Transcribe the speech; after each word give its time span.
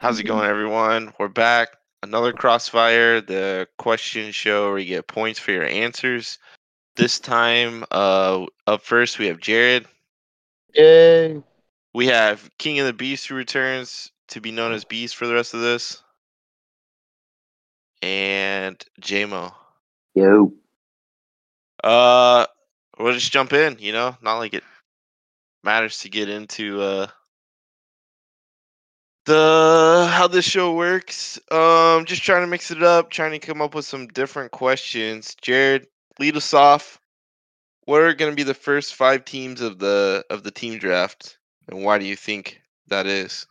How's 0.00 0.20
it 0.20 0.24
going, 0.24 0.48
everyone? 0.48 1.12
We're 1.18 1.26
back. 1.26 1.70
Another 2.04 2.32
Crossfire, 2.32 3.20
the 3.20 3.66
question 3.78 4.30
show 4.30 4.68
where 4.68 4.78
you 4.78 4.84
get 4.84 5.08
points 5.08 5.40
for 5.40 5.50
your 5.50 5.66
answers. 5.66 6.38
This 6.94 7.18
time, 7.18 7.84
uh, 7.90 8.46
up 8.68 8.82
first 8.82 9.18
we 9.18 9.26
have 9.26 9.40
Jared. 9.40 9.86
Yay. 10.72 11.42
We 11.94 12.06
have 12.06 12.48
King 12.58 12.78
of 12.78 12.86
the 12.86 12.92
Beast 12.92 13.26
who 13.26 13.34
returns 13.34 14.12
to 14.28 14.40
be 14.40 14.52
known 14.52 14.72
as 14.72 14.84
Beast 14.84 15.16
for 15.16 15.26
the 15.26 15.34
rest 15.34 15.52
of 15.52 15.62
this. 15.62 16.00
And 18.00 18.80
JMO. 19.00 19.52
Yo. 20.14 20.52
Uh, 21.82 22.46
we'll 23.00 23.14
just 23.14 23.32
jump 23.32 23.52
in. 23.52 23.78
You 23.80 23.90
know, 23.90 24.16
not 24.22 24.38
like 24.38 24.54
it 24.54 24.62
matters 25.64 25.98
to 25.98 26.08
get 26.08 26.28
into 26.28 26.80
uh 26.80 27.08
the 29.28 30.08
how 30.10 30.26
this 30.26 30.46
show 30.46 30.72
works. 30.72 31.38
Um, 31.50 32.06
just 32.06 32.22
trying 32.22 32.40
to 32.40 32.46
mix 32.46 32.70
it 32.70 32.82
up, 32.82 33.10
trying 33.10 33.32
to 33.32 33.38
come 33.38 33.60
up 33.60 33.74
with 33.74 33.84
some 33.84 34.08
different 34.08 34.52
questions. 34.52 35.36
Jared, 35.40 35.86
lead 36.18 36.36
us 36.36 36.54
off. 36.54 36.98
What 37.84 38.00
are 38.00 38.14
going 38.14 38.32
to 38.32 38.36
be 38.36 38.42
the 38.42 38.54
first 38.54 38.94
five 38.94 39.26
teams 39.26 39.60
of 39.60 39.78
the 39.78 40.24
of 40.30 40.42
the 40.42 40.50
team 40.50 40.78
draft, 40.78 41.36
and 41.68 41.84
why 41.84 41.98
do 41.98 42.06
you 42.06 42.16
think 42.16 42.60
that 42.88 43.06
is? 43.06 43.46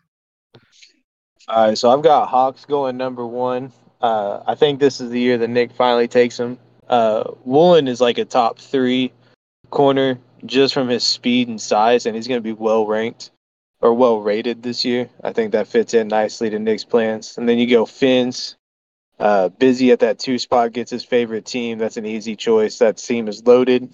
All 1.47 1.67
right, 1.67 1.77
so 1.77 1.91
I've 1.91 2.03
got 2.03 2.27
Hawks 2.27 2.65
going 2.65 2.97
number 2.97 3.25
one. 3.25 3.71
Uh, 4.01 4.41
I 4.47 4.55
think 4.55 4.79
this 4.79 4.99
is 4.99 5.11
the 5.11 5.19
year 5.19 5.37
that 5.37 5.47
Nick 5.47 5.71
finally 5.71 6.07
takes 6.07 6.39
him. 6.39 6.57
Uh, 6.89 7.23
Woolen 7.45 7.87
is 7.87 8.01
like 8.01 8.17
a 8.17 8.25
top 8.25 8.57
three 8.57 9.13
corner 9.69 10.17
just 10.45 10.73
from 10.73 10.89
his 10.89 11.03
speed 11.03 11.47
and 11.47 11.61
size, 11.61 12.07
and 12.07 12.15
he's 12.15 12.27
going 12.27 12.39
to 12.39 12.43
be 12.43 12.53
well 12.53 12.87
ranked 12.87 13.29
or 13.81 13.93
well 13.93 14.19
rated 14.21 14.63
this 14.63 14.83
year. 14.83 15.09
I 15.23 15.33
think 15.33 15.51
that 15.51 15.67
fits 15.67 15.93
in 15.93 16.07
nicely 16.07 16.49
to 16.49 16.59
Nick's 16.59 16.83
plans. 16.83 17.37
And 17.37 17.47
then 17.47 17.57
you 17.57 17.69
go 17.69 17.85
Fins. 17.85 18.55
Uh, 19.19 19.49
busy 19.49 19.91
at 19.91 19.99
that 20.01 20.19
two 20.19 20.37
spot 20.37 20.73
gets 20.73 20.91
his 20.91 21.03
favorite 21.03 21.45
team. 21.45 21.79
That's 21.79 21.97
an 21.97 22.05
easy 22.05 22.35
choice. 22.35 22.77
That 22.77 22.97
team 22.97 23.27
is 23.27 23.45
loaded. 23.45 23.91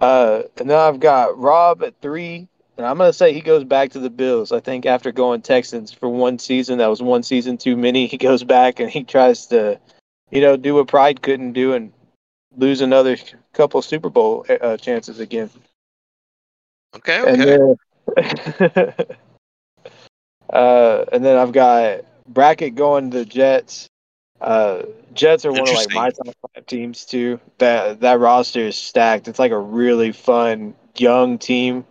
Uh, 0.00 0.42
and 0.58 0.68
then 0.68 0.78
I've 0.78 1.00
got 1.00 1.38
Rob 1.38 1.82
at 1.82 2.00
three. 2.02 2.48
And 2.76 2.84
I'm 2.84 2.98
going 2.98 3.08
to 3.08 3.12
say 3.12 3.32
he 3.32 3.40
goes 3.40 3.64
back 3.64 3.92
to 3.92 4.00
the 4.00 4.10
Bills. 4.10 4.50
I 4.50 4.60
think 4.60 4.84
after 4.84 5.12
going 5.12 5.42
Texans 5.42 5.92
for 5.92 6.08
one 6.08 6.38
season, 6.38 6.78
that 6.78 6.88
was 6.88 7.00
one 7.00 7.22
season 7.22 7.56
too 7.56 7.76
many. 7.76 8.06
He 8.14 8.18
goes 8.18 8.44
back 8.44 8.80
and 8.80 8.90
he 8.90 9.04
tries 9.04 9.46
to, 9.46 9.80
you 10.30 10.40
know, 10.40 10.56
do 10.56 10.74
what 10.74 10.88
Pride 10.88 11.22
couldn't 11.22 11.52
do 11.52 11.72
and 11.72 11.92
lose 12.56 12.80
another 12.80 13.16
couple 13.52 13.80
Super 13.80 14.10
Bowl 14.10 14.44
uh, 14.48 14.76
chances 14.76 15.20
again. 15.20 15.50
Okay, 16.96 17.24
And 17.26 17.40
then, 17.40 17.76
uh, 20.52 21.04
and 21.12 21.24
then 21.24 21.38
I've 21.38 21.52
got 21.52 22.04
Brackett 22.28 22.74
going 22.74 23.10
to 23.10 23.18
the 23.18 23.24
Jets. 23.24 23.88
Uh, 24.40 24.82
Jets 25.14 25.44
are 25.44 25.52
one 25.52 25.68
of 25.68 25.74
like 25.74 25.94
my 25.94 26.10
top 26.10 26.34
five 26.54 26.66
teams 26.66 27.04
too. 27.04 27.40
That 27.58 28.00
that 28.00 28.20
roster 28.20 28.60
is 28.60 28.76
stacked. 28.76 29.28
It's 29.28 29.38
like 29.38 29.52
a 29.52 29.58
really 29.58 30.12
fun 30.12 30.74
young 30.96 31.38
team 31.38 31.84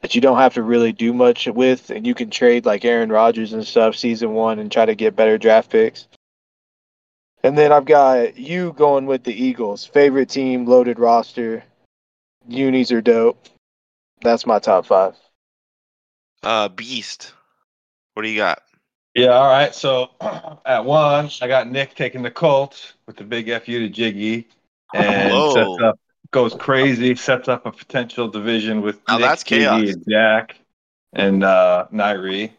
that 0.00 0.14
you 0.14 0.20
don't 0.20 0.38
have 0.38 0.54
to 0.54 0.62
really 0.62 0.92
do 0.92 1.12
much 1.12 1.46
with, 1.46 1.90
and 1.90 2.06
you 2.06 2.14
can 2.14 2.28
trade 2.30 2.66
like 2.66 2.84
Aaron 2.84 3.10
Rodgers 3.10 3.52
and 3.52 3.66
stuff 3.66 3.94
season 3.94 4.32
one 4.32 4.58
and 4.58 4.70
try 4.70 4.84
to 4.84 4.94
get 4.94 5.16
better 5.16 5.38
draft 5.38 5.70
picks. 5.70 6.08
And 7.44 7.58
then 7.58 7.72
I've 7.72 7.84
got 7.84 8.36
you 8.36 8.72
going 8.72 9.06
with 9.06 9.24
the 9.24 9.34
Eagles. 9.34 9.84
Favorite 9.84 10.28
team, 10.28 10.66
loaded 10.66 10.98
roster. 10.98 11.64
Unis 12.48 12.92
are 12.92 13.00
dope. 13.00 13.48
That's 14.22 14.46
my 14.46 14.58
top 14.58 14.86
five. 14.86 15.14
Uh, 16.42 16.68
Beast. 16.68 17.32
What 18.14 18.22
do 18.22 18.28
you 18.28 18.36
got? 18.36 18.62
Yeah, 19.14 19.28
all 19.28 19.48
right. 19.48 19.74
So 19.74 20.10
at 20.66 20.84
one, 20.84 21.30
I 21.40 21.46
got 21.46 21.70
Nick 21.70 21.94
taking 21.94 22.22
the 22.22 22.30
Colts 22.30 22.94
with 23.06 23.16
the 23.16 23.24
big 23.24 23.48
FU 23.48 23.78
to 23.80 23.88
Jiggy 23.88 24.48
and 24.94 25.32
Whoa. 25.32 25.54
sets 25.54 25.82
up 25.82 25.98
goes 26.30 26.54
crazy, 26.54 27.14
sets 27.14 27.46
up 27.48 27.66
a 27.66 27.72
potential 27.72 28.26
division 28.26 28.80
with 28.80 29.00
Now 29.06 29.18
Nick, 29.18 29.26
that's 29.26 29.44
chaos. 29.44 29.82
and 29.82 30.04
Jack 30.08 30.56
and 31.12 31.44
uh 31.44 31.86
Nairi. 31.92 32.52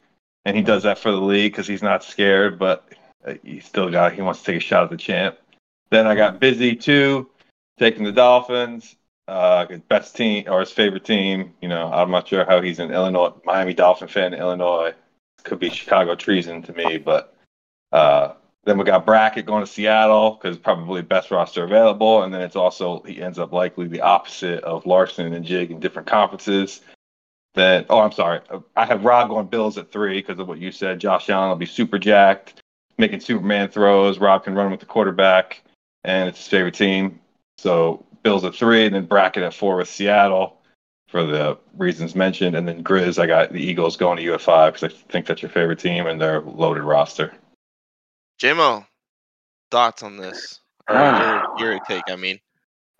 And 0.45 0.57
he 0.57 0.61
does 0.61 0.83
that 0.83 0.99
for 0.99 1.11
the 1.11 1.21
league 1.21 1.53
because 1.53 1.67
he's 1.67 1.81
not 1.81 2.03
scared, 2.03 2.59
but 2.59 2.87
uh, 3.25 3.35
he 3.43 3.59
still 3.61 3.89
got 3.89 4.13
he 4.13 4.21
wants 4.21 4.39
to 4.41 4.45
take 4.45 4.57
a 4.57 4.59
shot 4.59 4.83
at 4.83 4.89
the 4.89 4.97
champ. 4.97 5.37
Then 5.89 6.05
I 6.05 6.15
got 6.15 6.39
Busy 6.39 6.75
two, 6.75 7.29
taking 7.79 8.03
the 8.03 8.11
Dolphins. 8.11 8.95
Uh, 9.27 9.65
his 9.67 9.79
best 9.81 10.17
team 10.17 10.43
or 10.47 10.59
his 10.59 10.71
favorite 10.71 11.05
team. 11.05 11.53
You 11.61 11.69
know, 11.69 11.91
I'm 11.91 12.11
not 12.11 12.27
sure 12.27 12.43
how 12.45 12.61
he's 12.61 12.79
an 12.79 12.91
Illinois 12.91 13.33
Miami 13.45 13.73
Dolphin 13.73 14.09
fan 14.09 14.33
in 14.33 14.39
Illinois 14.39 14.93
could 15.43 15.59
be 15.59 15.69
Chicago 15.69 16.15
treason 16.15 16.61
to 16.63 16.73
me, 16.73 16.97
but 16.97 17.35
uh, 17.91 18.33
then 18.63 18.77
we 18.77 18.85
got 18.85 19.05
Brackett 19.05 19.45
going 19.45 19.63
to 19.63 19.71
Seattle 19.71 20.31
because 20.31 20.57
probably 20.57 21.01
best 21.01 21.31
roster 21.31 21.63
available, 21.63 22.23
and 22.23 22.33
then 22.33 22.41
it's 22.41 22.55
also 22.55 23.01
he 23.03 23.21
ends 23.21 23.39
up 23.39 23.51
likely 23.51 23.87
the 23.87 24.01
opposite 24.01 24.63
of 24.63 24.85
Larson 24.85 25.33
and 25.33 25.45
Jig 25.45 25.71
in 25.71 25.79
different 25.79 26.07
conferences. 26.07 26.81
Then 27.55 27.85
oh, 27.89 27.99
I'm 27.99 28.11
sorry, 28.11 28.39
I 28.75 28.85
have 28.85 29.05
Rob 29.05 29.29
going 29.29 29.47
Bills 29.47 29.77
at 29.77 29.91
three 29.91 30.19
because 30.21 30.39
of 30.39 30.47
what 30.47 30.59
you 30.59 30.71
said. 30.71 30.99
Josh 30.99 31.29
Allen 31.29 31.49
will 31.49 31.55
be 31.55 31.65
super 31.65 31.99
jacked, 31.99 32.61
making 32.97 33.19
Superman 33.19 33.69
throws. 33.69 34.17
Rob 34.17 34.43
can 34.43 34.55
run 34.55 34.71
with 34.71 34.79
the 34.79 34.85
quarterback, 34.85 35.61
and 36.03 36.29
it's 36.29 36.39
his 36.39 36.47
favorite 36.47 36.75
team. 36.75 37.19
So 37.57 38.05
Bills 38.23 38.43
at 38.45 38.55
three, 38.55 38.85
and 38.85 38.95
then 38.95 39.05
Brackett 39.05 39.43
at 39.43 39.53
four 39.53 39.77
with 39.77 39.89
Seattle 39.89 40.57
for 41.07 41.23
the 41.23 41.57
reasons 41.77 42.15
mentioned, 42.15 42.55
and 42.55 42.67
then 42.67 42.83
Grizz, 42.83 43.21
I 43.21 43.27
got 43.27 43.51
the 43.51 43.59
Eagles 43.59 43.97
going 43.97 44.17
to 44.17 44.23
U 44.23 44.33
at 44.33 44.41
five 44.41 44.73
because 44.73 44.91
I 44.91 45.11
think 45.11 45.27
that's 45.27 45.43
your 45.43 45.51
favorite 45.51 45.77
team 45.77 46.07
and 46.07 46.19
their 46.19 46.41
loaded 46.41 46.81
roster. 46.81 47.31
JMO, 48.41 48.85
thoughts 49.69 50.01
on 50.01 50.17
this? 50.17 50.59
Or 50.89 50.95
Ah. 50.95 51.55
your, 51.59 51.73
your 51.73 51.79
take, 51.87 52.03
I 52.09 52.15
mean. 52.15 52.39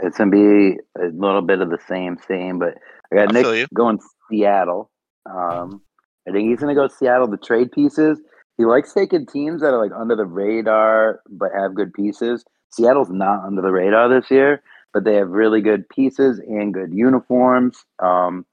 It's 0.02 0.18
gonna 0.18 0.32
be 0.32 0.78
a 1.00 1.08
little 1.14 1.42
bit 1.42 1.62
of 1.62 1.70
the 1.70 1.80
same, 1.88 2.18
same, 2.28 2.60
but 2.60 2.78
I 3.12 3.16
got 3.16 3.36
I 3.36 3.42
Nick 3.42 3.70
going 3.74 4.00
Seattle. 4.30 4.92
Um, 5.26 5.82
I 6.28 6.32
think 6.32 6.50
he's 6.50 6.60
gonna 6.60 6.76
go 6.76 6.88
Seattle. 6.88 7.28
The 7.28 7.38
trade 7.38 7.72
pieces. 7.72 8.20
He 8.58 8.66
likes 8.66 8.94
taking 8.94 9.26
teams 9.26 9.62
that 9.62 9.74
are 9.74 9.82
like 9.82 9.92
under 9.98 10.16
the 10.16 10.26
radar 10.26 11.22
but 11.30 11.50
have 11.58 11.74
good 11.74 11.94
pieces. 11.94 12.46
Seattle's 12.70 13.10
not 13.10 13.44
under 13.44 13.62
the 13.62 13.72
radar 13.72 14.10
this 14.10 14.30
year, 14.30 14.62
but 14.94 15.04
they 15.04 15.16
have 15.16 15.30
really 15.30 15.62
good 15.62 15.90
pieces 15.90 16.40
and 16.40 16.74
good 16.74 16.94
uniforms. 16.94 17.84
Um, 18.00 18.46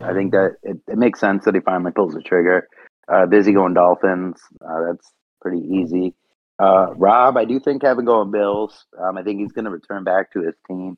I 0.00 0.12
think 0.12 0.32
that 0.32 0.56
it, 0.62 0.78
it 0.88 0.98
makes 0.98 1.20
sense 1.20 1.44
that 1.44 1.54
he 1.54 1.60
finally 1.60 1.92
pulls 1.92 2.14
the 2.14 2.22
trigger. 2.22 2.68
Uh, 3.08 3.26
busy 3.26 3.52
going 3.52 3.74
Dolphins. 3.74 4.40
Uh, 4.60 4.86
that's 4.86 5.12
pretty 5.40 5.60
easy. 5.60 6.14
Uh, 6.58 6.94
Rob, 6.96 7.36
I 7.36 7.44
do 7.44 7.58
think 7.58 7.82
having 7.82 8.04
going 8.04 8.30
Bills. 8.30 8.86
Um, 8.98 9.16
I 9.16 9.22
think 9.22 9.40
he's 9.40 9.52
going 9.52 9.64
to 9.64 9.70
return 9.70 10.04
back 10.04 10.32
to 10.32 10.42
his 10.42 10.54
team. 10.68 10.96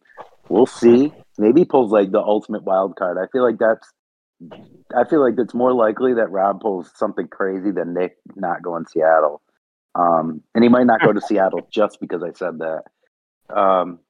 We'll 0.48 0.66
see. 0.66 1.12
Maybe 1.38 1.62
he 1.62 1.64
pulls 1.64 1.90
like 1.90 2.10
the 2.10 2.20
ultimate 2.20 2.64
wild 2.64 2.96
card. 2.96 3.16
I 3.18 3.26
feel 3.32 3.42
like 3.42 3.58
that's. 3.58 3.90
I 4.94 5.04
feel 5.08 5.22
like 5.22 5.34
it's 5.38 5.54
more 5.54 5.72
likely 5.72 6.14
that 6.14 6.30
Rob 6.30 6.60
pulls 6.60 6.90
something 6.94 7.28
crazy 7.28 7.70
than 7.70 7.94
Nick 7.94 8.16
not 8.36 8.62
going 8.62 8.84
Seattle. 8.86 9.40
Um, 9.94 10.42
and 10.54 10.62
he 10.62 10.68
might 10.68 10.86
not 10.86 11.00
go 11.00 11.12
to 11.12 11.20
Seattle 11.26 11.66
just 11.70 11.98
because 12.00 12.22
I 12.22 12.32
said 12.32 12.58
that. 12.58 12.82
Um, 13.56 14.00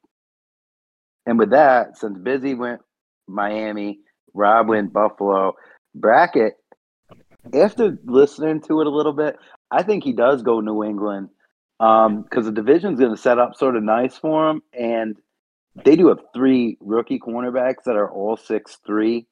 and 1.27 1.39
with 1.39 1.51
that, 1.51 1.97
since 1.97 2.19
Busy 2.19 2.55
went 2.55 2.81
Miami, 3.29 4.01
Rob 4.35 4.69
went 4.69 4.93
Buffalo, 4.93 5.55
Brackett. 5.95 6.55
After 7.53 7.99
listening 8.05 8.61
to 8.63 8.81
it 8.81 8.87
a 8.87 8.91
little 8.91 9.13
bit, 9.13 9.37
I 9.71 9.83
think 9.83 10.03
he 10.05 10.13
does 10.13 10.43
go 10.43 10.61
New 10.61 10.83
England 10.83 11.29
because 11.79 12.47
the 12.47 12.53
division's 12.53 12.99
going 12.99 13.15
to 13.15 13.21
set 13.21 13.39
up 13.39 13.55
sort 13.57 13.77
of 13.77 13.83
nice 13.83 14.17
for 14.17 14.49
him, 14.51 14.63
and 14.73 15.17
they 15.85 15.97
do 15.97 16.09
have 16.09 16.21
three 16.35 16.79
rookie 16.81 17.19
cornerbacks 17.19 17.85
that 17.85 17.97
are 17.97 18.11
all 18.11 18.37
six 18.37 18.79
three, 18.87 19.27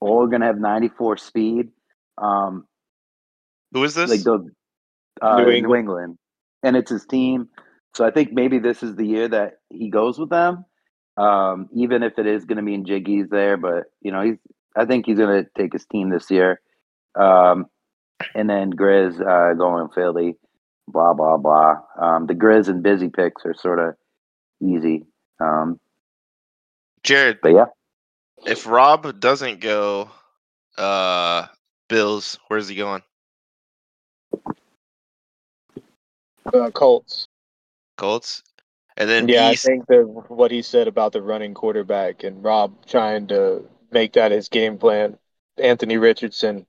all 0.00 0.26
going 0.26 0.40
to 0.42 0.46
have 0.46 0.58
ninety 0.58 0.88
four 0.88 1.16
speed. 1.16 1.68
Um, 2.18 2.66
Who 3.72 3.82
is 3.84 3.94
this? 3.94 4.10
like 4.10 4.22
the 4.22 4.48
uh, 5.22 5.36
New 5.38 5.44
New, 5.46 5.50
England. 5.50 5.80
England. 5.80 6.18
and 6.62 6.76
it's 6.76 6.90
his 6.90 7.06
team. 7.06 7.48
So 7.94 8.04
I 8.04 8.10
think 8.10 8.32
maybe 8.32 8.58
this 8.58 8.82
is 8.82 8.94
the 8.94 9.06
year 9.06 9.28
that 9.28 9.54
he 9.70 9.88
goes 9.90 10.18
with 10.18 10.28
them, 10.30 10.64
um, 11.16 11.68
even 11.74 12.02
if 12.02 12.18
it 12.18 12.26
is 12.26 12.44
going 12.44 12.58
to 12.58 12.62
be 12.62 12.74
in 12.74 12.84
Jiggy's 12.84 13.28
there. 13.30 13.56
But 13.56 13.84
you 14.00 14.12
know, 14.12 14.22
he's 14.22 14.36
I 14.76 14.84
think 14.84 15.06
he's 15.06 15.18
going 15.18 15.44
to 15.44 15.50
take 15.56 15.72
his 15.72 15.86
team 15.86 16.10
this 16.10 16.30
year, 16.30 16.60
um, 17.14 17.66
and 18.34 18.48
then 18.48 18.72
Grizz 18.72 19.20
uh, 19.20 19.54
going 19.54 19.88
Philly, 19.94 20.36
blah 20.88 21.14
blah 21.14 21.36
blah. 21.36 21.76
Um, 22.00 22.26
the 22.26 22.34
Grizz 22.34 22.68
and 22.68 22.82
Busy 22.82 23.08
picks 23.08 23.44
are 23.44 23.54
sort 23.54 23.78
of 23.78 23.94
easy, 24.60 25.04
um, 25.40 25.80
Jared, 27.02 27.38
but 27.42 27.52
yeah, 27.52 27.66
if 28.46 28.66
Rob 28.66 29.20
doesn't 29.20 29.60
go 29.60 30.10
uh 30.76 31.46
Bills, 31.88 32.38
where's 32.48 32.68
he 32.68 32.74
going? 32.74 33.02
Uh, 36.52 36.70
Colts. 36.70 37.28
Colts? 37.96 38.42
And 38.96 39.08
then 39.08 39.28
yeah, 39.28 39.50
Beast, 39.50 39.66
I 39.66 39.68
think 39.68 39.86
that 39.88 40.06
what 40.28 40.50
he 40.50 40.62
said 40.62 40.88
about 40.88 41.12
the 41.12 41.22
running 41.22 41.54
quarterback 41.54 42.24
and 42.24 42.42
Rob 42.42 42.74
trying 42.86 43.26
to 43.28 43.68
make 43.90 44.14
that 44.14 44.32
his 44.32 44.48
game 44.48 44.78
plan. 44.78 45.18
Anthony 45.58 45.96
Richardson, 45.96 46.66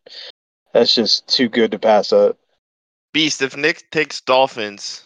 that's 0.73 0.93
just 0.95 1.27
too 1.27 1.49
good 1.49 1.71
to 1.71 1.79
pass 1.79 2.13
up. 2.13 2.37
Beast, 3.13 3.41
if 3.41 3.55
Nick 3.55 3.89
takes 3.91 4.21
Dolphins, 4.21 5.03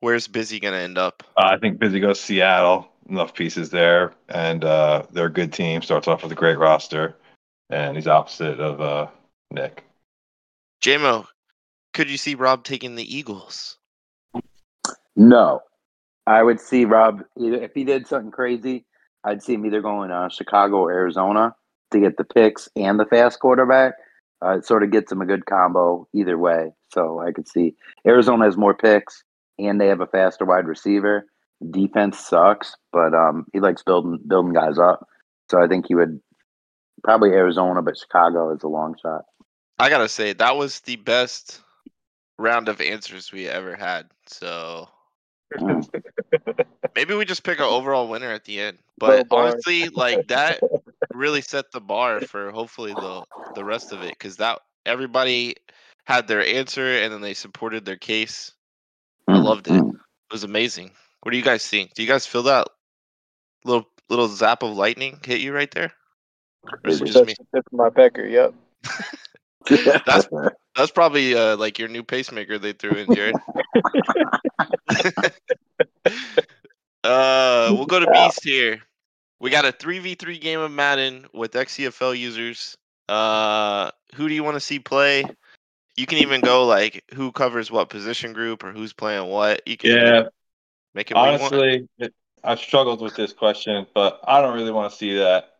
where's 0.00 0.28
Busy 0.28 0.60
gonna 0.60 0.78
end 0.78 0.98
up? 0.98 1.22
Uh, 1.36 1.46
I 1.46 1.58
think 1.58 1.78
Busy 1.78 2.00
goes 2.00 2.20
Seattle. 2.20 2.88
Enough 3.08 3.34
pieces 3.34 3.68
there, 3.70 4.12
and 4.28 4.64
uh, 4.64 5.02
they're 5.10 5.26
a 5.26 5.32
good 5.32 5.52
team. 5.52 5.82
Starts 5.82 6.06
off 6.06 6.22
with 6.22 6.30
a 6.30 6.36
great 6.36 6.56
roster, 6.56 7.16
and 7.68 7.96
he's 7.96 8.06
opposite 8.06 8.60
of 8.60 8.80
uh, 8.80 9.08
Nick. 9.50 9.82
JMO, 10.82 11.26
could 11.92 12.08
you 12.08 12.16
see 12.16 12.36
Rob 12.36 12.62
taking 12.62 12.94
the 12.94 13.16
Eagles? 13.16 13.76
No, 15.16 15.62
I 16.26 16.42
would 16.42 16.60
see 16.60 16.84
Rob 16.84 17.24
if 17.36 17.72
he 17.74 17.84
did 17.84 18.06
something 18.06 18.30
crazy. 18.30 18.84
I'd 19.24 19.42
see 19.42 19.54
him 19.54 19.66
either 19.66 19.80
going 19.80 20.10
uh, 20.10 20.28
Chicago 20.28 20.78
or 20.78 20.92
Arizona 20.92 21.54
to 21.92 22.00
get 22.00 22.16
the 22.16 22.24
picks 22.24 22.68
and 22.76 22.98
the 22.98 23.06
fast 23.06 23.40
quarterback. 23.40 23.94
Uh, 24.44 24.58
it 24.58 24.66
sort 24.66 24.82
of 24.82 24.90
gets 24.90 25.12
him 25.12 25.20
a 25.20 25.26
good 25.26 25.46
combo 25.46 26.08
either 26.14 26.36
way. 26.36 26.72
So 26.92 27.20
I 27.20 27.30
could 27.30 27.48
see 27.48 27.74
Arizona 28.06 28.44
has 28.44 28.56
more 28.56 28.74
picks 28.74 29.22
and 29.58 29.80
they 29.80 29.86
have 29.86 30.00
a 30.00 30.06
faster 30.06 30.44
wide 30.44 30.66
receiver. 30.66 31.26
Defense 31.70 32.18
sucks, 32.18 32.74
but 32.92 33.14
um, 33.14 33.46
he 33.52 33.60
likes 33.60 33.84
building 33.84 34.18
building 34.26 34.52
guys 34.52 34.78
up. 34.78 35.06
So 35.48 35.62
I 35.62 35.68
think 35.68 35.86
he 35.86 35.94
would 35.94 36.20
probably 37.04 37.30
Arizona, 37.30 37.82
but 37.82 37.96
Chicago 37.96 38.52
is 38.52 38.62
a 38.64 38.68
long 38.68 38.96
shot. 39.00 39.22
I 39.78 39.88
gotta 39.88 40.08
say 40.08 40.32
that 40.32 40.56
was 40.56 40.80
the 40.80 40.96
best 40.96 41.60
round 42.38 42.68
of 42.68 42.80
answers 42.80 43.30
we 43.30 43.48
ever 43.48 43.76
had. 43.76 44.06
So 44.26 44.88
Mm. 45.58 46.64
maybe 46.94 47.14
we 47.14 47.24
just 47.24 47.44
pick 47.44 47.58
an 47.58 47.64
overall 47.64 48.08
winner 48.08 48.30
at 48.30 48.44
the 48.44 48.60
end. 48.60 48.78
But 48.98 49.28
bar. 49.28 49.46
honestly, 49.46 49.88
like 49.88 50.28
that 50.28 50.60
really 51.14 51.42
set 51.42 51.72
the 51.72 51.80
bar 51.80 52.20
for 52.20 52.50
hopefully 52.50 52.92
the 52.94 53.24
the 53.54 53.64
rest 53.64 53.92
of 53.92 54.02
it 54.02 54.10
because 54.10 54.36
that 54.36 54.60
everybody 54.86 55.56
had 56.04 56.26
their 56.26 56.44
answer 56.44 56.98
and 56.98 57.12
then 57.12 57.20
they 57.20 57.34
supported 57.34 57.84
their 57.84 57.96
case. 57.96 58.52
I 59.28 59.38
loved 59.38 59.68
it. 59.68 59.74
Mm. 59.74 59.90
It 59.90 60.32
was 60.32 60.44
amazing. 60.44 60.90
What 61.22 61.30
do 61.32 61.36
you 61.36 61.44
guys 61.44 61.66
think? 61.66 61.94
Do 61.94 62.02
you 62.02 62.08
guys 62.08 62.26
feel 62.26 62.42
that 62.44 62.68
little 63.64 63.86
little 64.08 64.28
zap 64.28 64.62
of 64.62 64.76
lightning 64.76 65.20
hit 65.24 65.40
you 65.40 65.52
right 65.52 65.70
there? 65.70 65.92
Or 66.64 66.90
is 66.90 67.00
it 67.00 67.06
just 67.06 67.26
me? 67.26 67.34
Tip 67.54 67.66
of 67.66 67.72
my 67.72 67.90
pecker. 67.90 68.26
Yep. 68.26 68.54
That's- 69.66 70.28
That's 70.76 70.90
probably 70.90 71.34
uh, 71.34 71.56
like 71.58 71.78
your 71.78 71.88
new 71.88 72.02
pacemaker 72.02 72.58
they 72.58 72.72
threw 72.72 72.94
in, 72.96 73.12
Jared. 73.12 73.36
uh, 77.04 77.74
we'll 77.74 77.84
go 77.84 78.00
to 78.00 78.06
Beast 78.06 78.42
here. 78.42 78.80
We 79.38 79.50
got 79.50 79.66
a 79.66 79.72
three 79.72 79.98
v 79.98 80.14
three 80.14 80.38
game 80.38 80.60
of 80.60 80.70
Madden 80.70 81.26
with 81.34 81.52
XCFL 81.52 82.18
users. 82.18 82.78
Uh, 83.08 83.90
who 84.14 84.28
do 84.28 84.34
you 84.34 84.42
want 84.42 84.54
to 84.54 84.60
see 84.60 84.78
play? 84.78 85.28
You 85.96 86.06
can 86.06 86.18
even 86.18 86.40
go 86.40 86.64
like 86.64 87.04
who 87.12 87.32
covers 87.32 87.70
what 87.70 87.90
position 87.90 88.32
group 88.32 88.64
or 88.64 88.72
who's 88.72 88.94
playing 88.94 89.28
what. 89.28 89.60
You 89.68 89.76
can 89.76 89.90
Yeah, 89.90 90.22
make 90.94 91.10
it 91.10 91.14
what 91.14 91.26
you 91.26 91.40
want. 91.40 91.52
honestly, 91.52 91.88
it, 91.98 92.14
I 92.42 92.54
struggled 92.54 93.02
with 93.02 93.14
this 93.14 93.34
question, 93.34 93.86
but 93.94 94.20
I 94.24 94.40
don't 94.40 94.54
really 94.54 94.70
want 94.70 94.90
to 94.90 94.96
see 94.96 95.18
that 95.18 95.50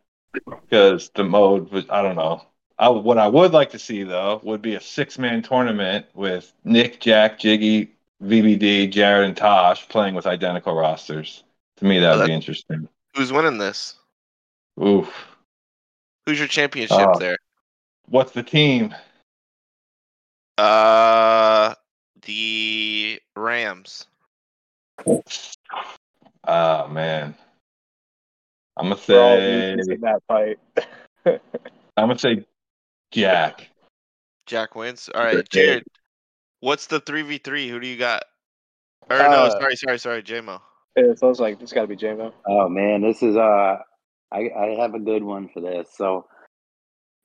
because 0.49 1.11
the 1.13 1.23
mode 1.23 1.71
was. 1.71 1.85
I 1.89 2.01
don't 2.01 2.15
know. 2.15 2.41
I, 2.79 2.89
what 2.89 3.17
I 3.17 3.27
would 3.27 3.51
like 3.51 3.69
to 3.71 3.79
see 3.79 4.03
though 4.03 4.41
would 4.43 4.61
be 4.61 4.75
a 4.75 4.81
six 4.81 5.17
man 5.19 5.41
tournament 5.41 6.05
with 6.13 6.51
Nick, 6.63 6.99
Jack, 6.99 7.39
Jiggy, 7.39 7.91
VBD, 8.23 8.89
Jared, 8.91 9.25
and 9.27 9.37
Tosh 9.37 9.87
playing 9.89 10.15
with 10.15 10.25
identical 10.25 10.73
rosters. 10.75 11.43
To 11.77 11.85
me, 11.85 11.99
that 11.99 12.07
Oh, 12.07 12.11
would 12.15 12.21
that- 12.23 12.27
be 12.27 12.33
interesting. 12.33 12.87
Who's 13.15 13.31
winning 13.31 13.57
this? 13.59 13.95
Oof. 14.83 15.13
Who's 16.25 16.39
your 16.39 16.47
championship 16.47 16.97
Oh. 16.99 17.19
there? 17.19 17.37
What's 18.07 18.31
the 18.31 18.41
team? 18.43 18.93
Uh, 20.57 21.73
the 22.23 23.19
Rams. 23.35 24.07
Oh 26.45 26.87
man. 26.87 27.35
I'm 28.77 28.89
gonna 28.89 28.97
say 28.97 29.75
that 30.01 30.21
fight. 30.27 30.59
I'm 31.25 31.39
gonna 31.97 32.17
say 32.17 32.45
Jack. 33.13 33.69
Jack 34.45 34.75
wins. 34.75 35.09
All 35.13 35.23
right, 35.23 35.47
Jared. 35.49 35.83
What's 36.59 36.87
the 36.87 36.99
three 36.99 37.21
v 37.21 37.37
three? 37.37 37.69
Who 37.69 37.79
do 37.79 37.87
you 37.87 37.97
got? 37.97 38.23
Or 39.09 39.17
no, 39.17 39.45
Uh, 39.45 39.59
sorry, 39.59 39.75
sorry, 39.75 39.99
sorry, 39.99 40.23
JMO. 40.23 40.59
Yeah, 40.95 41.13
so 41.15 41.27
I 41.27 41.29
was 41.29 41.39
like, 41.39 41.61
it's 41.61 41.73
got 41.73 41.81
to 41.81 41.87
be 41.87 41.95
JMO. 41.95 42.31
Oh 42.47 42.69
man, 42.69 43.01
this 43.01 43.21
is 43.23 43.35
uh 43.35 43.77
I, 44.31 44.49
I 44.57 44.75
have 44.79 44.95
a 44.95 44.99
good 44.99 45.23
one 45.23 45.49
for 45.49 45.61
this. 45.61 45.89
So 45.95 46.27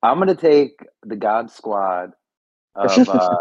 I'm 0.02 0.18
gonna 0.18 0.34
take 0.34 0.78
the 1.04 1.16
God 1.16 1.50
Squad 1.50 2.12
of 2.74 3.08
uh, 3.08 3.36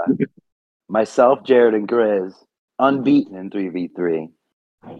myself, 0.89 1.43
Jared, 1.43 1.73
and 1.73 1.87
Grizz, 1.87 2.33
unbeaten 2.79 3.35
in 3.35 3.49
three 3.51 3.69
v 3.69 3.89
three, 3.95 4.29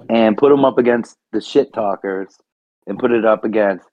and 0.10 0.38
put 0.38 0.50
them 0.50 0.66
up 0.66 0.78
against 0.78 1.18
the 1.32 1.42
shit 1.42 1.74
talkers, 1.74 2.36
and 2.86 3.00
put 3.00 3.12
it 3.12 3.26
up 3.26 3.44
against 3.44 3.86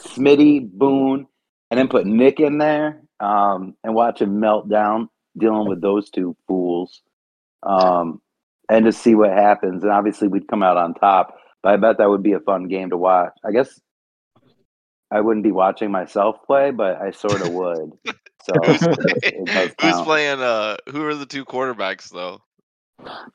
Smitty, 0.00 0.70
Boone, 0.70 1.26
and 1.72 1.78
then 1.78 1.88
put 1.88 2.06
Nick 2.06 2.38
in 2.38 2.58
there, 2.58 3.00
um, 3.18 3.74
and 3.82 3.94
watch 3.94 4.20
him 4.20 4.38
melt 4.40 4.68
down 4.68 5.08
dealing 5.38 5.66
with 5.66 5.80
those 5.80 6.10
two 6.10 6.36
fools, 6.46 7.00
um, 7.62 8.20
and 8.68 8.84
to 8.84 8.92
see 8.92 9.14
what 9.14 9.30
happens. 9.30 9.82
And 9.82 9.90
obviously, 9.90 10.28
we'd 10.28 10.48
come 10.48 10.62
out 10.62 10.76
on 10.76 10.92
top. 10.92 11.34
But 11.62 11.72
I 11.72 11.76
bet 11.78 11.96
that 11.98 12.10
would 12.10 12.22
be 12.22 12.32
a 12.34 12.40
fun 12.40 12.68
game 12.68 12.90
to 12.90 12.98
watch. 12.98 13.32
I 13.42 13.52
guess 13.52 13.80
I 15.10 15.20
wouldn't 15.22 15.44
be 15.44 15.52
watching 15.52 15.90
myself 15.90 16.36
play, 16.46 16.72
but 16.72 17.00
I 17.00 17.10
sort 17.12 17.40
of 17.40 17.50
would. 17.52 17.92
So 18.44 18.54
Who's, 18.64 18.80
it 19.22 19.74
who's 19.80 20.00
playing? 20.00 20.40
Uh, 20.40 20.76
who 20.90 21.04
are 21.04 21.14
the 21.14 21.26
two 21.26 21.44
quarterbacks 21.44 22.10
though? 22.10 22.42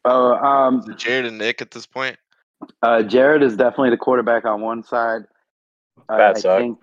Oh, 0.04 0.34
um, 0.34 0.84
Jared 0.98 1.26
and 1.26 1.38
Nick 1.38 1.62
at 1.62 1.72
this 1.72 1.86
point? 1.86 2.18
uh, 2.84 3.04
Jared 3.04 3.42
is 3.42 3.56
definitely 3.56 3.92
the 3.92 3.98
quarterback 3.98 4.44
on 4.44 4.60
one 4.60 4.84
side. 4.84 5.22
I, 6.10 6.18
That 6.18 6.36
I 6.36 6.40
sucked. 6.42 6.62
think, 6.62 6.80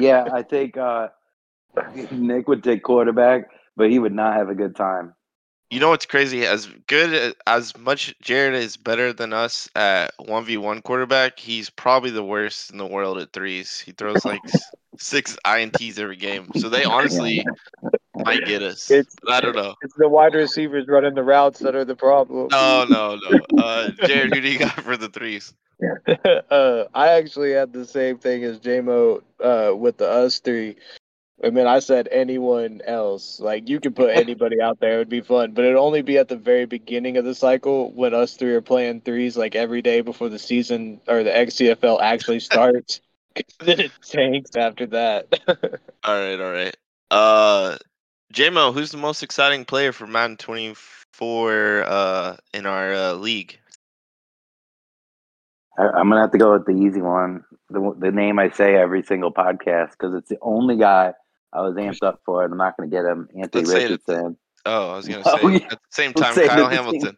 yeah, 0.00 0.28
I 0.32 0.42
think 0.42 0.76
uh, 0.76 1.08
Nick 2.10 2.48
would 2.48 2.62
take 2.62 2.82
quarterback, 2.82 3.50
but 3.76 3.90
he 3.90 3.98
would 3.98 4.14
not 4.14 4.34
have 4.34 4.48
a 4.48 4.54
good 4.54 4.76
time. 4.76 5.14
You 5.70 5.80
know 5.80 5.88
what's 5.88 6.06
crazy? 6.06 6.46
As 6.46 6.66
good 6.86 7.34
as 7.46 7.76
much 7.76 8.14
Jared 8.20 8.54
is 8.54 8.76
better 8.76 9.12
than 9.12 9.32
us 9.32 9.68
at 9.74 10.12
one 10.18 10.44
v 10.44 10.56
one 10.56 10.82
quarterback, 10.82 11.38
he's 11.38 11.68
probably 11.70 12.10
the 12.10 12.22
worst 12.22 12.70
in 12.70 12.78
the 12.78 12.86
world 12.86 13.18
at 13.18 13.32
threes. 13.32 13.80
He 13.80 13.92
throws 13.92 14.24
like 14.24 14.42
six 14.98 15.36
ints 15.44 15.98
every 15.98 16.16
game, 16.16 16.50
so 16.56 16.68
they 16.68 16.84
honestly 16.84 17.44
might 18.16 18.44
get 18.44 18.62
us. 18.62 18.90
It's- 18.90 19.14
I 19.28 19.40
don't 19.40 19.56
know. 19.56 19.74
It's 19.82 19.94
the 19.96 20.08
wide 20.08 20.34
receivers 20.34 20.86
running 20.88 21.14
the 21.14 21.22
routes 21.22 21.60
that 21.60 21.74
are 21.74 21.84
the 21.84 21.96
problem. 21.96 22.48
No, 22.50 22.84
no, 22.84 23.16
no. 23.16 23.62
Uh, 23.62 23.90
Jared, 24.06 24.34
who 24.34 24.40
do 24.40 24.48
you 24.48 24.58
got 24.58 24.72
for 24.72 24.96
the 24.96 25.08
threes? 25.08 25.52
uh, 26.50 26.84
I 26.94 27.08
actually 27.08 27.52
had 27.52 27.72
the 27.72 27.84
same 27.84 28.18
thing 28.18 28.44
as 28.44 28.58
JMO 28.60 29.22
uh, 29.42 29.74
with 29.76 29.98
the 29.98 30.08
us 30.08 30.38
three. 30.38 30.76
I 31.42 31.50
mean, 31.50 31.66
I 31.66 31.80
said 31.80 32.08
anyone 32.12 32.80
else. 32.86 33.40
Like, 33.40 33.68
you 33.68 33.80
could 33.80 33.96
put 33.96 34.10
anybody 34.16 34.60
out 34.60 34.80
there, 34.80 34.94
it 34.94 34.98
would 34.98 35.08
be 35.08 35.20
fun, 35.20 35.52
but 35.52 35.64
it'd 35.64 35.76
only 35.76 36.02
be 36.02 36.16
at 36.18 36.28
the 36.28 36.36
very 36.36 36.64
beginning 36.64 37.16
of 37.16 37.24
the 37.24 37.34
cycle 37.34 37.90
when 37.92 38.14
us 38.14 38.36
three 38.36 38.54
are 38.54 38.62
playing 38.62 39.00
threes, 39.00 39.36
like 39.36 39.54
every 39.54 39.82
day 39.82 40.00
before 40.00 40.28
the 40.28 40.38
season 40.38 41.00
or 41.08 41.22
the 41.24 41.30
XCFL 41.30 42.00
actually 42.00 42.40
starts. 42.40 43.00
then 43.60 43.80
it 43.80 43.90
tanks 44.02 44.54
after 44.56 44.86
that. 44.86 45.26
All 46.04 46.14
right, 46.14 46.40
all 46.40 46.52
right. 46.52 46.76
Uh, 47.10 47.76
JMO, 48.34 48.74
who's 48.74 48.90
the 48.90 48.96
most 48.98 49.22
exciting 49.22 49.64
player 49.64 49.92
for 49.92 50.06
Madden 50.08 50.36
24 50.36 51.84
uh, 51.86 52.36
in 52.52 52.66
our 52.66 52.92
uh, 52.92 53.12
league? 53.12 53.58
I, 55.78 55.84
I'm 55.84 56.08
gonna 56.08 56.20
have 56.20 56.32
to 56.32 56.38
go 56.38 56.52
with 56.52 56.66
the 56.66 56.72
easy 56.72 57.00
one, 57.00 57.44
the 57.70 57.94
the 57.98 58.10
name 58.10 58.38
I 58.38 58.50
say 58.50 58.74
every 58.76 59.02
single 59.02 59.32
podcast 59.32 59.90
because 59.92 60.14
it's 60.14 60.28
the 60.28 60.38
only 60.42 60.76
guy 60.76 61.12
I 61.52 61.60
was 61.62 61.74
amped 61.76 62.02
up 62.02 62.20
for, 62.26 62.42
and 62.44 62.52
I'm 62.52 62.58
not 62.58 62.76
gonna 62.76 62.90
get 62.90 63.04
him. 63.04 63.28
Anthony 63.40 63.64
Let's 63.64 63.70
at 63.70 63.74
the- 64.06 64.12
Richardson. 64.14 64.36
Oh, 64.66 64.90
I 64.92 64.96
was 64.96 65.06
gonna 65.08 65.22
Oh, 65.26 65.36
say 65.38 65.52
yeah. 65.58 65.64
at 65.66 65.70
the 65.70 65.78
same 65.90 66.12
Let's 66.16 66.34
time, 66.36 66.48
Kyle 66.48 66.68
the 66.68 66.76
same- 66.76 66.84
Hamilton. 66.84 67.16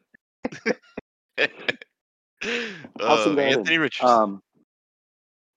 Also 3.00 3.34
uh. 3.36 3.40
Anthony 3.40 3.78
Richardson. 3.78 4.08
Um, 4.08 4.42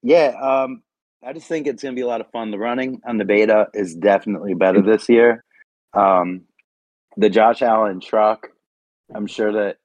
yeah, 0.02 0.34
um, 0.42 0.82
I 1.24 1.34
just 1.34 1.48
think 1.48 1.68
it's 1.68 1.84
going 1.84 1.94
to 1.94 2.00
be 2.00 2.02
a 2.04 2.08
lot 2.08 2.22
of 2.22 2.32
fun. 2.32 2.52
The 2.52 2.58
running 2.58 3.02
on 3.06 3.18
the 3.18 3.26
beta 3.26 3.68
is 3.74 3.94
definitely 3.96 4.54
better 4.56 4.82
this 4.82 5.08
year. 5.10 5.44
Um, 5.94 6.42
the 7.18 7.30
Josh 7.30 7.62
Allen 7.62 8.00
truck, 8.00 8.50
I'm 9.14 9.28
sure 9.28 9.52
that 9.54 9.78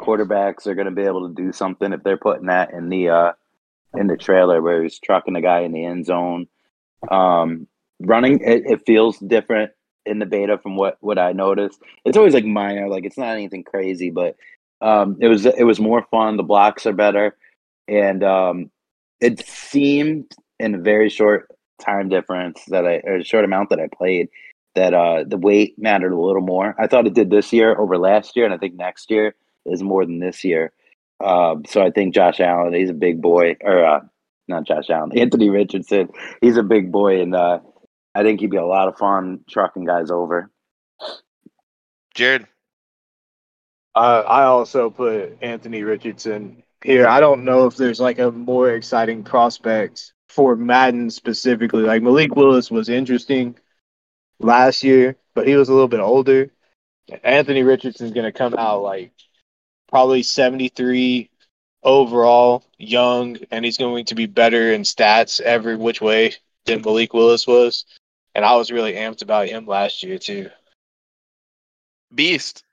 quarterbacks 0.00 0.66
are 0.66 0.74
going 0.74 0.86
to 0.86 0.90
be 0.90 1.02
able 1.02 1.28
to 1.28 1.34
do 1.34 1.52
something 1.52 1.92
if 1.92 2.02
they're 2.02 2.16
putting 2.16 2.46
that 2.46 2.72
in 2.72 2.88
the 2.88 3.08
uh, 3.08 3.32
in 3.94 4.06
the 4.06 4.16
trailer 4.16 4.60
where 4.60 4.82
he's 4.82 4.98
trucking 4.98 5.34
the 5.34 5.40
guy 5.40 5.60
in 5.60 5.72
the 5.72 5.84
end 5.84 6.06
zone. 6.06 6.46
Um, 7.10 7.66
running, 8.00 8.40
it, 8.40 8.64
it 8.66 8.86
feels 8.86 9.18
different 9.18 9.72
in 10.04 10.18
the 10.18 10.26
beta 10.26 10.58
from 10.58 10.76
what 10.76 10.98
what 11.00 11.18
I 11.18 11.32
noticed. 11.32 11.80
It's 12.04 12.16
always 12.16 12.34
like 12.34 12.44
minor, 12.44 12.88
like 12.88 13.04
it's 13.04 13.18
not 13.18 13.34
anything 13.34 13.64
crazy, 13.64 14.10
but 14.10 14.36
um, 14.80 15.16
it 15.20 15.28
was 15.28 15.46
it 15.46 15.64
was 15.64 15.80
more 15.80 16.06
fun. 16.10 16.36
The 16.36 16.42
blocks 16.42 16.86
are 16.86 16.92
better, 16.92 17.36
and 17.88 18.22
um, 18.22 18.70
it 19.20 19.46
seemed 19.46 20.30
in 20.58 20.74
a 20.74 20.78
very 20.78 21.08
short 21.08 21.48
time 21.80 22.08
difference 22.08 22.62
that 22.68 22.86
I 22.86 22.96
or 23.04 23.22
short 23.22 23.44
amount 23.44 23.70
that 23.70 23.80
I 23.80 23.88
played 23.94 24.28
that 24.76 24.92
uh, 24.92 25.24
the 25.26 25.38
weight 25.38 25.74
mattered 25.78 26.12
a 26.12 26.20
little 26.20 26.42
more. 26.42 26.74
I 26.78 26.86
thought 26.86 27.06
it 27.06 27.14
did 27.14 27.30
this 27.30 27.52
year 27.52 27.74
over 27.76 27.96
last 27.98 28.36
year, 28.36 28.44
and 28.44 28.54
I 28.54 28.58
think 28.58 28.74
next 28.74 29.10
year 29.10 29.34
is 29.64 29.82
more 29.82 30.04
than 30.04 30.20
this 30.20 30.44
year. 30.44 30.70
Um, 31.18 31.64
so 31.66 31.82
I 31.82 31.90
think 31.90 32.14
Josh 32.14 32.40
Allen, 32.40 32.74
he's 32.74 32.90
a 32.90 32.94
big 32.94 33.22
boy, 33.22 33.56
or 33.62 33.84
uh, 33.84 34.00
not 34.46 34.64
Josh 34.64 34.90
Allen, 34.90 35.12
Anthony 35.18 35.48
Richardson, 35.48 36.10
he's 36.42 36.58
a 36.58 36.62
big 36.62 36.92
boy, 36.92 37.22
and 37.22 37.34
uh, 37.34 37.60
I 38.14 38.22
think 38.22 38.40
he'd 38.40 38.50
be 38.50 38.58
a 38.58 38.66
lot 38.66 38.88
of 38.88 38.98
fun 38.98 39.40
trucking 39.48 39.86
guys 39.86 40.10
over. 40.10 40.50
Jared. 42.14 42.46
Uh, 43.94 44.24
I 44.26 44.44
also 44.44 44.90
put 44.90 45.38
Anthony 45.40 45.84
Richardson 45.84 46.62
here. 46.84 47.06
I 47.06 47.20
don't 47.20 47.44
know 47.44 47.66
if 47.66 47.76
there's 47.76 47.98
like 47.98 48.18
a 48.18 48.30
more 48.30 48.70
exciting 48.70 49.24
prospect 49.24 50.12
for 50.28 50.54
Madden 50.54 51.08
specifically. 51.08 51.82
Like 51.82 52.02
Malik 52.02 52.36
Willis 52.36 52.70
was 52.70 52.90
interesting 52.90 53.56
last 54.38 54.82
year, 54.82 55.16
but 55.34 55.46
he 55.46 55.56
was 55.56 55.68
a 55.68 55.72
little 55.72 55.88
bit 55.88 56.00
older. 56.00 56.50
Anthony 57.22 57.62
Richardson's 57.62 58.12
going 58.12 58.24
to 58.24 58.32
come 58.32 58.54
out 58.54 58.82
like 58.82 59.12
probably 59.88 60.22
73 60.22 61.30
overall, 61.82 62.64
young, 62.78 63.38
and 63.50 63.64
he's 63.64 63.78
going 63.78 64.06
to 64.06 64.14
be 64.14 64.26
better 64.26 64.72
in 64.72 64.82
stats 64.82 65.40
every 65.40 65.76
which 65.76 66.00
way 66.00 66.34
than 66.64 66.82
Malik 66.82 67.14
Willis 67.14 67.46
was. 67.46 67.84
And 68.34 68.44
I 68.44 68.56
was 68.56 68.70
really 68.70 68.94
amped 68.94 69.22
about 69.22 69.48
him 69.48 69.66
last 69.66 70.02
year 70.02 70.18
too. 70.18 70.50
Beast. 72.14 72.64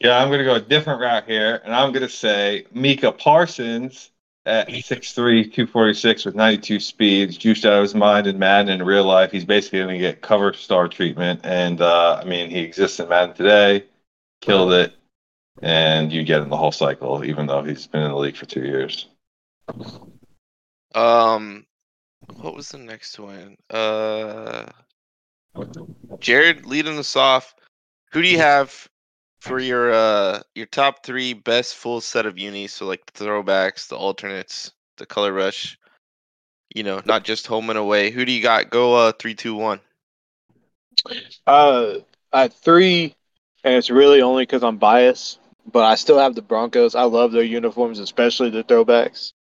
Yeah, 0.00 0.18
I'm 0.18 0.28
going 0.28 0.38
to 0.38 0.44
go 0.44 0.54
a 0.54 0.60
different 0.60 1.02
route 1.02 1.26
here, 1.26 1.60
and 1.62 1.74
I'm 1.74 1.92
going 1.92 2.02
to 2.02 2.08
say 2.08 2.64
Micah 2.72 3.12
Parsons 3.12 4.10
at 4.46 4.68
6'3", 4.68 5.14
246 5.44 6.24
with 6.24 6.34
92 6.34 6.80
speeds, 6.80 7.36
juiced 7.36 7.64
out 7.64 7.74
of 7.74 7.82
his 7.82 7.94
mind 7.94 8.26
in 8.26 8.38
Madden. 8.38 8.80
In 8.80 8.86
real 8.86 9.04
life, 9.04 9.30
he's 9.30 9.44
basically 9.44 9.80
going 9.80 9.94
to 9.94 9.98
get 9.98 10.22
cover 10.22 10.52
star 10.52 10.88
treatment. 10.88 11.40
And, 11.44 11.80
uh, 11.80 12.20
I 12.22 12.24
mean, 12.24 12.50
he 12.50 12.60
exists 12.60 13.00
in 13.00 13.08
Madden 13.08 13.34
today, 13.34 13.84
killed 14.40 14.72
it, 14.72 14.94
and 15.62 16.12
you 16.12 16.24
get 16.24 16.42
him 16.42 16.48
the 16.48 16.56
whole 16.56 16.72
cycle, 16.72 17.24
even 17.24 17.46
though 17.46 17.62
he's 17.62 17.86
been 17.86 18.02
in 18.02 18.10
the 18.10 18.16
league 18.16 18.36
for 18.36 18.46
two 18.46 18.64
years. 18.64 19.08
Um, 20.94 21.66
what 22.36 22.54
was 22.54 22.70
the 22.70 22.78
next 22.78 23.18
one? 23.18 23.56
Uh, 23.68 24.66
Jared 26.18 26.66
leading 26.66 26.98
us 26.98 27.16
off. 27.16 27.54
Who 28.12 28.22
do 28.22 28.28
you 28.28 28.38
have 28.38 28.88
for 29.40 29.58
your 29.58 29.92
uh 29.92 30.40
your 30.54 30.66
top 30.66 31.04
three 31.04 31.32
best 31.32 31.74
full 31.74 32.00
set 32.00 32.26
of 32.26 32.38
unis? 32.38 32.72
So 32.72 32.86
like 32.86 33.02
the 33.06 33.24
throwbacks, 33.24 33.88
the 33.88 33.96
alternates, 33.96 34.72
the 34.96 35.06
color 35.06 35.32
rush. 35.32 35.78
You 36.74 36.84
know, 36.84 37.00
not 37.04 37.24
just 37.24 37.48
home 37.48 37.68
and 37.70 37.78
away. 37.78 38.10
Who 38.10 38.24
do 38.24 38.32
you 38.32 38.42
got? 38.42 38.70
Go 38.70 38.94
uh 38.94 39.12
three, 39.12 39.34
two, 39.34 39.54
one. 39.54 39.80
Uh, 41.46 41.94
at 42.32 42.52
three, 42.52 43.14
and 43.64 43.74
it's 43.74 43.90
really 43.90 44.22
only 44.22 44.44
because 44.44 44.62
I'm 44.62 44.76
biased, 44.76 45.38
but 45.70 45.84
I 45.84 45.94
still 45.94 46.18
have 46.18 46.34
the 46.34 46.42
Broncos. 46.42 46.94
I 46.94 47.04
love 47.04 47.32
their 47.32 47.42
uniforms, 47.42 47.98
especially 47.98 48.50
the 48.50 48.64
throwbacks. 48.64 49.32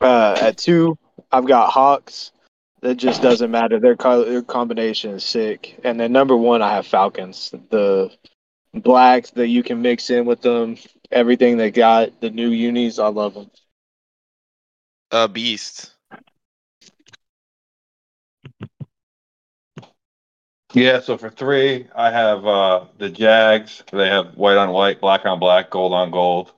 Uh, 0.00 0.36
at 0.40 0.56
two, 0.56 0.98
I've 1.30 1.46
got 1.46 1.70
Hawks. 1.70 2.32
That 2.80 2.94
just 2.94 3.22
doesn't 3.22 3.50
matter. 3.50 3.80
Their, 3.80 3.96
co- 3.96 4.24
their 4.24 4.42
combination 4.42 5.14
is 5.14 5.24
sick. 5.24 5.80
And 5.82 5.98
then 5.98 6.12
number 6.12 6.36
one, 6.36 6.62
I 6.62 6.74
have 6.74 6.86
Falcons. 6.86 7.52
The 7.70 8.10
blacks 8.74 9.30
that 9.32 9.48
you 9.48 9.62
can 9.62 9.82
mix 9.82 10.10
in 10.10 10.24
with 10.24 10.42
them, 10.42 10.76
everything 11.10 11.56
they 11.56 11.70
got, 11.70 12.20
the 12.20 12.30
new 12.30 12.50
unis, 12.50 12.98
I 12.98 13.08
love 13.08 13.34
them. 13.34 13.50
Uh, 15.10 15.28
Beast. 15.28 15.92
Yeah, 20.74 21.00
so 21.00 21.16
for 21.16 21.30
three, 21.30 21.88
I 21.94 22.10
have 22.10 22.46
uh, 22.46 22.84
the 22.98 23.08
Jags. 23.08 23.82
They 23.90 24.08
have 24.08 24.36
white 24.36 24.58
on 24.58 24.70
white, 24.70 25.00
black 25.00 25.24
on 25.24 25.40
black, 25.40 25.70
gold 25.70 25.94
on 25.94 26.10
gold. 26.10 26.52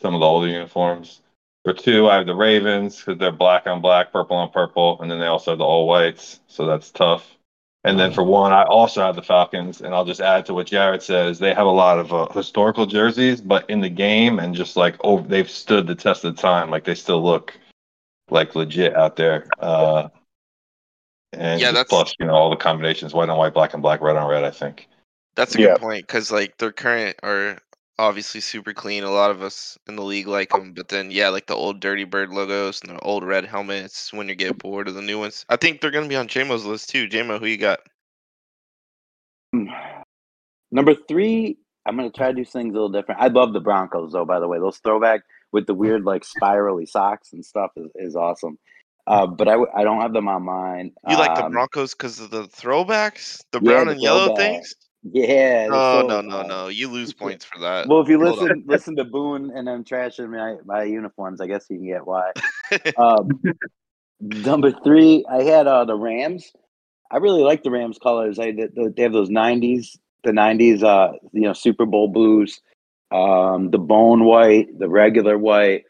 Some 0.00 0.14
of 0.14 0.20
the 0.20 0.26
older 0.26 0.46
uniforms. 0.46 1.22
For 1.64 1.72
two, 1.72 2.08
I 2.08 2.16
have 2.16 2.26
the 2.26 2.36
Ravens 2.36 2.96
because 2.96 3.18
they're 3.18 3.32
black 3.32 3.66
on 3.66 3.80
black, 3.80 4.12
purple 4.12 4.36
on 4.36 4.50
purple, 4.50 5.00
and 5.02 5.10
then 5.10 5.18
they 5.18 5.26
also 5.26 5.50
have 5.50 5.58
the 5.58 5.64
all 5.64 5.88
whites, 5.88 6.38
so 6.46 6.66
that's 6.66 6.92
tough. 6.92 7.37
And 7.84 7.98
then 7.98 8.12
for 8.12 8.24
one, 8.24 8.52
I 8.52 8.64
also 8.64 9.00
have 9.02 9.14
the 9.14 9.22
Falcons, 9.22 9.80
and 9.80 9.94
I'll 9.94 10.04
just 10.04 10.20
add 10.20 10.44
to 10.46 10.54
what 10.54 10.66
Jared 10.66 11.02
says. 11.02 11.38
They 11.38 11.54
have 11.54 11.66
a 11.66 11.70
lot 11.70 11.98
of 11.98 12.12
uh, 12.12 12.26
historical 12.32 12.86
jerseys, 12.86 13.40
but 13.40 13.68
in 13.70 13.80
the 13.80 13.88
game 13.88 14.40
and 14.40 14.54
just 14.54 14.76
like 14.76 14.96
oh, 15.04 15.20
they've 15.20 15.48
stood 15.48 15.86
the 15.86 15.94
test 15.94 16.24
of 16.24 16.36
time. 16.36 16.70
Like 16.70 16.84
they 16.84 16.94
still 16.96 17.22
look 17.22 17.56
like 18.30 18.54
legit 18.56 18.94
out 18.96 19.16
there. 19.16 19.46
Uh, 19.60 20.08
and 21.32 21.60
Yeah, 21.60 21.68
that's- 21.70 21.88
plus, 21.88 22.14
you 22.18 22.26
know, 22.26 22.34
all 22.34 22.50
the 22.50 22.56
combinations: 22.56 23.14
white 23.14 23.28
on 23.28 23.38
white, 23.38 23.54
black 23.54 23.74
on 23.74 23.80
black, 23.80 24.00
red 24.00 24.16
on 24.16 24.28
red. 24.28 24.44
I 24.44 24.50
think. 24.50 24.88
That's 25.36 25.54
a 25.54 25.60
Yeah. 25.60 25.66
good 25.74 25.80
point 25.80 26.06
because 26.06 26.32
like 26.32 26.56
their 26.58 26.72
current 26.72 27.16
are 27.22 27.58
obviously 27.98 28.40
super 28.40 28.72
clean. 28.74 29.04
A 29.04 29.10
lot 29.10 29.30
of 29.30 29.42
us 29.42 29.78
in 29.88 29.96
the 29.96 30.02
league 30.04 30.26
like 30.28 30.50
them, 30.50 30.72
but 30.72 30.88
then 30.88 31.10
yeah, 31.10 31.28
like 31.28 31.46
the 31.46 31.54
old 31.54 31.80
Dirty 31.80 32.04
Bird 32.04 32.30
logos 32.30 32.80
and 32.82 32.96
the 32.96 33.00
old 33.00 33.24
red 33.24 33.44
helmets. 33.44 34.12
When 34.12 34.28
you 34.28 34.34
get 34.34 34.58
bored 34.58 34.88
of 34.88 34.94
the 34.94 35.02
new 35.02 35.18
ones, 35.18 35.44
I 35.48 35.56
think 35.56 35.80
they're 35.80 35.90
gonna 35.90 36.08
be 36.08 36.16
on 36.16 36.28
JMO's 36.28 36.64
list 36.64 36.90
too. 36.90 37.08
JMO, 37.08 37.38
who 37.38 37.46
you 37.46 37.56
got? 37.58 37.80
Number 40.70 40.94
three, 40.94 41.58
I'm 41.86 41.96
gonna 41.96 42.10
try 42.10 42.28
to 42.28 42.34
do 42.34 42.44
things 42.44 42.70
a 42.70 42.74
little 42.74 42.90
different. 42.90 43.20
I 43.20 43.28
love 43.28 43.52
the 43.52 43.60
Broncos 43.60 44.12
though. 44.12 44.24
By 44.26 44.40
the 44.40 44.48
way, 44.48 44.58
those 44.58 44.78
throwback 44.78 45.22
with 45.52 45.66
the 45.66 45.74
weird 45.74 46.04
like 46.04 46.24
spirally 46.24 46.86
socks 46.86 47.32
and 47.32 47.44
stuff 47.44 47.70
is, 47.76 47.90
is 47.94 48.16
awesome. 48.16 48.58
Uh, 49.06 49.26
but 49.26 49.48
I 49.48 49.84
don't 49.84 50.02
have 50.02 50.12
them 50.12 50.28
on 50.28 50.42
mine. 50.42 50.92
You 51.08 51.16
like 51.16 51.34
the 51.34 51.44
Um, 51.44 51.52
Broncos 51.52 51.94
because 51.94 52.20
of 52.20 52.30
the 52.30 52.42
throwbacks, 52.44 53.42
the 53.52 53.60
yeah, 53.60 53.72
brown 53.72 53.86
the 53.86 53.92
and 53.92 54.02
yellow 54.02 54.36
things? 54.36 54.74
Yeah. 55.12 55.68
they're 55.68 55.70
No, 55.70 56.00
so, 56.00 56.08
no, 56.08 56.20
no, 56.20 56.40
uh, 56.40 56.42
no. 56.46 56.68
You 56.68 56.88
lose 56.88 57.12
points 57.12 57.44
for 57.44 57.58
that. 57.60 57.88
Well, 57.88 58.00
if 58.00 58.08
you 58.08 58.18
Hold 58.18 58.38
on. 58.38 58.44
listen 58.44 58.64
listen 58.66 58.96
to 58.96 59.04
Boone 59.04 59.50
and 59.54 59.66
them 59.66 59.84
trashing 59.84 60.30
my 60.30 60.56
my 60.64 60.84
uniforms, 60.84 61.40
I 61.40 61.46
guess 61.46 61.66
you 61.70 61.76
can 61.78 61.86
get 61.86 62.06
why. 62.06 62.32
Um, 62.98 63.40
number 64.20 64.72
three, 64.84 65.24
I 65.30 65.42
had 65.42 65.66
uh, 65.66 65.84
the 65.84 65.94
Rams. 65.94 66.52
I 67.10 67.16
really 67.18 67.42
like 67.42 67.62
the 67.62 67.70
Rams 67.70 67.98
colors. 67.98 68.38
I 68.38 68.52
they, 68.52 68.68
they 68.94 69.02
have 69.02 69.12
those 69.12 69.30
'90s, 69.30 69.96
the 70.24 70.32
'90s, 70.32 70.82
uh, 70.82 71.16
you 71.32 71.42
know, 71.42 71.52
Super 71.54 71.86
Bowl 71.86 72.08
blues, 72.08 72.60
um, 73.10 73.70
the 73.70 73.78
bone 73.78 74.24
white, 74.24 74.78
the 74.78 74.88
regular 74.88 75.38
white, 75.38 75.84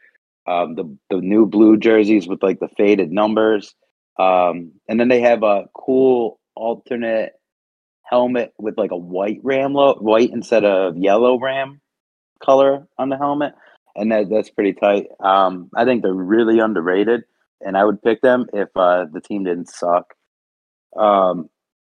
um, 0.47 0.75
the 0.75 0.97
the 1.09 1.17
new 1.17 1.45
blue 1.45 1.77
jerseys 1.77 2.27
with 2.27 2.41
like 2.41 2.59
the 2.59 2.69
faded 2.69 3.11
numbers, 3.11 3.75
um, 4.17 4.71
and 4.87 4.99
then 4.99 5.09
they 5.09 5.21
have 5.21 5.43
a 5.43 5.65
cool 5.73 6.39
alternate 6.55 7.33
helmet 8.09 8.53
with 8.57 8.77
like 8.77 8.91
a 8.91 8.97
white 8.97 9.39
ram 9.43 9.73
lo- 9.73 9.97
white 9.99 10.31
instead 10.31 10.65
of 10.65 10.97
yellow 10.97 11.39
ram 11.39 11.79
color 12.43 12.87
on 12.97 13.09
the 13.09 13.17
helmet 13.17 13.53
and 13.95 14.11
that 14.11 14.29
that's 14.29 14.49
pretty 14.49 14.73
tight. 14.73 15.07
Um 15.19 15.69
i 15.75 15.85
think 15.85 16.01
they're 16.03 16.13
really 16.13 16.59
underrated 16.59 17.23
and 17.61 17.77
i 17.77 17.83
would 17.85 18.01
pick 18.01 18.21
them 18.21 18.45
if 18.53 18.69
uh 18.75 19.05
the 19.11 19.21
team 19.21 19.43
didn't 19.43 19.69
suck. 19.69 20.13
Um 20.97 21.49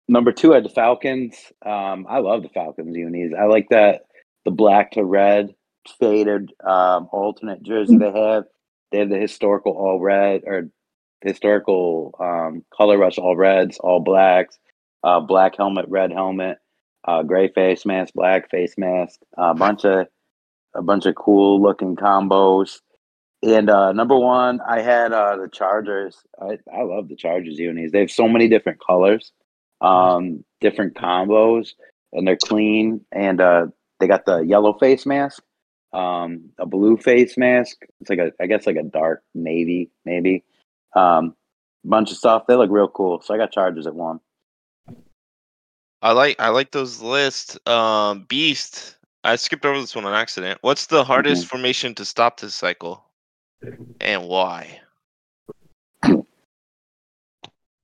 number 0.08 0.32
two 0.32 0.52
I 0.52 0.56
had 0.56 0.66
the 0.66 0.70
falcons. 0.70 1.36
Um 1.66 2.06
i 2.10 2.20
love 2.20 2.44
the 2.44 2.50
falcons 2.50 2.96
unis 2.96 3.34
i 3.40 3.46
like 3.46 3.70
that 3.70 4.02
the 4.46 4.52
black 4.52 4.92
to 4.92 5.04
red 5.04 5.56
faded 6.00 6.52
um 6.68 7.08
alternate 7.12 7.64
jersey 7.64 7.98
they 7.98 8.12
have. 8.12 8.44
They 8.92 9.00
have 9.00 9.10
the 9.10 9.18
historical 9.18 9.72
all 9.74 10.00
red 10.00 10.42
or 10.46 10.70
historical 11.22 12.16
um 12.20 12.66
color 12.76 12.98
rush 12.98 13.18
all 13.18 13.36
reds 13.36 13.78
all 13.80 14.00
blacks 14.02 14.58
uh, 15.04 15.20
black 15.20 15.58
helmet, 15.58 15.86
red 15.88 16.12
helmet, 16.12 16.58
uh, 17.08 17.24
gray 17.24 17.48
face 17.50 17.86
mask, 17.86 18.14
black 18.14 18.50
face 18.50 18.76
mask, 18.78 19.20
a 19.38 19.54
bunch 19.54 19.86
of 19.86 20.08
a 20.74 20.82
bunch 20.82 21.06
of 21.06 21.16
cool 21.16 21.62
looking 21.62 21.96
combos. 21.96 22.80
And 23.44 23.70
uh, 23.70 23.92
number 23.92 24.18
one, 24.18 24.62
I 24.62 24.82
had 24.82 25.12
uh, 25.12 25.36
the 25.38 25.50
Chargers. 25.50 26.18
I, 26.40 26.60
I 26.74 26.84
love 26.84 27.10
the 27.10 27.16
Chargers 27.16 27.58
unis. 27.58 27.92
They 27.92 28.00
have 28.00 28.12
so 28.12 28.28
many 28.28 28.48
different 28.48 28.80
colors, 28.86 29.32
um, 29.82 30.44
different 30.60 30.94
combos, 30.94 31.70
and 32.14 32.28
they're 32.28 32.38
clean. 32.38 33.02
And 33.12 33.42
uh, 33.42 33.68
they 34.00 34.08
got 34.08 34.26
the 34.26 34.40
yellow 34.40 34.74
face 34.74 35.06
mask, 35.08 35.42
um, 35.92 36.52
a 36.60 36.68
blue 36.68 36.98
face 36.98 37.36
mask. 37.36 37.78
It's 38.00 38.10
like 38.10 38.20
a, 38.20 38.32
I 38.40 38.46
guess 38.46 38.68
like 38.68 38.76
a 38.76 38.84
dark 38.84 39.24
navy, 39.34 39.90
maybe. 40.06 40.44
Um, 40.96 41.36
bunch 41.84 42.12
of 42.12 42.18
stuff. 42.18 42.44
They 42.48 42.56
look 42.56 42.70
real 42.70 42.88
cool. 42.88 43.22
So 43.22 43.34
I 43.34 43.38
got 43.38 43.52
Chargers 43.52 43.88
at 43.88 43.96
one. 43.96 44.20
I 46.02 46.14
like 46.14 46.40
I 46.40 46.50
like 46.50 46.72
those 46.72 47.02
lists. 47.02 47.58
Um, 47.68 48.26
Beast. 48.28 48.96
I 49.24 49.36
skipped 49.36 49.66
over 49.66 49.80
this 49.80 49.96
one 49.96 50.06
on 50.06 50.14
accident. 50.14 50.58
What's 50.62 50.88
the 50.88 51.04
hardest 51.04 51.46
formation 51.46 51.94
to 51.96 52.06
stop 52.06 52.40
this 52.40 52.56
cycle, 52.56 53.06
and 54.00 54.28
why? 54.28 54.80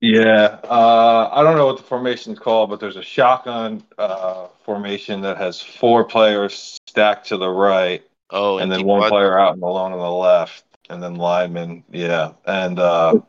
Yeah, 0.00 0.58
uh, 0.64 1.28
I 1.32 1.42
don't 1.42 1.56
know 1.56 1.66
what 1.66 1.76
the 1.76 1.82
formation's 1.82 2.38
called, 2.38 2.70
but 2.70 2.80
there's 2.80 2.96
a 2.96 3.02
shotgun 3.02 3.82
uh, 3.98 4.46
formation 4.64 5.20
that 5.22 5.36
has 5.38 5.60
four 5.60 6.04
players 6.04 6.78
stacked 6.86 7.28
to 7.28 7.36
the 7.36 7.48
right, 7.48 8.04
Oh, 8.30 8.58
and 8.58 8.70
then 8.70 8.84
one 8.84 9.08
player 9.08 9.38
out 9.38 9.54
and 9.54 9.62
alone 9.62 9.92
on 9.92 9.98
the 9.98 10.10
left, 10.10 10.64
and 10.90 11.02
then 11.02 11.14
lineman. 11.14 11.82
Yeah, 11.90 12.32
and 12.46 12.78
uh, 12.78 13.20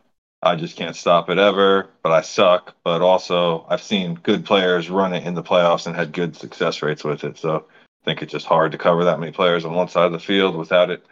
I 0.41 0.55
just 0.55 0.77
can't 0.77 0.95
stop 0.95 1.29
it 1.29 1.37
ever, 1.37 1.89
but 2.01 2.11
I 2.11 2.21
suck. 2.21 2.75
But 2.83 3.01
also, 3.01 3.65
I've 3.67 3.83
seen 3.83 4.15
good 4.15 4.45
players 4.45 4.89
run 4.89 5.13
it 5.13 5.25
in 5.25 5.33
the 5.33 5.43
playoffs 5.43 5.85
and 5.85 5.95
had 5.95 6.13
good 6.13 6.35
success 6.35 6.81
rates 6.81 7.03
with 7.03 7.23
it. 7.23 7.37
So 7.37 7.65
I 8.01 8.05
think 8.05 8.21
it's 8.21 8.31
just 8.31 8.45
hard 8.45 8.71
to 8.71 8.77
cover 8.77 9.03
that 9.05 9.19
many 9.19 9.31
players 9.33 9.65
on 9.65 9.73
one 9.73 9.89
side 9.89 10.05
of 10.05 10.11
the 10.13 10.19
field 10.19 10.55
without 10.55 10.89
it 10.89 11.05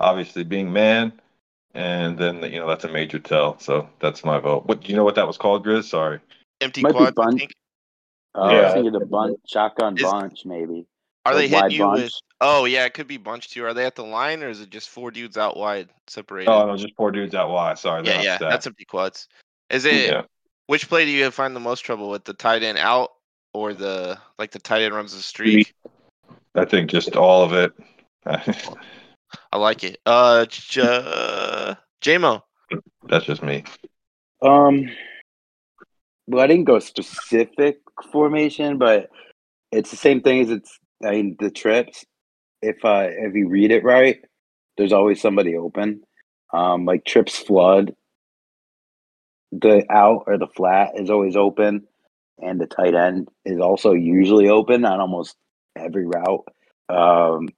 obviously 0.00 0.42
being 0.42 0.72
man. 0.72 1.12
And 1.74 2.18
then, 2.18 2.42
you 2.42 2.58
know, 2.58 2.68
that's 2.68 2.84
a 2.84 2.88
major 2.88 3.18
tell. 3.18 3.58
So 3.58 3.88
that's 4.00 4.24
my 4.24 4.38
vote. 4.38 4.66
What 4.66 4.82
do 4.82 4.88
you 4.88 4.96
know 4.96 5.04
what 5.04 5.14
that 5.14 5.26
was 5.26 5.38
called, 5.38 5.64
Grizz? 5.64 5.84
Sorry. 5.84 6.18
Empty 6.60 6.82
Might 6.82 6.92
be 6.92 6.98
quad. 7.12 7.14
I 7.18 7.38
think. 7.38 7.52
Uh, 8.34 8.40
I 8.40 8.52
Yeah. 8.54 8.62
was 8.64 8.72
thinking 8.74 8.92
the 8.92 9.06
bunch, 9.06 9.38
shotgun 9.46 9.96
Is- 9.96 10.02
bunch, 10.02 10.44
maybe. 10.44 10.86
Are 11.24 11.34
they 11.34 11.48
Like 11.48 11.70
hitting 11.70 11.86
wide 11.86 11.98
you 11.98 12.04
with? 12.04 12.12
Oh 12.40 12.64
yeah, 12.64 12.84
it 12.84 12.94
could 12.94 13.06
be 13.06 13.16
bunch 13.16 13.50
too. 13.50 13.64
Are 13.64 13.74
they 13.74 13.86
at 13.86 13.94
the 13.94 14.04
line 14.04 14.42
or 14.42 14.48
is 14.48 14.60
it 14.60 14.70
just 14.70 14.88
four 14.88 15.10
dudes 15.10 15.36
out 15.36 15.56
wide 15.56 15.88
separated? 16.08 16.50
Oh, 16.50 16.66
no, 16.66 16.76
just 16.76 16.94
four 16.96 17.12
dudes 17.12 17.34
out 17.34 17.50
wide. 17.50 17.78
Sorry. 17.78 18.04
yeah, 18.04 18.22
yeah, 18.22 18.38
that's 18.38 18.66
empty 18.66 18.84
quads. 18.84 19.28
Is 19.70 19.84
it? 19.84 20.10
Yeah. 20.10 20.22
Which 20.66 20.88
play 20.88 21.04
do 21.04 21.10
you 21.10 21.30
find 21.30 21.54
the 21.54 21.60
most 21.60 21.80
trouble 21.80 22.10
with? 22.10 22.24
The 22.24 22.34
tight 22.34 22.62
end 22.62 22.78
out 22.78 23.10
or 23.54 23.74
the 23.74 24.18
like 24.38 24.50
the 24.50 24.58
tight 24.58 24.82
end 24.82 24.94
runs 24.94 25.14
the 25.14 25.22
streak? 25.22 25.74
I 26.54 26.64
think 26.64 26.90
just 26.90 27.16
all 27.16 27.44
of 27.44 27.52
it. 27.52 27.72
I 28.26 29.56
like 29.56 29.84
it. 29.84 29.98
Uh, 30.04 30.46
J- 30.46 30.82
uh 30.82 31.74
JMO. 32.02 32.42
that's 33.08 33.24
just 33.24 33.42
me. 33.42 33.64
Um, 34.42 34.90
well, 36.26 36.42
I 36.42 36.46
didn't 36.46 36.64
go 36.64 36.78
specific 36.78 37.78
formation, 38.10 38.78
but 38.78 39.10
it's 39.70 39.90
the 39.90 39.96
same 39.96 40.20
thing 40.20 40.40
as 40.40 40.50
it's. 40.50 40.78
I 41.04 41.10
mean, 41.10 41.36
the 41.38 41.50
trips. 41.50 42.04
If 42.60 42.84
uh, 42.84 43.08
if 43.08 43.34
you 43.34 43.48
read 43.48 43.72
it 43.72 43.84
right, 43.84 44.20
there's 44.76 44.92
always 44.92 45.20
somebody 45.20 45.56
open. 45.56 46.02
Um, 46.52 46.84
like 46.84 47.04
trips 47.04 47.38
flood. 47.38 47.94
The 49.52 49.84
out 49.90 50.24
or 50.26 50.38
the 50.38 50.46
flat 50.46 50.92
is 50.96 51.10
always 51.10 51.36
open, 51.36 51.86
and 52.38 52.60
the 52.60 52.66
tight 52.66 52.94
end 52.94 53.28
is 53.44 53.60
also 53.60 53.92
usually 53.92 54.48
open 54.48 54.84
on 54.84 55.00
almost 55.00 55.36
every 55.76 56.06
route. 56.06 56.46
Um, 56.88 57.48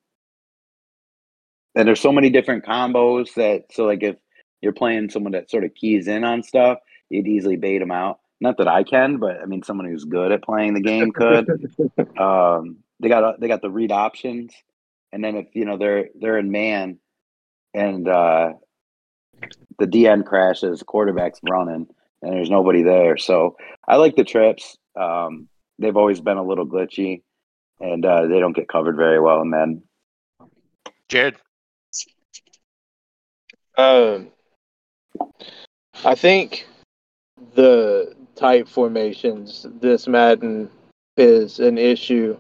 and 1.75 1.89
there's 1.89 2.01
so 2.01 2.13
many 2.13 2.31
different 2.31 2.65
combos 2.65 3.35
that 3.35 3.65
so 3.71 3.85
like 3.85 4.03
if 4.03 4.17
you're 4.61 4.73
playing 4.73 5.11
someone 5.11 5.33
that 5.33 5.51
sort 5.51 5.65
of 5.65 5.75
keys 5.75 6.09
in 6.09 6.25
on 6.25 6.43
stuff, 6.43 6.79
you'd 7.11 7.29
easily 7.29 7.57
bait 7.57 7.79
them 7.79 7.91
out. 7.91 8.21
Not 8.41 8.59
that 8.59 8.69
I 8.69 8.83
can, 8.83 9.19
but 9.19 9.41
I 9.41 9.47
mean 9.47 9.63
someone 9.63 9.87
who's 9.87 10.05
good 10.05 10.33
at 10.33 10.43
playing 10.43 10.75
the 10.75 10.81
game 10.81 11.13
could. 11.13 11.49
um, 12.19 12.79
they 13.01 13.09
got 13.09 13.41
they 13.41 13.49
got 13.49 13.63
the 13.63 13.71
read 13.71 13.93
options, 13.93 14.55
and 15.13 15.23
then 15.23 15.37
if 15.37 15.47
you 15.55 15.65
know 15.65 15.77
they're 15.77 16.09
they're 16.19 16.39
in 16.39 16.51
man, 16.51 16.99
and 17.73 18.09
uh, 18.09 18.53
the 19.79 19.87
DN 19.87 20.25
crashes, 20.25 20.83
quarterback's 20.83 21.41
running, 21.49 21.87
and 22.23 22.33
there's 22.33 22.51
nobody 22.51 22.83
there. 22.83 23.17
So 23.17 23.57
I 23.87 23.97
like 23.97 24.17
the 24.17 24.25
trips. 24.25 24.77
Um, 24.97 25.49
they've 25.79 25.97
always 25.97 26.21
been 26.21 26.37
a 26.37 26.45
little 26.45 26.67
glitchy, 26.67 27.23
and 27.81 28.05
uh, 28.05 28.27
they 28.27 28.39
don't 28.39 28.57
get 28.57 28.69
covered 28.69 28.97
very 28.97 29.21
well 29.21 29.43
in 29.43 29.51
men. 29.51 29.83
Jared. 31.09 31.37
Um, 33.77 34.29
I 36.05 36.15
think 36.15 36.67
the 37.55 38.15
tight 38.37 38.69
formations 38.69 39.67
this 39.81 40.07
Madden 40.07 40.71
is 41.17 41.61
an 41.61 41.79
issue 41.79 42.37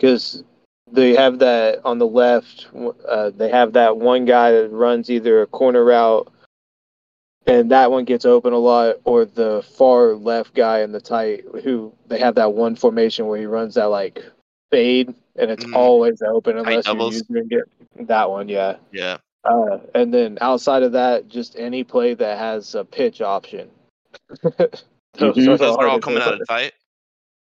because 0.00 0.42
they 0.90 1.14
have 1.14 1.38
that 1.40 1.80
on 1.84 1.98
the 1.98 2.06
left. 2.06 2.68
Uh, 3.06 3.30
they 3.30 3.50
have 3.50 3.74
that 3.74 3.98
one 3.98 4.24
guy 4.24 4.50
that 4.52 4.70
runs 4.70 5.10
either 5.10 5.42
a 5.42 5.46
corner 5.46 5.84
route, 5.84 6.32
and 7.46 7.70
that 7.70 7.90
one 7.90 8.04
gets 8.04 8.24
open 8.24 8.52
a 8.54 8.58
lot, 8.58 8.96
or 9.04 9.26
the 9.26 9.62
far 9.76 10.14
left 10.14 10.54
guy 10.54 10.80
in 10.80 10.92
the 10.92 11.00
tight 11.00 11.44
who 11.62 11.92
they 12.08 12.18
have 12.18 12.34
that 12.36 12.54
one 12.54 12.74
formation 12.74 13.26
where 13.26 13.38
he 13.38 13.44
runs 13.46 13.74
that 13.74 13.86
like 13.86 14.24
fade, 14.70 15.14
and 15.36 15.50
it's 15.50 15.64
Mhm. 15.66 15.76
always 15.76 16.22
open 16.22 16.56
unless 16.56 16.86
you're 16.86 16.94
doubles. 16.94 17.14
using 17.14 17.48
it. 17.50 17.68
That 18.08 18.30
one, 18.30 18.48
yeah. 18.48 18.76
Yeah. 18.92 19.18
Uh, 19.44 19.78
and 19.94 20.12
then 20.12 20.38
outside 20.40 20.82
of 20.82 20.92
that, 20.92 21.28
just 21.28 21.58
any 21.58 21.82
play 21.84 22.14
that 22.14 22.38
has 22.38 22.74
a 22.74 22.84
pitch 22.84 23.20
option. 23.20 23.70
Those 25.14 25.36
Mhm. 25.36 25.48
are 25.48 25.56
Those 25.58 25.76
are 25.76 25.88
all 25.88 26.00
coming 26.00 26.22
out 26.22 26.28
ones. 26.28 26.42
of 26.42 26.48
tight. 26.48 26.72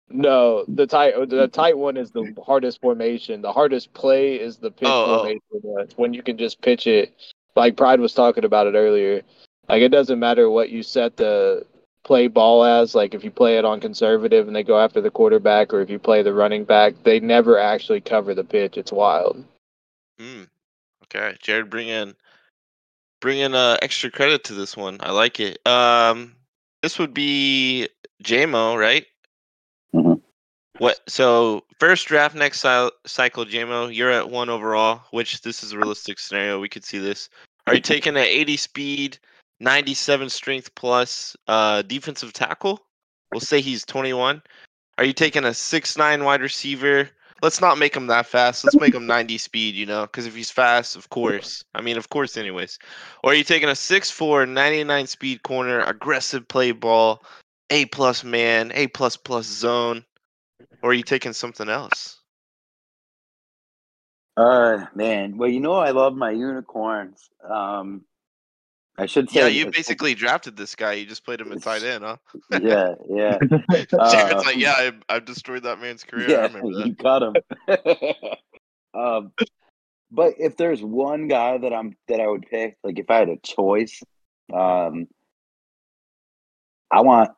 No, 0.09 0.65
the 0.69 0.87
tight 0.87 1.15
the 1.29 1.49
tight 1.49 1.77
one 1.77 1.97
is 1.97 2.13
the 2.13 2.33
hardest 2.45 2.81
formation. 2.81 3.43
The 3.43 3.53
hardest 3.53 3.93
play 3.93 4.37
is 4.37 4.57
the 4.59 4.71
pitch 4.71 4.89
Oh, 4.89 5.05
oh. 5.05 5.17
formation. 5.19 5.41
It's 5.81 5.97
when 5.99 6.15
you 6.15 6.23
can 6.23 6.39
just 6.39 6.61
pitch 6.63 6.87
it. 6.87 7.15
Like 7.57 7.77
Pride 7.77 8.01
was 8.01 8.15
talking 8.15 8.45
about 8.45 8.67
it 8.67 8.75
earlier. 8.75 9.23
Like 9.69 9.83
it 9.83 9.89
doesn't 9.89 10.19
matter 10.21 10.49
what 10.49 10.71
you 10.71 10.83
set 10.83 11.17
the 11.17 11.67
play 12.05 12.29
ball 12.29 12.65
as. 12.65 12.95
Like 12.95 13.15
if 13.15 13.25
you 13.25 13.31
play 13.33 13.59
it 13.59 13.65
on 13.65 13.81
conservative 13.81 14.47
and 14.47 14.55
they 14.55 14.63
go 14.63 14.79
after 14.79 15.01
the 15.01 15.11
quarterback, 15.11 15.75
or 15.75 15.81
if 15.81 15.91
you 15.91 15.99
play 15.99 16.23
the 16.23 16.33
running 16.33 16.65
back, 16.65 16.95
they 17.03 17.19
never 17.19 17.59
actually 17.59 18.01
cover 18.01 18.33
the 18.33 18.45
pitch. 18.45 18.77
It's 18.77 18.93
wild. 18.93 19.45
Mm. 20.21 20.49
Okay, 21.05 21.37
Jared, 21.41 21.69
bring 21.69 21.89
in 21.89 22.15
bring 23.21 23.39
in 23.39 23.55
uh, 23.55 23.77
extra 23.83 24.11
credit 24.11 24.45
to 24.45 24.55
this 24.55 24.77
one. 24.77 24.99
I 25.01 25.11
like 25.11 25.41
it. 25.41 25.67
Um, 25.67 26.37
this 26.83 26.99
would 26.99 27.13
be 27.15 27.89
JMO, 28.23 28.79
right? 28.79 29.05
What? 30.79 31.01
So 31.09 31.65
first 31.79 32.07
draft 32.07 32.35
next 32.35 32.61
cycle, 32.61 33.45
JMO, 33.45 33.95
you're 33.95 34.11
at 34.11 34.31
one 34.31 34.51
overall. 34.51 35.03
Which 35.11 35.43
this 35.43 35.63
is 35.63 35.73
a 35.73 35.79
realistic 35.79 36.19
scenario. 36.19 36.61
We 36.61 36.69
could 36.69 36.85
see 36.85 36.99
this. 36.99 37.29
Are 37.67 37.75
you 37.75 37.81
taking 37.81 38.17
an 38.17 38.23
80 38.23 38.57
speed, 38.57 39.19
97 39.61 40.29
strength 40.29 40.75
plus 40.75 41.37
uh, 41.49 41.83
defensive 41.83 42.33
tackle? 42.33 42.81
We'll 43.33 43.41
say 43.41 43.61
he's 43.61 43.85
21. 43.85 44.43
Are 44.99 45.05
you 45.05 45.13
taking 45.13 45.45
a 45.45 45.53
six 45.53 45.97
nine 45.97 46.25
wide 46.25 46.41
receiver? 46.41 47.11
Let's 47.43 47.61
not 47.61 47.77
make 47.77 47.95
him 47.95 48.07
that 48.07 48.27
fast. 48.27 48.65
Let's 48.65 48.81
make 48.81 48.95
him 48.95 49.07
90 49.07 49.37
speed, 49.37 49.75
you 49.75 49.85
know, 49.85 50.03
because 50.03 50.25
if 50.27 50.35
he's 50.35 50.51
fast, 50.51 50.97
of 50.97 51.11
course. 51.11 51.63
I 51.75 51.83
mean, 51.83 51.99
of 51.99 52.09
course, 52.09 52.37
anyways. 52.37 52.79
Or 53.23 53.33
are 53.33 53.35
you 53.35 53.45
taking 53.45 53.69
a 53.69 53.73
6'4, 53.73 54.49
99 54.49 55.07
speed 55.07 55.43
corner, 55.43 55.81
aggressive 55.81 56.49
play 56.49 56.73
ball, 56.73 57.23
A 57.69 57.85
plus 57.87 58.25
man, 58.25 58.73
A 58.75 58.87
plus 58.87 59.19
plus 59.19 59.45
zone? 59.45 60.03
Or 60.87 60.91
are 60.91 60.95
you 60.95 61.03
taking 61.03 61.33
something 61.33 61.69
else? 61.69 62.21
Uh, 64.37 64.87
man. 64.95 65.37
Well, 65.37 65.49
you 65.49 65.59
know, 65.59 65.73
I 65.73 65.91
love 65.91 66.15
my 66.15 66.31
unicorns. 66.31 67.29
Um, 67.43 68.05
I 68.97 69.07
should 69.07 69.29
say, 69.29 69.41
Yeah, 69.41 69.47
you 69.49 69.69
basically 69.69 70.15
drafted 70.15 70.57
this 70.57 70.77
guy. 70.77 70.93
You 70.93 71.05
just 71.05 71.25
played 71.25 71.41
him 71.41 71.51
at 71.51 71.61
tight 71.61 71.83
end, 71.83 72.05
huh? 72.05 72.19
yeah, 72.63 72.95
yeah, 73.11 73.39
Uh, 73.99 74.43
like, 74.47 74.59
yeah, 74.59 74.75
I, 74.77 74.93
I've 75.09 75.25
destroyed 75.25 75.65
that 75.65 75.81
man's 75.81 76.05
career. 76.05 76.29
I 76.29 76.31
yeah. 76.31 76.47
remember 76.47 76.73
that. 76.79 76.87
You 76.87 76.95
got 76.95 77.23
him. 77.25 78.95
um, 78.95 79.33
but 80.13 80.35
if 80.39 80.57
there's 80.57 80.85
one 80.85 81.27
guy 81.27 81.59
that 81.59 81.73
I'm 81.73 81.97
that 82.07 82.21
I 82.21 82.29
would 82.29 82.47
pick, 82.49 82.77
like 82.85 83.01
if 83.01 83.11
I 83.11 83.17
had 83.17 83.29
a 83.29 83.39
choice, 83.39 84.05
um, 84.55 85.09
I 86.93 87.01
want. 87.01 87.33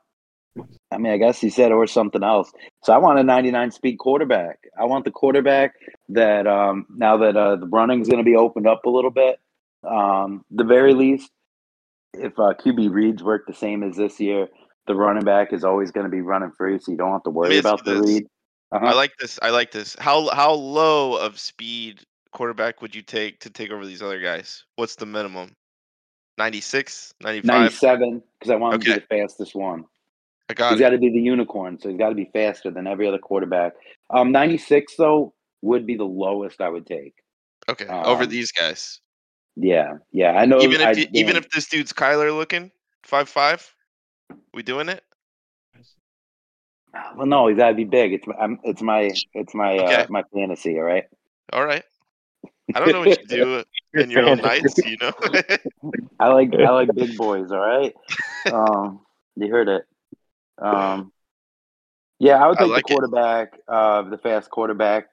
I 0.90 0.99
mean, 0.99 1.12
I 1.12 1.16
guess 1.16 1.40
he 1.40 1.51
said 1.51 1.73
or 1.73 1.87
something 1.87 2.23
else. 2.23 2.53
So 2.83 2.92
I 2.92 2.99
want 2.99 3.18
a 3.18 3.23
99 3.23 3.71
speed 3.71 3.99
quarterback. 3.99 4.59
I 4.79 4.85
want 4.85 5.05
the 5.05 5.11
quarterback 5.11 5.75
that 6.09 6.47
um, 6.47 6.87
now 6.94 7.16
that 7.18 7.37
uh, 7.37 7.57
the 7.57 7.66
running's 7.66 8.09
going 8.09 8.23
to 8.23 8.29
be 8.29 8.37
opened 8.37 8.66
up 8.66 8.85
a 8.87 8.90
little 8.90 9.11
bit, 9.11 9.38
um, 9.88 10.44
the 10.51 10.64
very 10.64 10.94
least, 10.94 11.31
if 12.14 12.33
uh, 12.38 12.55
QB 12.55 12.90
reads 12.90 13.23
work 13.23 13.47
the 13.47 13.55
same 13.55 13.83
as 13.83 13.97
this 13.97 14.18
year, 14.18 14.49
the 14.87 14.94
running 14.94 15.25
back 15.25 15.53
is 15.53 15.64
always 15.64 15.90
going 15.90 16.05
to 16.05 16.11
be 16.11 16.23
running 16.23 16.51
free, 16.57 16.79
so 16.79 16.90
you 16.90 16.99
don't 16.99 17.12
have 17.12 17.23
to 17.25 17.31
worry 17.31 17.59
about 17.59 17.85
the 17.85 18.01
read. 18.01 18.27
Uh-huh. 18.73 18.87
I 18.87 18.92
like 18.92 19.12
this. 19.18 19.38
I 19.42 19.51
like 19.51 19.71
this. 19.71 19.97
How 19.99 20.29
how 20.35 20.53
low 20.53 21.16
of 21.16 21.38
speed 21.38 22.03
quarterback 22.33 22.83
would 22.83 22.94
you 22.94 23.03
take 23.03 23.40
to 23.40 23.51
take 23.51 23.71
over 23.71 23.87
these 23.87 24.03
other 24.03 24.21
guys? 24.21 24.64
What's 24.77 24.97
the 24.97 25.07
minimum? 25.07 25.53
96, 26.38 27.14
95? 27.21 27.47
97 27.47 28.23
because 28.38 28.51
I 28.51 28.57
want 28.57 28.75
him 28.75 28.81
to 28.81 28.87
be 28.87 28.94
the 28.94 29.23
fastest 29.23 29.55
one. 29.55 29.85
I 30.50 30.54
got 30.54 30.70
He's 30.72 30.80
it. 30.80 30.82
got 30.82 30.90
to 30.90 30.98
be 30.98 31.11
the 31.11 31.20
unicorn, 31.20 31.78
so 31.78 31.88
he's 31.88 31.98
got 31.98 32.08
to 32.08 32.14
be 32.14 32.30
faster 32.32 32.70
than 32.70 32.87
every 32.87 33.06
other 33.06 33.18
quarterback. 33.18 33.74
Um, 34.11 34.32
96 34.32 34.94
though 34.96 35.34
would 35.62 35.87
be 35.87 35.96
the 35.96 36.04
lowest 36.04 36.61
I 36.61 36.68
would 36.68 36.87
take. 36.87 37.14
Okay, 37.68 37.87
over 37.87 38.22
um, 38.24 38.28
these 38.30 38.50
guys. 38.52 39.00
Yeah, 39.56 39.94
yeah, 40.12 40.32
I 40.32 40.46
know. 40.46 40.61
Even 40.62 40.80
if 40.80 40.87
I, 40.87 40.92
you- 40.92 41.06
even 41.12 41.37
if 41.37 41.50
this 41.50 41.68
dude's 41.68 41.92
Kyler 41.92 42.34
looking 42.34 42.70
five 43.02 43.28
five, 43.28 43.74
we 44.54 44.62
doing 44.62 44.88
it? 44.88 45.02
well, 47.16 47.26
no, 47.26 47.48
he's 47.48 47.58
got 47.58 47.68
to 47.70 47.74
be 47.74 47.84
big. 47.84 48.12
It's 48.14 48.26
my, 48.26 48.34
I'm, 48.37 48.58
it's 48.64 48.80
my, 48.82 49.11
it's 49.34 49.54
my, 49.54 49.76
uh, 49.78 50.06
my 50.08 50.22
fantasy. 50.32 50.78
All 50.78 50.84
right. 50.84 51.04
All 51.52 51.64
right. 51.64 51.82
I 52.74 52.80
don't 52.80 52.92
know 52.92 53.00
what 53.00 53.20
you 53.20 53.26
do 53.26 53.64
in 54.00 54.11
your 54.11 54.24
own 54.24 54.38
nights. 54.38 54.78
You 54.78 54.96
know. 55.00 55.12
I 56.20 56.28
like, 56.28 56.54
I 56.54 56.70
like 56.70 56.88
big 56.94 57.16
boys. 57.16 57.50
All 57.50 57.58
right. 57.58 57.94
Um, 58.52 59.00
you 59.37 59.48
heard 59.50 59.68
it. 59.68 59.82
Um, 60.61 61.12
yeah, 62.18 62.42
I 62.42 62.49
would 62.49 62.59
I 62.59 62.62
take 62.62 62.71
like 62.71 62.87
the 62.87 62.92
it. 62.92 62.97
quarterback, 62.97 63.59
uh, 63.68 64.03
the 64.03 64.18
fast 64.18 64.51
quarterback. 64.51 65.09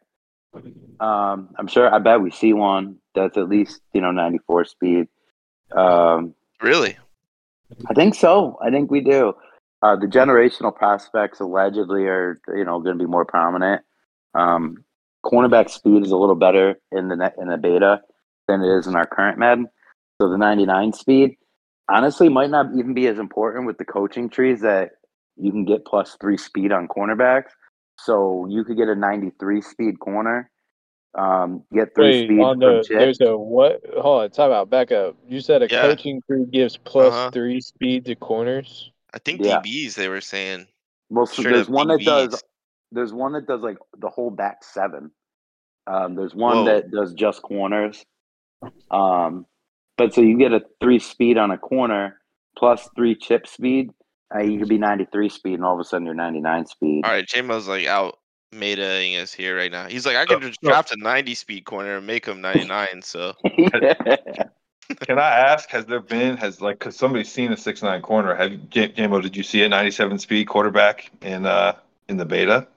Um, 1.00 1.50
I'm 1.58 1.68
sure. 1.68 1.94
I 1.94 2.00
bet 2.00 2.22
we 2.22 2.32
see 2.32 2.54
one 2.54 2.98
that's 3.14 3.38
at 3.38 3.50
least 3.50 3.82
you 3.94 4.02
know 4.02 4.12
94 4.12 4.66
speed. 4.66 5.08
Um, 5.76 6.34
really? 6.62 6.98
I 7.90 7.94
think 7.94 8.16
so. 8.16 8.58
I 8.62 8.70
think 8.70 8.92
we 8.92 9.02
do. 9.02 9.34
Uh, 9.82 9.96
the 9.96 10.08
generational 10.08 10.74
prospects 10.76 11.40
allegedly 11.40 12.06
are, 12.06 12.40
you 12.56 12.64
know, 12.64 12.80
going 12.80 12.98
to 12.98 13.04
be 13.04 13.10
more 13.10 13.26
prominent. 13.26 13.82
Um, 14.34 14.84
cornerback 15.24 15.70
speed 15.70 16.04
is 16.04 16.12
a 16.12 16.18
little 16.18 16.36
better 16.36 16.80
in 16.92 17.08
the 17.08 17.16
net, 17.16 17.36
in 17.40 17.50
the 17.50 17.58
beta 17.58 18.02
than 18.48 18.62
it 18.62 18.78
is 18.78 18.88
in 18.88 18.96
our 18.96 19.06
current 19.06 19.38
Madden. 19.38 19.68
So 20.22 20.30
the 20.30 20.38
99 20.38 20.94
speed, 20.94 21.38
honestly, 21.90 22.30
might 22.30 22.50
not 22.50 22.68
even 22.78 22.94
be 22.94 23.08
as 23.08 23.20
important 23.20 23.66
with 23.66 23.78
the 23.78 23.86
coaching 23.86 24.30
trees 24.30 24.62
that 24.62 24.92
you 25.38 25.52
can 25.52 25.66
get 25.66 25.86
plus 25.86 26.18
three 26.22 26.38
speed 26.38 26.72
on 26.72 26.88
cornerbacks. 26.88 27.52
So 27.98 28.46
you 28.50 28.64
could 28.64 28.78
get 28.78 28.90
a 28.90 28.96
93 28.96 29.62
speed 29.62 30.00
corner, 30.00 30.52
um, 31.18 31.64
get 31.74 31.96
three 31.96 32.12
Wait, 32.12 32.26
speed 32.26 32.42
on 32.42 32.60
from 32.60 32.76
the 32.78 32.86
there's 32.90 33.22
a 33.22 33.38
what? 33.38 33.82
Hold 33.98 34.24
on, 34.24 34.30
time 34.32 34.52
out. 34.52 34.70
Back 34.70 34.92
up. 34.92 35.16
You 35.28 35.40
said 35.40 35.62
a 35.62 35.68
Yeah. 35.70 35.82
coaching 35.82 36.22
crew 36.22 36.46
gives 36.46 36.78
plus 36.78 37.14
Uh-huh. 37.14 37.32
three 37.32 37.62
speed 37.62 38.06
to 38.06 38.16
corners. 38.16 38.92
I 39.14 39.20
think 39.20 39.42
Yeah. 39.42 39.62
DBs 39.62 39.96
they 39.96 40.10
were 40.10 40.22
saying. 40.22 40.68
Well, 41.10 41.26
so 41.26 41.44
there's 41.44 41.70
up 41.70 41.74
one 41.74 41.88
that 41.88 42.04
does. 42.04 42.44
There's 42.92 43.14
one 43.14 43.34
that 43.34 43.48
does 43.48 43.62
like 43.62 43.78
the 43.98 44.10
whole 44.10 44.30
back 44.30 44.64
seven. 44.64 45.12
Um, 45.88 46.16
there's 46.16 46.36
one 46.36 46.58
Whoa. 46.58 46.66
that 46.66 46.92
does 46.92 47.14
just 47.14 47.42
corners. 47.42 48.04
Um, 48.92 49.46
but 49.98 50.14
so 50.14 50.22
you 50.22 50.38
get 50.38 50.52
a 50.52 50.62
three 50.82 51.00
speed 51.00 51.38
on 51.38 51.52
a 51.52 51.58
corner 51.58 52.20
plus 52.58 52.90
three 52.96 53.16
chip 53.16 53.48
speed. 53.48 53.92
Uh, 54.34 54.40
you 54.40 54.58
could 54.60 54.70
be 54.70 54.78
93 54.78 55.30
speed, 55.30 55.54
and 55.56 55.64
all 55.66 55.74
of 55.74 55.80
a 55.80 55.84
sudden 55.84 56.06
you're 56.06 56.16
99 56.16 56.66
speed. 56.66 57.06
All 57.06 57.12
right, 57.12 57.28
J-Mo's 57.28 57.68
like 57.68 57.86
out 57.86 58.18
metaing 58.54 59.22
us 59.22 59.34
here 59.34 59.56
right 59.56 59.72
now. 59.72 59.88
He's 59.88 60.06
like, 60.06 60.16
I 60.16 60.26
could 60.26 60.42
So- 60.42 60.48
just 60.48 60.60
so- 60.64 60.70
draft 60.70 60.92
a 60.92 60.98
90 60.98 61.36
speed 61.36 61.66
corner 61.66 61.98
and 61.98 62.08
make 62.08 62.26
him 62.26 62.42
99. 62.42 63.02
So 63.02 63.34
Can 65.08 65.18
I 65.18 65.30
ask? 65.30 65.70
Has 65.72 65.86
there 65.88 66.00
been 66.00 66.38
has 66.38 66.62
like 66.62 66.78
because 66.80 66.96
somebody's 66.96 67.32
seen 67.32 67.52
a 67.52 67.58
six 67.58 67.82
nine 67.82 68.02
corner? 68.04 68.36
Have 68.36 68.70
J- 68.70 68.90
Jamo? 68.90 69.20
Did 69.22 69.36
you 69.36 69.42
see 69.42 69.64
a 69.64 69.70
ninety 69.70 69.90
seven 69.90 70.20
speed 70.20 70.46
quarterback 70.48 71.10
in 71.24 71.46
uh 71.48 71.74
in 72.08 72.18
the 72.18 72.26
beta? 72.26 72.68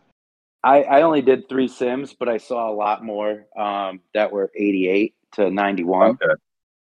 I, 0.65 0.83
I 0.85 1.03
only 1.03 1.21
did 1.23 1.49
three 1.51 1.69
sims, 1.69 2.15
but 2.19 2.29
I 2.29 2.39
saw 2.39 2.71
a 2.71 2.75
lot 2.75 3.05
more 3.05 3.45
um, 3.57 4.01
that 4.15 4.33
were 4.33 4.51
88 4.57 5.15
to 5.35 5.51
91. 5.51 6.11
Okay. 6.11 6.25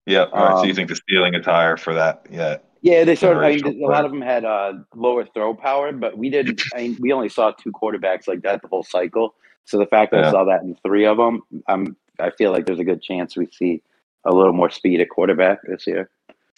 Yeah. 0.07 0.23
All 0.23 0.43
right. 0.43 0.57
so 0.57 0.63
you 0.63 0.69
Um, 0.71 0.75
think 0.75 0.89
the 0.89 0.95
stealing 0.95 1.35
a 1.35 1.41
tire 1.41 1.77
for 1.77 1.93
that? 1.93 2.25
Yeah. 2.31 2.57
Yeah, 2.81 3.03
they 3.03 3.15
sort 3.15 3.37
of. 3.37 3.43
I 3.43 3.55
mean, 3.55 3.83
a 3.83 3.87
lot 3.87 4.05
of 4.05 4.11
them 4.11 4.21
had 4.21 4.45
uh, 4.45 4.73
lower 4.95 5.25
throw 5.25 5.53
power, 5.53 5.91
but 5.91 6.17
we 6.17 6.29
did. 6.29 6.59
I 6.73 6.77
mean, 6.83 6.97
we 6.99 7.11
only 7.11 7.29
saw 7.29 7.51
two 7.51 7.71
quarterbacks 7.71 8.27
like 8.27 8.41
that 8.43 8.61
the 8.61 8.67
whole 8.67 8.83
cycle. 8.83 9.35
So 9.65 9.77
the 9.77 9.85
fact 9.85 10.11
that 10.11 10.23
I 10.23 10.31
saw 10.31 10.45
that 10.45 10.61
in 10.61 10.75
three 10.83 11.05
of 11.05 11.17
them, 11.17 11.41
I'm. 11.67 11.95
I 12.19 12.31
feel 12.31 12.51
like 12.51 12.65
there's 12.65 12.79
a 12.79 12.83
good 12.83 13.01
chance 13.01 13.37
we 13.37 13.47
see 13.47 13.81
a 14.25 14.33
little 14.33 14.51
more 14.51 14.69
speed 14.69 14.99
at 14.99 15.09
quarterback 15.09 15.59
this 15.63 15.87
year. 15.87 16.09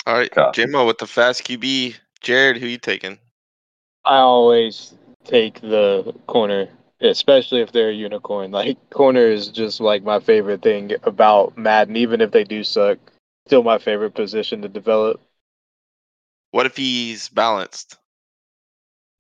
all 0.08 0.16
right, 0.16 0.32
Copy. 0.32 0.66
J-Mo 0.66 0.88
with 0.88 0.98
the 0.98 1.08
fast 1.08 1.44
QB. 1.44 1.96
Jared, 2.22 2.58
who 2.58 2.68
you 2.68 2.78
taking? 2.78 3.18
I 4.06 4.18
always 4.18 4.94
take 5.24 5.62
the 5.62 6.14
corner, 6.28 6.68
especially 7.02 7.62
if 7.62 7.72
they're 7.72 7.90
a 7.90 7.94
unicorn. 7.94 8.52
Like 8.62 8.78
corner 8.90 9.26
is 9.28 9.50
just 9.50 9.80
like 9.80 10.04
my 10.04 10.20
favorite 10.20 10.62
thing 10.62 10.92
about 11.04 11.58
Madden, 11.58 11.96
even 11.98 12.22
if 12.22 12.32
they 12.32 12.44
do 12.44 12.64
suck. 12.64 12.98
Still 13.48 13.64
my 13.64 13.80
favorite 13.80 14.14
position 14.14 14.62
to 14.62 14.70
develop. 14.70 15.20
What 16.52 16.66
if 16.66 16.76
he's 16.78 17.30
balanced? 17.30 17.98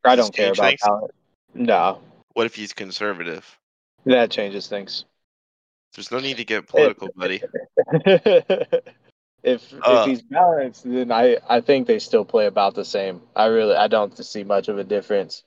I 0.04 0.16
don't 0.16 0.34
care 0.34 0.52
about 0.52 0.66
things? 0.68 0.82
talent. 0.82 1.12
No, 1.54 2.00
What 2.34 2.46
if 2.46 2.56
he's 2.56 2.74
conservative? 2.74 3.58
that 4.06 4.32
changes 4.32 4.68
things. 4.68 5.06
There's 5.96 6.12
no 6.12 6.20
need 6.20 6.38
to 6.38 6.46
get 6.46 6.68
political, 6.68 7.10
buddy. 7.16 7.42
if 9.44 9.74
Uh, 9.84 10.04
if 10.04 10.06
he's 10.06 10.22
balanced, 10.22 10.84
then 10.84 11.12
I 11.12 11.38
I 11.50 11.62
think 11.62 11.88
they 11.88 12.00
still 12.00 12.26
play 12.26 12.46
about 12.48 12.76
the 12.76 12.86
same. 12.86 13.22
I 13.36 13.46
really 13.46 13.76
I 13.76 13.88
don't 13.88 14.16
see 14.18 14.44
much 14.44 14.68
of 14.70 14.78
a 14.78 14.84
difference. 14.84 15.44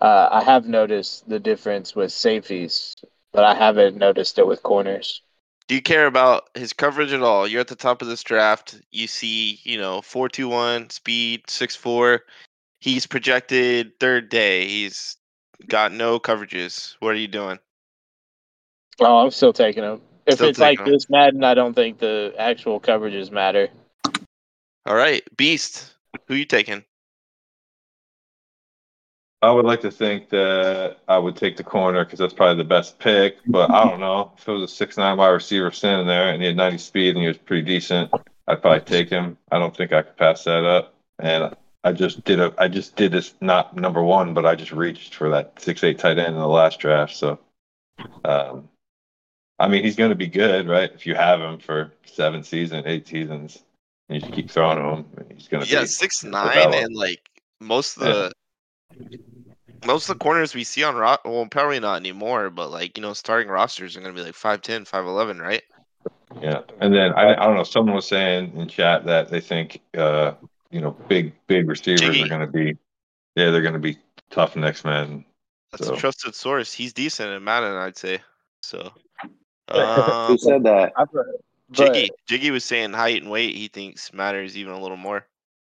Uh, 0.00 0.28
I 0.30 0.42
have 0.44 0.66
noticed 0.66 1.28
the 1.28 1.38
difference 1.40 1.94
with 1.94 2.12
safeties, 2.12 2.94
but 3.32 3.44
I 3.44 3.54
haven't 3.54 3.96
noticed 3.96 4.38
it 4.38 4.46
with 4.46 4.62
corners. 4.62 5.22
Do 5.70 5.76
you 5.76 5.82
care 5.82 6.06
about 6.06 6.48
his 6.56 6.72
coverage 6.72 7.12
at 7.12 7.22
all? 7.22 7.46
You're 7.46 7.60
at 7.60 7.68
the 7.68 7.76
top 7.76 8.02
of 8.02 8.08
this 8.08 8.24
draft. 8.24 8.80
You 8.90 9.06
see, 9.06 9.60
you 9.62 9.78
know, 9.78 10.02
four 10.02 10.28
two 10.28 10.48
one 10.48 10.90
speed, 10.90 11.42
six 11.46 11.76
four. 11.76 12.24
He's 12.80 13.06
projected 13.06 13.92
third 14.00 14.30
day. 14.30 14.66
He's 14.66 15.16
got 15.68 15.92
no 15.92 16.18
coverages. 16.18 16.96
What 16.98 17.10
are 17.10 17.18
you 17.18 17.28
doing? 17.28 17.60
Oh, 18.98 19.18
I'm 19.18 19.30
still 19.30 19.52
taking 19.52 19.84
him. 19.84 20.00
If 20.26 20.34
Still 20.34 20.48
it's 20.48 20.58
like 20.58 20.80
'em. 20.80 20.86
this 20.86 21.08
Madden, 21.08 21.44
I 21.44 21.54
don't 21.54 21.74
think 21.74 22.00
the 22.00 22.34
actual 22.36 22.80
coverages 22.80 23.30
matter. 23.30 23.68
All 24.86 24.96
right, 24.96 25.22
Beast. 25.36 25.94
Who 26.26 26.34
you 26.34 26.46
taking? 26.46 26.84
I 29.42 29.50
would 29.50 29.64
like 29.64 29.80
to 29.82 29.90
think 29.90 30.28
that 30.30 30.98
I 31.08 31.16
would 31.18 31.36
take 31.36 31.56
the 31.56 31.64
corner 31.64 32.04
because 32.04 32.18
that's 32.18 32.34
probably 32.34 32.62
the 32.62 32.68
best 32.68 32.98
pick. 32.98 33.38
But 33.46 33.70
I 33.70 33.88
don't 33.88 34.00
know 34.00 34.32
if 34.36 34.46
it 34.46 34.52
was 34.52 34.62
a 34.62 34.68
six 34.68 34.98
nine 34.98 35.16
wide 35.16 35.28
receiver 35.30 35.70
standing 35.70 36.06
there 36.06 36.30
and 36.30 36.42
he 36.42 36.48
had 36.48 36.56
ninety 36.56 36.78
speed 36.78 37.10
and 37.16 37.22
he 37.22 37.28
was 37.28 37.38
pretty 37.38 37.62
decent. 37.62 38.10
I'd 38.46 38.60
probably 38.60 38.80
take 38.80 39.08
him. 39.08 39.38
I 39.50 39.58
don't 39.58 39.74
think 39.74 39.92
I 39.92 40.02
could 40.02 40.16
pass 40.16 40.44
that 40.44 40.64
up. 40.64 40.94
And 41.18 41.54
I 41.84 41.92
just 41.92 42.24
did 42.24 42.38
a 42.38 42.52
I 42.58 42.68
just 42.68 42.96
did 42.96 43.12
this 43.12 43.34
not 43.40 43.74
number 43.74 44.02
one, 44.02 44.34
but 44.34 44.44
I 44.44 44.54
just 44.54 44.72
reached 44.72 45.14
for 45.14 45.30
that 45.30 45.58
six 45.58 45.82
eight 45.84 45.98
tight 45.98 46.18
end 46.18 46.34
in 46.34 46.40
the 46.40 46.46
last 46.46 46.78
draft. 46.78 47.16
So, 47.16 47.38
um, 48.24 48.68
I 49.58 49.68
mean 49.68 49.84
he's 49.84 49.96
going 49.96 50.10
to 50.10 50.16
be 50.16 50.26
good, 50.26 50.68
right? 50.68 50.92
If 50.92 51.06
you 51.06 51.14
have 51.14 51.40
him 51.40 51.58
for 51.58 51.94
seven 52.04 52.42
seasons, 52.42 52.84
eight 52.86 53.08
seasons, 53.08 53.62
and 54.08 54.16
you 54.16 54.20
just 54.20 54.34
keep 54.34 54.50
throwing 54.50 54.78
him, 54.78 55.06
he's 55.34 55.48
going 55.48 55.64
to 55.64 55.72
Yeah, 55.72 55.80
be 55.80 55.86
six 55.86 56.24
nine, 56.24 56.74
and 56.74 56.94
like 56.94 57.22
most 57.58 57.96
of 57.96 58.02
the 58.02 58.32
most 59.86 60.08
of 60.08 60.18
the 60.18 60.22
corners 60.22 60.54
we 60.54 60.64
see 60.64 60.84
on 60.84 60.94
ro- 60.94 61.16
well, 61.24 61.46
probably 61.46 61.80
not 61.80 61.96
anymore, 61.96 62.50
but 62.50 62.70
like 62.70 62.96
you 62.96 63.02
know, 63.02 63.12
starting 63.12 63.48
rosters 63.48 63.96
are 63.96 64.00
gonna 64.00 64.14
be 64.14 64.22
like 64.22 64.34
5'10", 64.34 64.88
5'11", 64.88 65.40
right? 65.40 65.62
Yeah, 66.40 66.60
and 66.80 66.94
then 66.94 67.12
I, 67.12 67.32
I 67.32 67.46
don't 67.46 67.56
know. 67.56 67.64
Someone 67.64 67.96
was 67.96 68.06
saying 68.06 68.52
in 68.56 68.68
chat 68.68 69.04
that 69.06 69.30
they 69.30 69.40
think 69.40 69.80
uh, 69.96 70.32
you 70.70 70.80
know 70.80 70.92
big 71.08 71.34
big 71.46 71.68
receivers 71.68 72.00
Jiggy. 72.00 72.22
are 72.22 72.28
going 72.28 72.40
to 72.40 72.46
be 72.46 72.76
yeah 73.34 73.50
they're 73.50 73.62
going 73.62 73.74
to 73.74 73.80
be 73.80 73.98
tough 74.30 74.56
next 74.56 74.84
man. 74.84 75.24
That's 75.72 75.86
So- 75.86 75.94
a 75.94 75.96
trusted 75.96 76.34
source. 76.34 76.72
He's 76.72 76.92
decent 76.92 77.30
in 77.30 77.44
Madden, 77.44 77.74
I'd 77.74 77.96
say. 77.96 78.20
So, 78.62 78.92
Who 79.72 79.78
um, 79.78 80.38
said 80.38 80.62
that? 80.64 80.92
I've, 80.96 81.08
Jiggy, 81.72 82.10
Jiggy 82.26 82.50
was 82.50 82.64
saying 82.64 82.92
height 82.92 83.22
and 83.22 83.30
weight. 83.30 83.54
He 83.54 83.68
thinks 83.68 84.12
matters 84.12 84.56
even 84.56 84.72
a 84.72 84.80
little 84.80 84.96
more. 84.96 85.26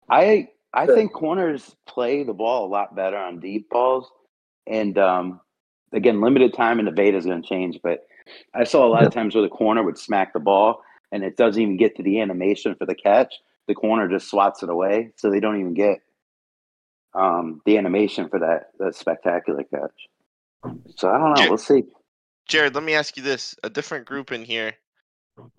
I 0.10 0.50
I 0.76 0.88
think 0.88 1.14
corners 1.14 1.76
play 1.88 2.24
the 2.24 2.34
ball 2.34 2.68
a 2.68 2.70
lot 2.70 2.96
better 2.96 3.18
on 3.18 3.40
deep 3.40 3.70
balls, 3.70 4.12
and 4.68 4.98
um, 4.98 5.42
again, 5.94 6.22
limited 6.22 6.54
time 6.54 6.80
in 6.80 6.86
the 6.86 6.92
beta 6.92 7.18
is 7.18 7.26
going 7.26 7.42
to 7.42 7.48
change. 7.48 7.80
But 7.84 8.06
I 8.54 8.66
saw 8.66 8.86
a 8.86 8.90
lot 8.90 9.06
of 9.06 9.12
times 9.14 9.36
where 9.36 9.44
the 9.44 9.50
corner 9.50 9.84
would 9.84 9.98
smack 9.98 10.34
the 10.34 10.40
ball, 10.40 10.84
and 11.12 11.24
it 11.24 11.38
doesn't 11.38 11.62
even 11.62 11.78
get 11.78 11.96
to 11.98 12.04
the 12.04 12.20
animation 12.22 12.76
for 12.76 12.86
the 12.86 12.96
catch. 12.96 13.34
The 13.68 13.76
corner 13.76 14.08
just 14.10 14.30
swats 14.30 14.64
it 14.64 14.70
away, 14.70 15.12
so 15.18 15.32
they 15.32 15.40
don't 15.40 15.60
even 15.60 15.74
get 15.74 16.00
um, 17.16 17.62
the 17.66 17.78
animation 17.78 18.30
for 18.30 18.40
that 18.40 18.72
that 18.80 18.96
spectacular 18.96 19.64
catch. 19.64 20.08
So 20.98 21.10
I 21.10 21.18
don't 21.18 21.34
know. 21.34 21.44
Jer- 21.44 21.50
We'll 21.50 21.58
see. 21.58 21.84
Jared, 22.48 22.76
let 22.76 22.84
me 22.84 22.96
ask 22.96 23.18
you 23.18 23.24
this: 23.24 23.56
a 23.64 23.70
different 23.70 24.06
group 24.06 24.32
in 24.32 24.46
here. 24.46 24.74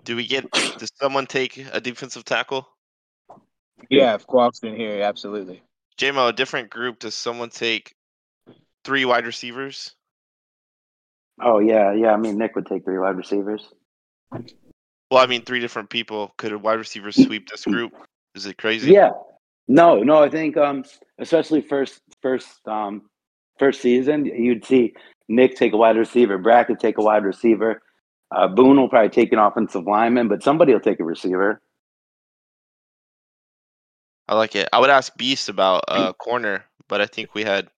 Do 0.05 0.17
we 0.17 0.27
get? 0.27 0.47
Does 0.79 0.93
someone 1.01 1.27
take 1.27 1.65
a 1.73 1.81
defensive 1.81 2.25
tackle? 2.25 2.69
Yeah, 3.91 4.15
if 4.15 4.27
Qualk's 4.27 4.61
in 4.61 4.77
here, 4.77 5.03
absolutely. 5.03 5.63
JMO, 5.99 6.29
a 6.29 6.33
different 6.33 6.71
group. 6.71 6.99
Does 6.99 7.15
someone 7.15 7.51
take 7.51 7.95
three 8.85 9.05
wide 9.05 9.27
receivers? 9.27 9.95
Oh 11.41 11.59
yeah, 11.59 11.93
yeah. 11.93 12.13
I 12.13 12.17
mean, 12.17 12.39
Nick 12.39 12.55
would 12.57 12.67
take 12.67 12.85
three 12.85 12.99
wide 12.99 13.17
receivers. 13.17 13.67
Well, 15.11 15.23
I 15.23 15.27
mean, 15.27 15.43
three 15.43 15.61
different 15.61 15.91
people. 15.91 16.35
Could 16.37 16.53
a 16.53 16.59
wide 16.59 16.79
receiver 16.79 17.13
sweep 17.13 17.49
this 17.49 17.65
group? 17.65 17.93
Is 18.35 18.47
it 18.47 18.59
crazy? 18.59 18.93
Yeah. 18.93 19.11
No, 19.69 20.03
no, 20.03 20.23
I 20.23 20.29
think 20.29 20.57
um 20.57 20.85
especially 21.19 21.61
first 21.61 22.01
first 22.23 22.67
um 22.67 23.03
first 23.59 23.81
season, 23.81 24.25
you'd 24.27 24.65
see 24.65 24.95
Nick 25.29 25.57
take 25.57 25.73
a 25.73 25.77
wide 25.77 25.97
receiver, 25.97 26.39
Brackett 26.39 26.79
take 26.79 26.99
a 26.99 27.03
wide 27.03 27.25
receiver. 27.25 27.83
Uh, 28.35 28.49
Boone 28.49 28.77
will 28.77 28.89
probably 28.89 29.09
take 29.09 29.33
an 29.33 29.39
offensive 29.39 29.85
lineman, 29.87 30.29
but 30.29 30.43
somebody 30.43 30.73
will 30.73 30.81
take 30.81 31.01
a 31.01 31.05
receiver. 31.05 31.61
I 34.29 34.35
like 34.35 34.57
it. 34.57 34.69
I 34.73 34.81
would 34.81 34.91
ask 34.91 35.17
Beast 35.17 35.49
about 35.49 35.85
uh 35.89 36.13
corner, 36.15 36.65
but 36.89 37.01
I 37.01 37.07
think 37.07 37.35
we 37.35 37.45
had. 37.45 37.69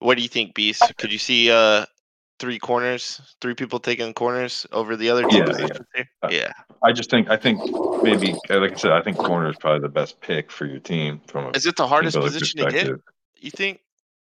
What 0.00 0.16
do 0.16 0.22
you 0.22 0.28
think, 0.28 0.54
Beast? 0.54 0.96
Could 0.98 1.12
you 1.12 1.18
see 1.18 1.50
uh 1.50 1.86
three 2.38 2.58
corners, 2.58 3.20
three 3.40 3.54
people 3.54 3.78
taking 3.78 4.12
corners 4.14 4.66
over 4.72 4.96
the 4.96 5.10
other 5.10 5.24
two 5.24 5.38
Yeah, 5.38 5.46
positions 5.46 5.86
here? 5.94 6.08
Uh, 6.22 6.28
Yeah. 6.30 6.52
I 6.82 6.92
just 6.92 7.10
think 7.10 7.30
I 7.30 7.36
think 7.36 7.60
maybe 8.02 8.34
uh, 8.50 8.58
like 8.58 8.72
I 8.72 8.76
said 8.76 8.90
I 8.90 9.02
think 9.02 9.18
corner 9.18 9.48
is 9.50 9.56
probably 9.56 9.80
the 9.80 9.88
best 9.88 10.20
pick 10.20 10.50
for 10.50 10.66
your 10.66 10.80
team 10.80 11.20
from 11.28 11.46
a 11.46 11.50
Is 11.56 11.66
it 11.66 11.76
the 11.76 11.86
hardest 11.86 12.16
position 12.18 12.64
to 12.64 12.72
get? 12.72 12.90
You 13.40 13.50
think? 13.50 13.80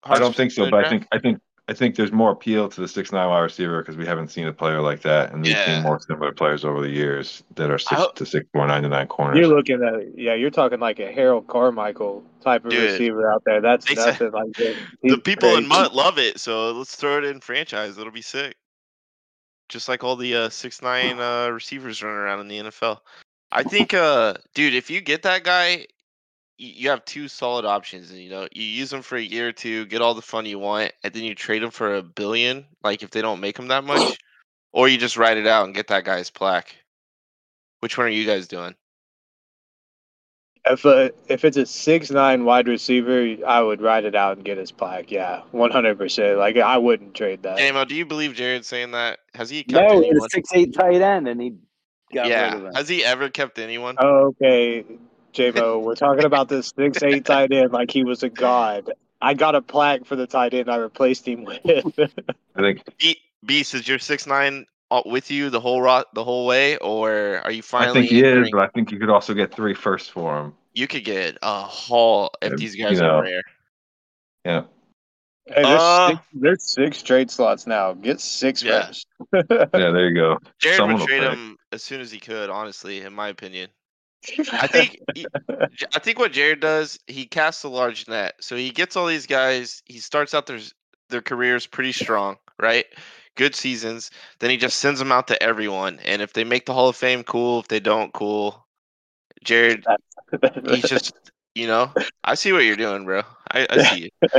I 0.03 0.19
don't 0.19 0.35
think 0.35 0.51
so, 0.51 0.63
position 0.63 0.65
to 0.65 0.71
but 0.71 0.85
I 0.85 0.89
think 0.89 1.07
I 1.13 1.19
think 1.19 1.39
I 1.71 1.73
think 1.73 1.95
there's 1.95 2.11
more 2.11 2.31
appeal 2.31 2.67
to 2.67 2.81
the 2.81 2.87
six 2.87 3.13
nine 3.13 3.29
wide 3.29 3.39
receiver 3.39 3.81
because 3.81 3.95
we 3.95 4.05
haven't 4.05 4.27
seen 4.27 4.45
a 4.45 4.51
player 4.51 4.81
like 4.81 5.03
that, 5.03 5.31
and 5.31 5.41
we've 5.41 5.51
Yeah. 5.53 5.65
seen 5.75 5.83
more 5.83 6.01
similar 6.01 6.33
players 6.33 6.65
over 6.65 6.81
the 6.81 6.89
years 6.89 7.43
that 7.55 7.71
are 7.71 7.79
six 7.79 7.93
hope- 8.01 8.15
to 8.17 8.25
six 8.25 8.45
four 8.53 8.67
ninety 8.67 8.89
nine 8.89 9.07
corners. 9.07 9.37
You're 9.39 9.47
looking 9.55 9.81
at 9.81 10.17
yeah, 10.19 10.33
you're 10.33 10.49
talking 10.49 10.81
like 10.81 10.99
a 10.99 11.09
Harold 11.09 11.47
Carmichael 11.47 12.25
type 12.43 12.65
of 12.65 12.71
Dude. 12.71 12.91
receiver 12.91 13.31
out 13.31 13.43
there. 13.45 13.61
That's 13.61 13.89
Exact- 13.89 14.19
nothing 14.19 14.33
like 14.33 14.53
that. 14.57 14.75
the 15.01 15.07
He's 15.15 15.19
people 15.19 15.47
in 15.51 15.55
crazy. 15.65 15.67
Mutt 15.69 15.95
love 15.95 16.19
it, 16.19 16.37
so 16.41 16.71
let's 16.73 16.97
throw 16.97 17.17
it 17.19 17.23
in 17.23 17.39
franchise. 17.39 17.97
It'll 17.97 18.11
be 18.11 18.21
sick. 18.21 18.53
Just 19.69 19.87
like 19.87 20.03
all 20.03 20.17
the 20.17 20.35
uh, 20.35 20.49
six 20.49 20.81
nine 20.81 21.19
uh, 21.21 21.47
receivers 21.51 22.03
running 22.03 22.17
around 22.17 22.41
in 22.41 22.47
the 22.49 22.59
NFL. 22.69 22.99
I 23.53 23.63
think, 23.63 23.93
uh, 23.93 24.33
dude, 24.53 24.73
if 24.75 24.89
you 24.89 24.99
get 24.99 25.23
that 25.23 25.45
guy, 25.45 25.75
y- 25.77 25.85
you 26.61 26.89
have 26.89 27.03
two 27.05 27.27
solid 27.27 27.65
options. 27.65 28.11
And 28.11 28.19
you 28.19 28.29
know, 28.29 28.47
you 28.51 28.63
use 28.63 28.89
them 28.89 29.01
for 29.01 29.17
a 29.17 29.21
year 29.21 29.49
or 29.49 29.51
two, 29.51 29.85
get 29.87 30.01
all 30.01 30.13
the 30.13 30.21
fun 30.21 30.45
you 30.45 30.59
want, 30.59 30.93
and 31.03 31.13
then 31.13 31.23
you 31.23 31.35
trade 31.35 31.63
them 31.63 31.71
for 31.71 31.95
a 31.95 32.03
billion. 32.03 32.65
Like 32.83 33.03
if 33.03 33.09
they 33.09 33.21
don't 33.21 33.39
make 33.39 33.55
them 33.55 33.67
that 33.69 33.83
much, 33.83 34.17
or 34.71 34.87
you 34.87 34.97
just 34.97 35.17
write 35.17 35.37
it 35.37 35.47
out 35.47 35.65
and 35.65 35.75
get 35.75 35.87
that 35.87 36.05
guy's 36.05 36.29
plaque. 36.29 36.75
Which 37.79 37.97
one 37.97 38.07
are 38.07 38.11
you 38.11 38.25
guys 38.25 38.47
doing? 38.47 38.75
If 40.63 40.85
a, 40.85 41.09
if 41.27 41.43
it's 41.43 41.57
a 41.57 41.65
six 41.65 42.11
nine 42.11 42.45
wide 42.45 42.67
receiver, 42.67 43.35
I 43.47 43.61
would 43.61 43.81
write 43.81 44.05
it 44.05 44.13
out 44.13 44.37
and 44.37 44.45
get 44.45 44.59
his 44.59 44.71
plaque. 44.71 45.11
Yeah, 45.11 45.41
one 45.51 45.71
hundred 45.71 45.97
percent. 45.97 46.37
Like 46.37 46.57
I 46.57 46.77
wouldn't 46.77 47.15
trade 47.15 47.41
that. 47.41 47.57
Jamo, 47.57 47.87
do 47.87 47.95
you 47.95 48.05
believe 48.05 48.35
Jared 48.35 48.63
saying 48.63 48.91
that? 48.91 49.19
Has 49.33 49.49
he 49.49 49.63
kept 49.63 49.71
No, 49.71 49.89
he 49.89 49.95
had 49.95 50.11
anyone? 50.11 50.27
a 50.27 50.29
six 50.29 50.49
eight 50.53 50.73
tight 50.75 51.01
end, 51.01 51.27
and 51.27 51.41
he 51.41 51.55
got 52.13 52.27
rid 52.27 52.53
of 52.53 52.63
yeah. 52.63 52.69
Has 52.75 52.87
he 52.87 53.03
ever 53.03 53.29
kept 53.29 53.57
anyone? 53.57 53.97
Okay, 53.97 54.85
JMO, 55.33 55.81
we're 55.81 55.95
talking 55.95 56.25
about 56.25 56.49
this 56.49 56.73
six 56.75 57.01
eight 57.03 57.25
tight 57.25 57.51
end 57.51 57.71
like 57.71 57.91
he 57.91 58.03
was 58.03 58.23
a 58.23 58.29
god. 58.29 58.91
I 59.21 59.33
got 59.33 59.55
a 59.55 59.61
plaque 59.61 60.05
for 60.05 60.15
the 60.15 60.27
tight 60.27 60.53
end 60.53 60.69
I 60.69 60.77
replaced 60.77 61.27
him 61.27 61.43
with. 61.43 61.61
I 62.55 62.61
think 62.61 62.83
Be- 62.99 63.21
Beast, 63.45 63.73
is 63.73 63.87
your 63.87 63.99
six 63.99 64.25
nine 64.27 64.65
with 65.05 65.31
you 65.31 65.49
the 65.49 65.59
whole 65.59 65.81
rot 65.81 66.07
the 66.13 66.23
whole 66.23 66.45
way, 66.45 66.77
or 66.77 67.41
are 67.43 67.51
you 67.51 67.61
finally? 67.61 67.99
I 67.99 68.01
think 68.01 68.11
he 68.11 68.23
is, 68.23 68.49
but 68.51 68.61
I 68.61 68.67
think 68.67 68.91
you 68.91 68.99
could 68.99 69.09
also 69.09 69.33
get 69.33 69.53
three 69.53 69.73
firsts 69.73 70.09
for 70.09 70.37
him. 70.39 70.53
You 70.73 70.87
could 70.87 71.03
get 71.05 71.37
a 71.41 71.61
haul 71.61 72.31
if 72.41 72.51
Yeah, 72.51 72.55
these 72.57 72.75
you 72.75 72.83
guys 72.85 72.99
know. 72.99 73.17
are 73.17 73.23
rare. 73.23 73.41
Yeah, 74.45 74.63
Hey, 75.47 75.63
there's, 75.63 75.81
Uh, 75.81 76.07
six, 76.07 76.21
there's 76.33 76.63
six 76.63 77.01
trade 77.03 77.29
slots 77.31 77.67
now. 77.67 77.93
Get 77.93 78.19
six 78.21 78.63
Yeah. 78.63 78.87
first. 78.87 79.07
yeah. 79.33 79.65
There 79.71 80.09
you 80.09 80.15
go. 80.15 80.37
Jared 80.59 80.77
Someone 80.77 80.99
would 80.99 81.07
trade 81.07 81.21
pick. 81.21 81.31
him 81.31 81.57
as 81.71 81.83
soon 81.83 82.01
as 82.01 82.11
he 82.11 82.19
could. 82.19 82.49
Honestly, 82.49 83.01
in 83.01 83.13
my 83.13 83.27
opinion, 83.27 83.69
I 84.53 84.67
think 84.67 84.99
I 85.95 85.99
think 85.99 86.19
what 86.19 86.31
Jared 86.31 86.59
does, 86.59 86.99
he 87.07 87.25
casts 87.25 87.63
a 87.63 87.69
large 87.69 88.07
net. 88.07 88.35
So 88.39 88.55
he 88.55 88.69
gets 88.69 88.95
all 88.95 89.07
these 89.07 89.25
guys. 89.25 89.81
He 89.85 89.99
starts 89.99 90.33
out 90.33 90.45
their 90.45 90.59
their 91.09 91.21
careers 91.21 91.65
pretty 91.65 91.91
strong, 91.91 92.37
right? 92.59 92.85
Good 93.35 93.55
seasons. 93.55 94.11
Then 94.39 94.49
he 94.49 94.57
just 94.57 94.79
sends 94.79 94.99
them 94.99 95.11
out 95.11 95.27
to 95.29 95.41
everyone. 95.41 95.99
And 96.05 96.21
if 96.21 96.33
they 96.33 96.43
make 96.43 96.65
the 96.65 96.73
Hall 96.73 96.89
of 96.89 96.95
Fame, 96.95 97.23
cool. 97.23 97.61
If 97.61 97.67
they 97.67 97.79
don't, 97.79 98.13
cool. 98.13 98.65
Jared, 99.43 99.85
he's 100.69 100.87
just 100.87 101.13
you 101.55 101.67
know 101.67 101.91
i 102.23 102.35
see 102.35 102.51
what 102.51 102.63
you're 102.63 102.75
doing 102.75 103.05
bro 103.05 103.21
i, 103.51 103.67
I 103.69 103.83
see 103.83 104.11
you 104.21 104.29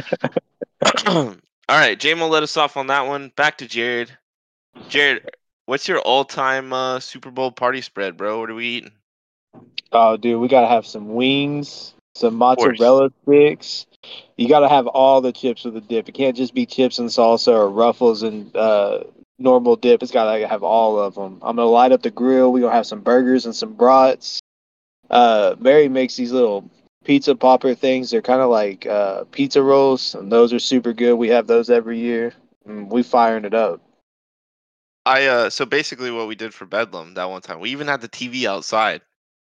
all 1.07 1.37
right 1.69 1.99
jamo 1.99 2.29
let 2.29 2.43
us 2.43 2.57
off 2.57 2.77
on 2.77 2.87
that 2.89 3.07
one 3.07 3.33
back 3.37 3.59
to 3.59 3.67
jared 3.67 4.17
jared 4.89 5.31
what's 5.67 5.89
your 5.89 6.01
all-time 6.01 6.73
uh, 6.73 7.01
super 7.01 7.31
bowl 7.31 7.53
party 7.53 7.81
spread 7.81 8.17
bro 8.17 8.41
what 8.41 8.51
are 8.51 8.55
we 8.55 8.67
eating 8.67 8.93
Oh, 9.93 10.17
dude, 10.17 10.41
we 10.41 10.49
gotta 10.49 10.69
have 10.69 10.87
some 10.87 11.15
wings, 11.15 11.95
some 12.15 12.35
mozzarella 12.35 13.11
sticks. 13.23 13.87
You 14.37 14.49
gotta 14.49 14.69
have 14.69 14.87
all 14.87 15.21
the 15.21 15.33
chips 15.33 15.65
with 15.65 15.75
the 15.75 15.81
dip. 15.81 16.09
It 16.09 16.13
can't 16.13 16.37
just 16.37 16.55
be 16.55 16.67
chips 16.67 16.99
and 16.99 17.09
salsa 17.09 17.53
or 17.53 17.69
ruffles 17.69 18.23
and 18.23 18.55
uh, 18.57 19.05
normal 19.39 19.77
dip. 19.77 20.03
It's 20.03 20.13
gotta 20.13 20.47
have 20.49 20.63
all 20.63 20.99
of 20.99 21.15
them. 21.15 21.39
I'm 21.43 21.57
gonna 21.57 21.69
light 21.69 21.93
up 21.93 22.03
the 22.03 22.11
grill. 22.11 22.53
We 22.53 22.61
gonna 22.61 22.73
have 22.75 22.87
some 22.87 23.01
burgers 23.01 23.45
and 23.45 23.55
some 23.55 23.75
brats. 23.75 24.41
Uh, 25.11 25.57
Mary 25.59 25.89
makes 25.89 26.17
these 26.17 26.33
little 26.33 26.71
pizza 27.05 27.35
popper 27.35 27.75
things. 27.75 28.11
They're 28.11 28.23
kind 28.23 28.41
of 28.41 28.49
like 28.51 28.87
uh, 28.87 29.25
pizza 29.25 29.63
rolls, 29.63 30.15
and 30.15 30.33
those 30.33 30.53
are 30.53 30.59
super 30.59 30.93
good. 30.95 31.15
We 31.15 31.29
have 31.29 31.47
those 31.47 31.69
every 31.69 31.99
year. 31.99 32.33
We 32.65 33.03
firing 33.03 33.45
it 33.45 33.55
up. 33.55 33.81
i 35.05 35.27
uh 35.27 35.51
so 35.51 35.67
basically 35.67 36.13
what 36.13 36.29
we 36.29 36.37
did 36.37 36.55
for 36.55 36.65
bedlam 36.65 37.15
that 37.15 37.29
one 37.29 37.43
time 37.43 37.59
we 37.59 37.71
even 37.71 37.89
had 37.89 38.01
the 38.01 38.09
tv 38.09 38.45
outside 38.45 39.03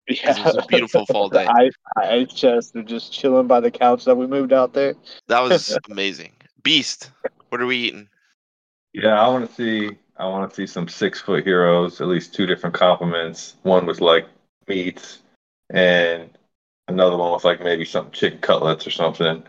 Yeah, 0.09 0.39
it 0.39 0.45
was 0.45 0.57
a 0.57 0.67
beautiful 0.67 1.05
fall 1.07 1.29
day. 1.31 1.47
I 1.49 1.71
I 1.97 2.25
just 2.25 2.75
just 2.85 3.13
chilling 3.13 3.47
by 3.47 3.61
the 3.61 3.71
couch 3.71 4.05
that 4.05 4.17
we 4.17 4.27
moved 4.27 4.53
out 4.53 4.73
there. 4.73 4.95
that 5.29 5.41
was 5.41 5.77
amazing 5.91 6.33
beast 6.63 7.11
what 7.49 7.61
are 7.61 7.67
we 7.67 7.77
eating 7.77 8.09
Yeah, 8.93 9.21
I 9.21 9.29
want 9.29 9.49
to 9.49 9.55
see. 9.55 9.97
I 10.19 10.27
want 10.27 10.49
to 10.51 10.57
see 10.57 10.67
some 10.67 10.89
six 10.89 11.21
foot 11.21 11.45
heroes. 11.45 12.01
At 12.01 12.09
least 12.09 12.35
two 12.35 12.47
different 12.47 12.75
compliments. 12.75 13.57
One 13.63 13.85
with 13.87 14.01
like 14.01 14.27
meats, 14.67 15.21
and 15.71 16.31
another 16.89 17.17
one 17.17 17.33
with 17.33 17.45
like 17.45 17.63
maybe 17.63 17.85
some 17.85 18.11
chicken 18.11 18.39
cutlets 18.41 18.87
or 18.87 18.91
something. 18.91 19.43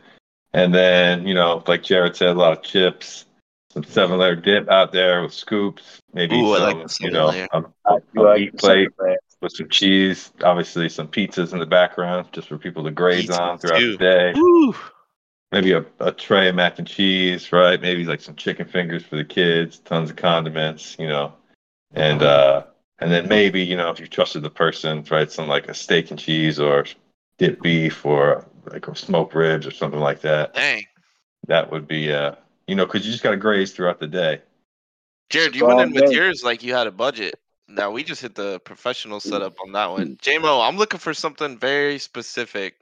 And 0.54 0.74
then 0.74 1.26
you 1.28 1.34
know, 1.34 1.63
like 1.67 1.84
Jared 1.84 2.15
said, 2.15 2.30
a 2.30 2.34
lot 2.34 2.58
of 2.58 2.63
chips, 2.63 3.26
some 3.72 3.84
seven 3.84 4.17
layer 4.20 4.36
dip 4.36 4.70
out 4.70 4.91
there 4.91 5.22
with 5.22 5.34
scoops. 5.34 6.02
Maybe 6.13 6.36
Ooh, 6.36 6.54
I 6.54 6.58
some, 6.58 6.80
like 6.80 6.88
the 6.88 6.98
you 7.06 7.12
know, 7.12 7.32
seven-layer. 7.32 7.48
a, 7.86 8.02
You 8.13 8.22
A 8.22 8.24
like 8.24 8.39
meat 8.39 8.58
plate. 8.58 8.89
something, 8.98 9.17
with 9.41 9.54
some 9.54 9.69
cheese. 9.69 10.32
Obviously, 10.43 10.89
some 10.89 11.08
pizzas 11.08 11.54
in 11.54 11.60
the 11.60 11.65
background 11.65 12.28
just 12.32 12.47
for 12.47 12.58
people 12.58 12.84
to 12.84 12.91
graze 12.91 13.28
Pizza, 13.28 13.41
on 13.41 13.58
throughout 13.58 13.80
too. 13.80 13.91
the 13.93 13.97
day. 13.97 14.34
Woo. 14.36 14.76
maybe 15.52 15.71
a, 15.71 15.86
a 16.00 16.12
tray 16.12 16.50
of 16.50 16.56
mac 16.56 16.80
and 16.80 16.88
cheese, 16.88 17.52
right? 17.52 17.82
Maybe 17.82 18.04
like 18.04 18.21
some 18.21 18.36
chicken 18.36 18.67
fingers 18.67 19.04
for 19.04 19.15
the 19.15 19.26
kids, 19.26 19.80
tons 19.80 20.10
of 20.10 20.15
condiments, 20.15 20.95
you 21.00 21.08
know, 21.08 21.34
and 21.93 22.21
uh, 22.21 22.63
and 23.00 23.12
then 23.12 23.28
maybe 23.28 23.63
you 23.63 23.78
know 23.78 23.89
if 23.89 24.00
you 24.00 24.08
trusted 24.08 24.43
the 24.43 24.50
person, 24.50 25.06
right? 25.10 25.32
Some 25.32 25.47
like 25.47 25.69
a 25.69 25.73
steak 25.73 26.12
and 26.12 26.19
cheese 26.19 26.60
or 26.60 26.86
dip 27.38 27.62
beef 27.62 28.06
or 28.06 28.45
like 28.65 28.88
a 28.88 28.95
smoked 28.95 29.36
ribs 29.36 29.67
or 29.67 29.71
something 29.71 30.00
like 30.00 30.21
that. 30.21 30.54
dang 30.54 30.84
That 31.47 31.71
would 31.71 31.88
be 31.88 32.12
uh, 32.12 32.36
you 32.67 32.76
know, 32.76 32.86
because 32.86 33.06
you 33.06 33.12
just 33.12 33.23
got 33.23 33.32
to 33.32 33.38
graze 33.38 33.71
throughout 33.71 34.00
the 34.00 34.08
day. 34.08 34.41
Jared, 35.30 35.56
you 35.56 35.65
went 35.65 35.80
in 35.80 35.91
with 35.91 36.04
Strong 36.04 36.13
yours 36.13 36.43
like 36.43 36.63
you 36.63 36.73
had 36.73 36.88
a 36.88 36.91
budget. 36.91 37.36
Now 37.69 37.91
we 37.91 38.03
just 38.03 38.21
hit 38.21 38.36
the 38.36 38.60
professional 38.62 39.19
setup 39.19 39.56
on 39.62 39.73
that 39.73 39.88
one. 39.91 40.17
JMO, 40.21 40.67
I'm 40.67 40.77
looking 40.77 40.99
for 40.99 41.13
something 41.13 41.58
very 41.58 41.99
specific. 41.99 42.75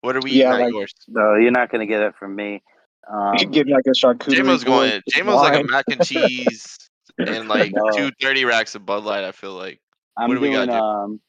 What 0.00 0.16
are 0.16 0.20
we 0.20 0.32
Yeah, 0.32 0.54
eating 0.54 0.64
like- 0.66 0.72
yours? 0.74 0.94
No, 1.08 1.34
you're 1.36 1.50
not 1.50 1.70
going 1.70 1.80
to 1.80 1.86
get 1.86 2.00
it 2.02 2.14
from 2.16 2.34
me. 2.34 2.62
Um, 3.10 3.34
You 3.34 3.40
can 3.40 3.50
get 3.50 3.66
like 3.68 3.86
a 3.86 3.90
charcuterie. 3.90 4.36
JMO's 4.36 4.64
going. 4.64 5.02
JMO's 5.10 5.42
like 5.42 5.60
a 5.60 5.64
mac 5.64 5.84
and 5.90 6.02
cheese 6.04 6.78
and 7.18 7.48
like 7.48 7.72
No. 7.74 7.90
two 7.90 8.10
thirty 8.20 8.44
racks 8.44 8.74
of 8.74 8.86
Bud 8.86 9.04
Light. 9.04 9.24
I 9.24 9.32
feel 9.32 9.54
like. 9.54 9.80
I'm 10.16 10.28
What 10.28 10.34
do 10.36 10.40
we 10.40 10.52
got, 10.52 10.66
doing. 10.66 10.78
Um, 10.78 11.20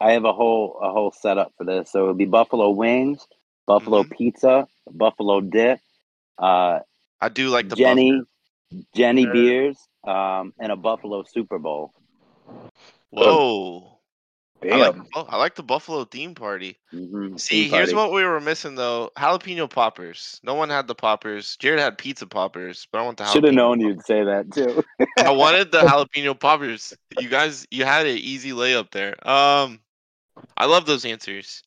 I 0.00 0.12
have 0.12 0.24
a 0.24 0.32
whole 0.32 0.78
a 0.82 0.90
whole 0.92 1.10
setup 1.12 1.52
for 1.56 1.64
this. 1.64 1.90
So 1.92 2.02
it'll 2.02 2.14
be 2.14 2.24
buffalo 2.24 2.70
wings, 2.70 3.26
buffalo 3.66 4.02
Mhm. 4.04 4.16
pizza, 4.16 4.68
buffalo 4.90 5.40
dip, 5.40 5.80
uh, 6.38 6.80
I 7.20 7.28
do 7.30 7.48
like 7.48 7.68
the 7.68 7.76
Genny, 7.76 8.22
Genny 8.96 9.24
Yeah. 9.26 9.32
beers, 9.32 9.88
um, 10.06 10.52
and 10.60 10.70
a 10.70 10.76
buffalo 10.76 11.24
Super 11.24 11.58
Bowl. 11.58 11.92
Whoa. 13.10 13.98
I 14.62 14.76
like, 14.76 14.92
Damn. 14.92 15.06
oh, 15.14 15.26
I 15.28 15.36
like 15.36 15.54
the 15.54 15.62
Buffalo 15.62 16.04
theme 16.04 16.34
party. 16.34 16.78
Mm-hmm. 16.92 17.36
See, 17.36 17.68
here's 17.68 17.94
what 17.94 18.12
we 18.12 18.24
were 18.24 18.40
missing 18.40 18.74
though: 18.74 19.12
jalapeno 19.16 19.70
poppers. 19.70 20.40
No 20.42 20.54
one 20.54 20.68
had 20.68 20.88
the 20.88 20.96
poppers. 20.96 21.56
Jared 21.58 21.78
had 21.78 21.96
pizza 21.96 22.26
poppers, 22.26 22.88
but 22.90 22.98
I 22.98 23.02
want 23.04 23.18
the. 23.18 23.26
Should 23.26 23.44
have 23.44 23.54
known 23.54 23.78
poppers. 23.78 23.94
you'd 23.94 24.04
say 24.04 24.24
that 24.24 24.50
too. 24.50 24.82
I 25.18 25.30
wanted 25.30 25.70
the 25.70 25.78
jalapeno 25.82 26.38
poppers. 26.38 26.92
You 27.20 27.28
guys, 27.28 27.68
you 27.70 27.84
had 27.84 28.06
an 28.06 28.18
easy 28.18 28.50
layup 28.50 28.90
there. 28.90 29.14
Um, 29.28 29.78
I 30.56 30.66
love 30.66 30.86
those 30.86 31.04
answers. 31.04 31.62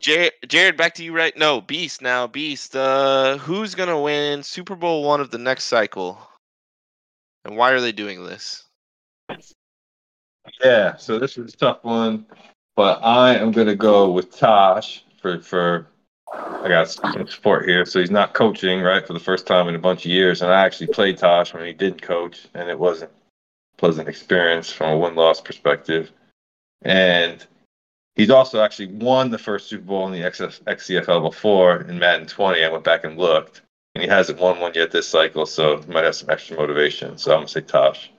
Jared, 0.00 0.32
Jared, 0.48 0.76
back 0.76 0.94
to 0.94 1.04
you 1.04 1.14
right. 1.14 1.36
No, 1.36 1.60
Beast 1.60 2.00
now. 2.00 2.26
Beast. 2.26 2.74
Uh, 2.74 3.36
who's 3.36 3.74
gonna 3.74 4.00
win 4.00 4.42
Super 4.42 4.74
Bowl 4.74 5.04
one 5.04 5.20
of 5.20 5.30
the 5.30 5.38
next 5.38 5.64
cycle? 5.64 6.18
And 7.44 7.56
why 7.58 7.72
are 7.72 7.80
they 7.80 7.92
doing 7.92 8.24
this? 8.24 8.64
Yeah, 10.62 10.96
so 10.96 11.18
this 11.18 11.36
is 11.38 11.54
a 11.54 11.56
tough 11.56 11.84
one, 11.84 12.26
but 12.76 13.00
I 13.02 13.34
am 13.34 13.52
gonna 13.52 13.76
go 13.76 14.10
with 14.10 14.36
Tosh 14.36 15.04
for 15.20 15.40
for. 15.40 15.86
I 16.32 16.68
got 16.68 16.90
some 16.90 17.26
support 17.26 17.66
here, 17.66 17.86
so 17.86 18.00
he's 18.00 18.10
not 18.10 18.34
coaching 18.34 18.82
right 18.82 19.06
for 19.06 19.14
the 19.14 19.20
first 19.20 19.46
time 19.46 19.66
in 19.68 19.74
a 19.74 19.78
bunch 19.78 20.04
of 20.04 20.10
years, 20.10 20.42
and 20.42 20.52
I 20.52 20.62
actually 20.64 20.88
played 20.88 21.16
Tosh 21.16 21.54
when 21.54 21.64
he 21.64 21.72
didn't 21.72 22.02
coach, 22.02 22.46
and 22.52 22.68
it 22.68 22.78
wasn't 22.78 23.10
a 23.10 23.76
pleasant 23.78 24.08
experience 24.08 24.70
from 24.70 24.92
a 24.92 24.98
win 24.98 25.14
loss 25.14 25.40
perspective. 25.40 26.10
And 26.82 27.46
he's 28.14 28.28
also 28.28 28.62
actually 28.62 28.88
won 28.88 29.30
the 29.30 29.38
first 29.38 29.68
Super 29.68 29.84
Bowl 29.84 30.06
in 30.06 30.12
the 30.12 30.20
XF, 30.20 30.62
XCFL 30.64 31.22
before 31.22 31.80
in 31.82 31.98
Madden 31.98 32.26
20. 32.26 32.62
I 32.62 32.68
went 32.68 32.84
back 32.84 33.04
and 33.04 33.16
looked, 33.16 33.62
and 33.94 34.02
he 34.02 34.08
hasn't 34.08 34.38
won 34.38 34.60
one 34.60 34.72
yet 34.74 34.90
this 34.90 35.08
cycle, 35.08 35.46
so 35.46 35.80
he 35.80 35.90
might 35.90 36.04
have 36.04 36.14
some 36.14 36.28
extra 36.28 36.58
motivation. 36.58 37.16
So 37.16 37.32
I'm 37.32 37.38
gonna 37.38 37.48
say 37.48 37.62
Tosh. 37.62 38.10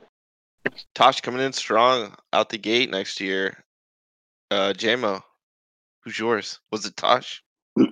Tosh 0.95 1.21
coming 1.21 1.41
in 1.41 1.53
strong 1.53 2.15
out 2.34 2.49
the 2.49 2.58
gate 2.58 2.89
next 2.89 3.19
year. 3.19 3.63
Uh, 4.51 4.73
JMO, 4.75 5.21
who's 6.03 6.17
yours? 6.17 6.60
Was 6.71 6.86
it 6.86 6.97
Tosh? 6.97 7.43
uh, 7.79 7.84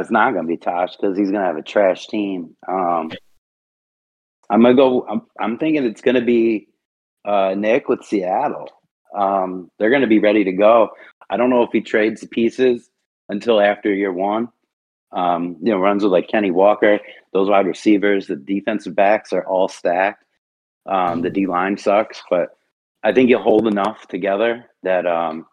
it's 0.00 0.10
not 0.10 0.32
to 0.44 0.48
be 0.48 0.56
Tosh 0.56 0.96
because 0.96 1.16
he's 1.16 1.30
to 1.42 1.46
have 1.46 1.56
a 1.56 1.62
trash 1.62 2.06
team. 2.06 2.56
Um, 2.66 3.12
I'm 4.50 4.62
to 4.76 4.82
go. 4.82 5.06
I'm, 5.08 5.22
I'm 5.38 5.58
thinking 5.58 5.84
it's 5.84 6.00
to 6.16 6.24
be 6.24 6.68
uh, 7.24 7.54
Nick 7.56 7.88
with 7.88 8.04
Seattle. 8.04 8.68
Um, 9.14 9.70
they're 9.78 9.90
to 10.02 10.08
be 10.08 10.18
ready 10.18 10.44
to 10.44 10.52
go. 10.52 10.90
I 11.30 11.36
don't 11.36 11.50
know 11.50 11.62
if 11.62 11.70
he 11.72 11.80
trades 11.80 12.20
the 12.20 12.26
pieces 12.26 12.90
until 13.28 13.60
after 13.60 13.92
year 13.92 14.12
one. 14.12 14.48
Um, 15.12 15.56
you 15.62 15.72
know, 15.72 15.78
runs 15.78 16.02
with 16.02 16.12
like 16.12 16.28
Kenny 16.28 16.50
Walker, 16.50 16.98
those 17.32 17.48
wide 17.48 17.66
receivers, 17.66 18.26
the 18.26 18.36
defensive 18.36 18.94
backs 18.94 19.32
are 19.32 19.46
all 19.46 19.68
stacked. 19.68 20.24
Um, 20.86 21.22
the 21.22 21.30
D 21.30 21.46
line 21.46 21.76
sucks, 21.78 22.22
but 22.30 22.56
I 23.02 23.12
think 23.12 23.28
he'll 23.28 23.42
hold 23.42 23.66
enough 23.66 24.06
together 24.08 24.66
that 24.82 25.06
um, 25.06 25.46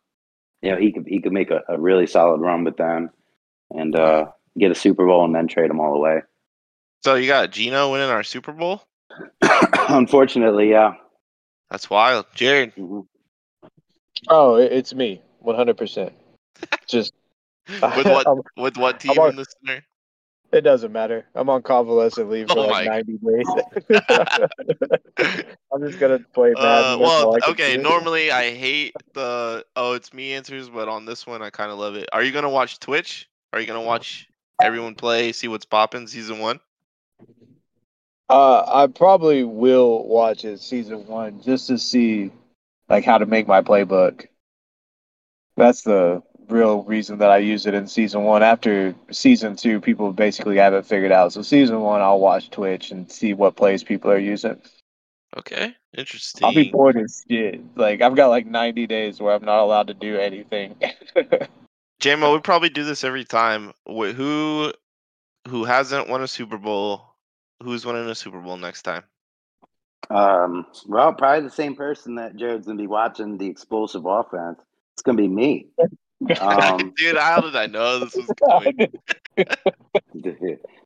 you 0.62 0.72
know 0.72 0.78
he 0.78 0.92
could 0.92 1.06
he 1.08 1.22
could 1.22 1.34
make 1.34 1.52
a, 1.52 1.62
a 1.70 1.80
really 1.80 2.08
solid 2.08 2.42
run 2.42 2.64
with 2.64 2.78
them 2.78 3.12
and 3.72 3.96
uh, 3.96 4.26
get 4.58 4.72
a 4.72 4.76
Super 4.76 5.06
Bowl 5.06 5.26
and 5.26 5.36
then 5.36 5.48
trade 5.48 5.70
them 5.70 5.80
all 5.80 5.94
away. 5.96 6.22
So 7.04 7.16
you 7.16 7.28
got 7.28 7.52
Gino 7.52 7.92
winning 7.92 8.10
our 8.10 8.24
Super 8.24 8.52
Bowl? 8.52 8.84
Unfortunately, 9.90 10.70
yeah. 10.72 10.94
That's 11.70 11.90
wild. 11.90 12.26
Jared, 12.34 12.76
Mhm. 12.76 13.06
Oh, 14.28 14.56
it's 14.56 14.94
me, 14.94 15.22
one 15.40 15.56
hundred 15.56 15.78
percent. 15.78 16.12
Just 16.88 17.14
with 17.70 18.06
what 18.08 18.28
with 18.58 18.78
what 18.78 19.00
team 19.00 19.18
on- 19.20 19.30
in 19.30 19.36
this 19.36 19.48
scenario? 19.60 19.82
It 20.52 20.62
doesn't 20.62 20.92
matter. 20.92 21.26
I'm 21.36 21.50
on 21.50 21.62
convalescent 21.62 22.30
leave 22.30 22.48
for 22.48 22.60
Oh 22.60 22.68
like 22.68 22.86
my- 22.86 22.86
ninety 22.86 23.18
days. 23.24 24.00
I'm 25.72 25.82
just 25.82 26.00
gonna 26.00 26.20
play 26.34 26.54
Madden. 26.54 26.62
Uh, 26.62 26.98
well, 27.00 27.28
all 27.28 27.36
I 27.36 27.40
can 27.40 27.52
okay. 27.52 27.78
Normally, 27.78 28.32
I 28.32 28.54
hate 28.56 28.94
the 29.14 29.66
oh, 29.76 29.94
it's 29.94 30.14
me 30.14 30.34
answers, 30.34 30.70
but 30.70 30.88
on 30.88 31.06
this 31.06 31.28
one, 31.28 31.42
I 31.42 31.50
kind 31.50 31.72
of 31.72 31.78
love 31.78 31.96
it. 31.96 32.10
Are 32.12 32.24
you 32.24 32.32
gonna 32.32 32.50
watch 32.50 32.80
Twitch? 32.80 33.30
Are 33.54 33.60
you 33.60 33.68
gonna 33.68 33.82
watch 33.82 34.28
everyone 34.62 34.96
play, 34.96 35.32
see 35.32 35.48
what's 35.48 35.66
popping, 35.66 36.08
season 36.08 36.40
one? 36.40 36.60
Uh, 38.30 38.64
I 38.84 38.88
probably 38.88 39.44
will 39.44 40.08
watch 40.08 40.46
it 40.46 40.60
season 40.60 41.08
one 41.08 41.42
just 41.42 41.68
to 41.68 41.78
see 41.80 42.32
like 42.88 43.04
how 43.06 43.18
to 43.18 43.26
make 43.26 43.48
my 43.48 43.62
playbook. 43.62 44.28
That's 45.58 45.82
the 45.82 46.22
real 46.50 46.84
reason 46.84 47.20
that 47.20 47.30
I 47.30 47.38
use 47.38 47.66
it 47.66 47.74
in 47.74 47.88
season 47.88 48.24
one. 48.24 48.44
After 48.44 48.94
season 49.12 49.56
two, 49.56 49.80
people 49.80 50.12
basically 50.14 50.58
have 50.58 50.74
it 50.74 50.86
figured 50.86 51.12
out. 51.12 51.34
So 51.34 51.42
season 51.42 51.82
one, 51.82 52.02
I'll 52.02 52.20
watch 52.20 52.50
Twitch 52.50 52.92
and 52.92 53.12
see 53.12 53.34
what 53.34 53.56
plays 53.56 53.84
people 53.84 54.12
are 54.12 54.18
using. 54.18 54.62
Okay, 55.38 55.76
interesting. 55.96 56.44
I'll 56.44 56.54
be 56.54 56.72
bored 56.72 56.98
as 56.98 57.24
shit. 57.30 57.62
Like 57.78 58.02
I've 58.02 58.16
got 58.16 58.28
like 58.28 58.46
90 58.46 58.88
days 58.88 59.22
where 59.22 59.36
I'm 59.36 59.46
not 59.46 59.60
allowed 59.60 59.88
to 59.88 59.94
do 59.94 60.18
anything. 60.18 60.76
JMO, 62.02 62.34
we 62.34 62.40
probably 62.40 62.70
do 62.70 62.84
this 62.84 63.04
every 63.04 63.26
time. 63.26 63.74
Who 63.86 64.74
who 65.48 65.64
hasn't 65.66 66.10
won 66.10 66.24
a 66.24 66.28
Super 66.28 66.58
Bowl? 66.58 67.04
Who's 67.62 67.86
winning 67.86 68.10
a 68.10 68.16
Super 68.16 68.40
Bowl 68.40 68.58
next 68.58 68.84
time? 68.84 69.04
Um, 70.10 70.66
well, 70.88 71.14
probably 71.14 71.44
the 71.44 71.54
same 71.54 71.76
person 71.76 72.16
that 72.16 72.36
Jared's 72.36 72.66
going 72.66 72.78
to 72.78 72.82
be 72.82 72.88
watching 72.88 73.38
the 73.38 73.48
explosive 73.48 74.06
offense. 74.06 74.60
It's 74.94 75.04
going 75.04 75.18
to 75.18 75.22
be 75.22 75.28
me. 75.28 75.68
Um, 76.40 76.94
Dude, 76.98 77.18
how 77.18 77.42
did 77.42 77.56
I 77.56 77.68
know 77.68 78.00
this 78.00 78.16
was 78.16 78.32
coming? 78.50 78.92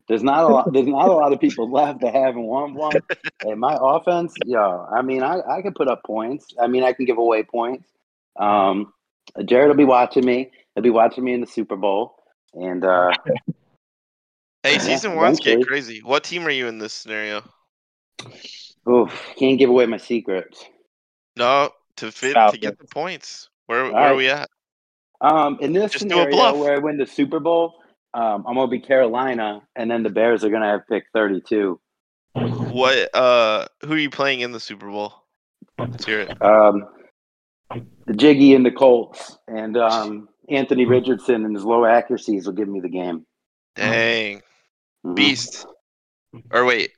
there's 0.07 0.23
not 0.23 0.43
a 0.43 0.47
lot. 0.47 0.73
There's 0.73 0.87
not 0.87 1.07
a 1.07 1.11
lot 1.13 1.33
of 1.33 1.39
people 1.39 1.71
left 1.71 2.01
to 2.01 2.11
haven't 2.11 2.43
won 2.43 2.73
one. 2.75 2.97
And 3.41 3.59
my 3.59 3.77
offense, 3.79 4.35
yo, 4.45 4.87
I 4.91 5.01
mean, 5.01 5.23
I, 5.23 5.39
I 5.39 5.61
can 5.61 5.73
put 5.73 5.87
up 5.87 6.03
points. 6.05 6.53
I 6.59 6.67
mean, 6.67 6.83
I 6.83 6.93
can 6.93 7.05
give 7.05 7.17
away 7.17 7.43
points. 7.43 7.89
Um, 8.39 8.93
Jared 9.45 9.69
will 9.69 9.75
be 9.75 9.85
watching 9.85 10.25
me. 10.25 10.51
He'll 10.75 10.83
be 10.83 10.89
watching 10.89 11.23
me 11.23 11.33
in 11.33 11.41
the 11.41 11.47
Super 11.47 11.75
Bowl. 11.75 12.15
And 12.53 12.85
uh, 12.85 13.11
Hey, 14.63 14.73
Yeah, 14.73 14.77
season 14.79 15.15
one's 15.15 15.39
get 15.39 15.65
crazy. 15.67 15.99
What 16.03 16.23
team 16.23 16.45
are 16.47 16.51
you 16.51 16.67
in 16.67 16.77
this 16.77 16.93
scenario? 16.93 17.43
oof, 18.87 19.11
can't 19.37 19.59
give 19.59 19.69
away 19.69 19.85
my 19.87 19.97
secrets. 19.97 20.63
No, 21.35 21.71
to 21.97 22.11
fit 22.11 22.33
to 22.33 22.57
get 22.57 22.77
the 22.79 22.85
points. 22.85 23.49
Where 23.65 23.83
where 23.83 23.93
Alright. 23.93 24.11
are 24.11 24.15
we 24.15 24.29
at? 24.29 24.49
Um, 25.23 25.57
in 25.61 25.73
this 25.73 25.93
Just 25.93 26.07
do 26.07 26.15
a 26.15 26.17
scenario 26.17 26.35
bluff. 26.35 26.57
where 26.57 26.75
I 26.75 26.77
win 26.79 26.97
the 26.97 27.05
Super 27.07 27.39
Bowl, 27.39 27.75
um, 28.13 28.45
I'm 28.47 28.55
gonna 28.55 28.67
be 28.67 28.79
Carolina, 28.79 29.61
and 29.75 29.89
then 29.89 30.03
the 30.03 30.09
Bears 30.09 30.43
are 30.43 30.49
gonna 30.49 30.69
have 30.69 30.87
pick 30.87 31.05
32. 31.13 31.79
What 32.35 33.15
uh 33.15 33.65
who 33.85 33.93
are 33.93 33.97
you 33.97 34.09
playing 34.09 34.41
in 34.41 34.51
the 34.51 34.59
Super 34.59 34.89
Bowl? 34.91 35.13
Let's 35.79 36.05
hear 36.05 36.19
it. 36.21 36.41
Um, 36.41 36.85
the 38.05 38.13
Jiggy 38.13 38.53
and 38.53 38.65
the 38.65 38.71
Colts, 38.71 39.37
and 39.47 39.77
um, 39.77 40.27
Anthony 40.49 40.85
Richardson 40.85 41.45
and 41.45 41.55
his 41.55 41.63
low 41.63 41.85
accuracies 41.85 42.45
will 42.45 42.53
give 42.53 42.67
me 42.67 42.79
the 42.81 42.89
game. 42.89 43.25
Dang. 43.75 44.41
Mhm. 45.05 45.15
Beast. 45.15 45.65
Or 46.51 46.65
wait. 46.65 46.91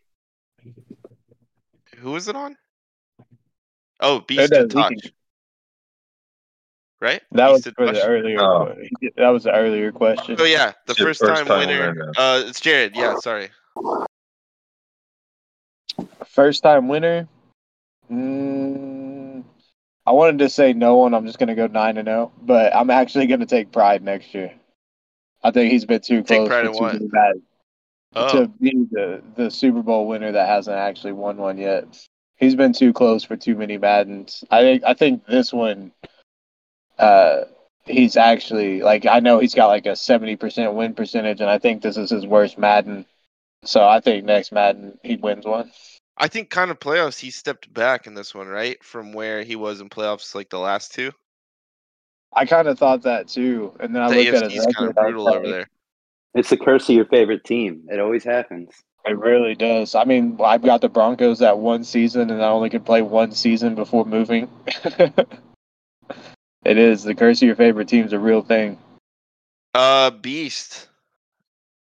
Who 1.98 2.12
was 2.12 2.28
it 2.28 2.36
on? 2.36 2.58
Oh, 4.00 4.20
Beast 4.22 4.52
no, 4.52 4.62
and 4.62 4.74
we 4.74 4.82
can- 4.84 4.96
Touch. 5.00 5.12
Right? 7.02 7.22
that 7.34 7.52
was 7.52 7.64
for 7.64 7.92
the 7.92 8.04
earlier. 8.04 8.40
Oh. 8.42 8.74
That 9.18 9.30
was 9.30 9.44
the 9.44 9.52
earlier 9.54 9.92
question. 9.92 10.38
Oh 10.40 10.46
yeah, 10.46 10.74
the 10.88 10.96
first, 10.96 11.20
first 11.20 11.36
time, 11.36 11.46
time 11.46 11.68
winner. 11.68 11.90
winner 11.90 12.12
Uh 12.18 12.44
it's 12.46 12.62
Jared, 12.62 12.96
yeah, 12.96 13.18
sorry. 13.18 13.50
First 16.28 16.64
time 16.64 16.88
winner. 16.88 17.28
Mm, 18.12 19.44
I 20.06 20.12
wanted 20.12 20.40
to 20.40 20.50
say 20.50 20.74
no 20.74 20.96
one. 20.98 21.14
I'm 21.14 21.26
just 21.26 21.40
gonna 21.40 21.56
go 21.56 21.68
nine 21.68 21.98
and 21.98 22.08
zero, 22.08 22.32
but 22.42 22.76
I'm 22.76 22.90
actually 22.90 23.28
gonna 23.28 23.46
take 23.46 23.72
Pride 23.72 24.02
next 24.04 24.34
year. 24.34 24.54
I 25.44 25.52
think 25.52 25.72
he's 25.72 25.86
been 25.86 26.02
too 26.02 26.24
Take 26.24 26.40
close 26.40 26.48
pride 26.48 26.68
for 26.68 26.74
too 26.74 26.98
many 26.98 27.08
bad 27.08 27.42
Oh. 28.16 28.32
to 28.44 28.48
be 28.48 28.72
the 28.92 29.22
the 29.36 29.52
Super 29.52 29.82
Bowl 29.82 30.08
winner 30.08 30.32
that 30.32 30.48
hasn't 30.48 30.78
actually 30.78 31.12
won 31.12 31.38
one 31.38 31.58
yet. 31.58 31.86
He's 32.38 32.56
been 32.56 32.72
too 32.74 32.94
close 32.94 33.24
for 33.24 33.36
too 33.36 33.56
many 33.56 33.78
Maddens. 33.78 34.44
I 34.50 34.62
think 34.62 34.84
I 34.86 34.94
think 34.94 35.26
this 35.26 35.52
one, 35.52 35.92
uh, 36.98 37.42
he's 37.86 38.18
actually 38.18 38.82
like 38.82 39.06
I 39.06 39.20
know 39.20 39.40
he's 39.40 39.56
got 39.56 39.68
like 39.68 39.86
a 39.86 39.96
seventy 39.96 40.36
percent 40.36 40.74
win 40.74 40.94
percentage, 40.94 41.42
and 41.42 41.50
I 41.50 41.60
think 41.60 41.82
this 41.82 41.98
is 41.98 42.10
his 42.10 42.26
worst 42.26 42.58
Madden. 42.58 43.06
So 43.64 43.88
I 43.88 44.00
think 44.00 44.26
next 44.26 44.52
Madden 44.52 45.00
he 45.04 45.16
wins 45.16 45.46
one. 45.46 45.72
I 46.18 46.28
think 46.28 46.50
kind 46.50 46.72
of 46.72 46.80
playoffs 46.80 47.20
he 47.20 47.30
stepped 47.30 47.74
back 47.74 48.08
in 48.08 48.14
this 48.14 48.34
one, 48.34 48.48
right? 48.48 48.82
From 48.84 49.12
where 49.12 49.44
he 49.44 49.56
was 49.56 49.82
in 49.82 49.90
playoffs 49.90 50.34
like 50.34 50.50
the 50.50 50.60
last 50.60 50.94
two. 50.94 51.12
I 52.34 52.46
kind 52.46 52.68
of 52.68 52.78
thought 52.78 53.04
that 53.04 53.28
too, 53.28 53.74
and 53.80 53.96
then 53.96 54.02
I 54.02 54.10
The 54.10 54.16
looked 54.32 54.44
at 54.44 54.52
his 54.52 54.66
kind 54.66 54.90
of 54.90 54.96
record. 54.96 55.12
Brutal 55.12 55.34
over 55.34 55.48
there. 55.48 55.70
It's 56.34 56.50
the 56.50 56.58
curse 56.58 56.90
of 56.90 56.96
your 56.96 57.06
favorite 57.06 57.46
team. 57.46 57.84
It 57.90 58.00
always 58.00 58.26
happens. 58.26 58.72
It 59.06 59.18
really 59.18 59.56
does. 59.56 59.96
I 59.96 60.04
mean, 60.04 60.38
I've 60.44 60.64
got 60.64 60.82
the 60.82 60.90
Broncos 60.90 61.40
that 61.40 61.60
one 61.60 61.84
season, 61.84 62.30
and 62.32 62.42
I 62.42 62.48
only 62.48 62.70
could 62.70 62.86
play 62.86 63.02
one 63.02 63.32
season 63.32 63.76
before 63.76 64.04
moving. 64.04 64.50
it 66.66 66.78
is 66.78 67.04
the 67.04 67.16
curse 67.16 67.42
of 67.42 67.48
your 67.48 67.56
favorite 67.56 67.88
team's 67.88 68.14
a 68.14 68.20
real 68.20 68.42
thing. 68.42 68.78
Uh 69.74 70.12
Beast. 70.12 70.88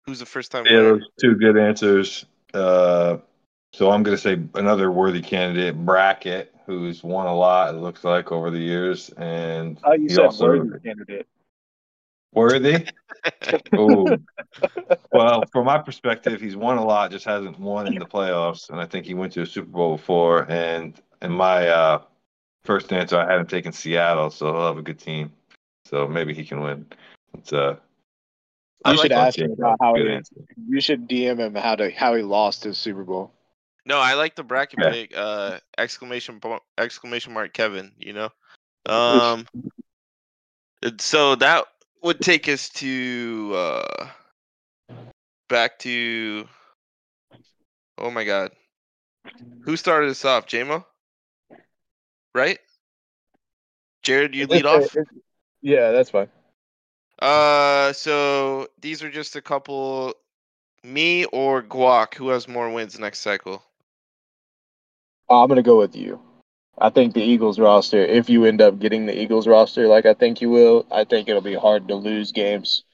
Who's 0.06 0.20
the 0.20 0.26
first 0.26 0.52
time 0.52 0.64
Yeah, 0.66 0.78
winner? 0.78 0.92
those 0.94 1.08
two 1.20 1.34
good 1.34 1.56
answers. 1.56 2.26
Uh, 2.54 3.18
so 3.72 3.90
I'm 3.90 4.02
going 4.04 4.16
to 4.16 4.22
say 4.22 4.38
another 4.54 4.90
worthy 4.90 5.20
candidate, 5.20 5.76
Brackett, 5.76 6.54
who's 6.64 7.02
won 7.02 7.26
a 7.26 7.34
lot. 7.34 7.74
It 7.74 7.78
looks 7.78 8.04
like 8.04 8.30
over 8.30 8.50
the 8.50 8.58
years, 8.58 9.10
and 9.16 9.78
Oh, 9.84 9.92
you 9.92 10.02
he 10.02 10.08
said 10.10 10.26
also 10.26 10.46
worthy 10.46 10.78
candidate. 10.80 11.26
worthy. 12.32 12.86
Ooh. 13.78 14.16
well, 15.12 15.44
from 15.52 15.66
my 15.66 15.78
perspective, 15.78 16.40
he's 16.40 16.56
won 16.56 16.78
a 16.78 16.84
lot, 16.84 17.10
just 17.10 17.24
hasn't 17.24 17.58
won 17.58 17.86
in 17.88 17.98
the 17.98 18.06
playoffs, 18.06 18.70
and 18.70 18.80
I 18.80 18.86
think 18.86 19.06
he 19.06 19.14
went 19.14 19.32
to 19.34 19.42
a 19.42 19.46
Super 19.46 19.68
Bowl 19.68 19.96
before. 19.96 20.50
And 20.50 20.94
in 21.20 21.32
my 21.32 21.68
uh, 21.68 22.02
first 22.66 22.92
answer, 22.92 23.16
I 23.18 23.30
had 23.30 23.40
him 23.40 23.46
taking 23.46 23.72
Seattle, 23.72 24.30
so 24.30 24.52
he'll 24.52 24.66
have 24.66 24.78
a 24.78 24.82
good 24.82 24.98
team. 24.98 25.32
So 25.86 26.06
maybe 26.06 26.34
he 26.34 26.44
can 26.44 26.60
win. 26.60 26.86
It's 27.38 27.52
uh, 27.52 27.76
You 28.86 28.92
like 28.92 28.98
should 28.98 29.10
that. 29.12 29.28
ask 29.28 29.38
him 29.38 29.52
about 29.52 29.78
how 29.80 29.94
he. 29.94 30.08
answer. 30.08 30.36
You 30.68 30.80
should 30.80 31.08
DM 31.08 31.38
him 31.38 31.54
how 31.54 31.76
to 31.76 31.90
how 31.90 32.14
he 32.14 32.22
lost 32.22 32.64
his 32.64 32.76
Super 32.76 33.04
Bowl. 33.04 33.32
No, 33.86 33.98
I 33.98 34.14
like 34.14 34.34
the 34.34 34.42
Brackett 34.42 34.80
Yeah. 34.80 34.90
pick. 34.90 35.16
Uh, 35.16 35.60
exclamation 35.78 36.40
po- 36.40 36.60
exclamation 36.76 37.32
mark 37.32 37.52
Kevin. 37.52 37.92
You 37.98 38.12
know, 38.14 38.30
um, 38.86 39.46
and 40.82 41.00
so 41.00 41.36
that 41.36 41.64
would 42.02 42.20
take 42.20 42.48
us 42.48 42.68
to 42.70 43.52
uh, 43.54 44.08
back 45.48 45.78
to. 45.80 46.48
Oh 47.98 48.10
my 48.10 48.24
God, 48.24 48.50
who 49.62 49.76
started 49.76 50.10
us 50.10 50.24
off? 50.24 50.46
JMO, 50.46 50.84
right? 52.36 52.58
Jared, 54.02 54.34
you 54.34 54.46
lead 54.46 54.66
off. 54.66 54.94
Yeah, 55.62 55.90
that's 55.90 56.10
fine. 56.10 56.28
Uh, 57.20 57.92
so 57.92 58.68
these 58.80 59.02
are 59.02 59.10
just 59.10 59.34
a 59.36 59.42
couple. 59.42 60.14
Me 60.84 61.24
or 61.24 61.62
Guac, 61.62 62.14
who 62.14 62.28
has 62.28 62.46
more 62.46 62.70
wins 62.70 62.98
next 62.98 63.18
cycle? 63.20 63.64
Oh, 65.28 65.42
I'm 65.42 65.48
gonna 65.48 65.62
go 65.62 65.78
with 65.78 65.96
you. 65.96 66.20
I 66.78 66.90
think 66.90 67.14
the 67.14 67.22
Eagles 67.22 67.58
roster. 67.58 67.98
If 68.04 68.28
you 68.28 68.44
end 68.44 68.60
up 68.60 68.78
getting 68.78 69.06
the 69.06 69.18
Eagles 69.18 69.48
roster, 69.48 69.88
like 69.88 70.06
I 70.06 70.14
think 70.14 70.40
you 70.40 70.50
will, 70.50 70.86
I 70.90 71.04
think 71.04 71.28
it'll 71.28 71.40
be 71.40 71.54
hard 71.54 71.88
to 71.88 71.96
lose 71.96 72.30
games. 72.30 72.84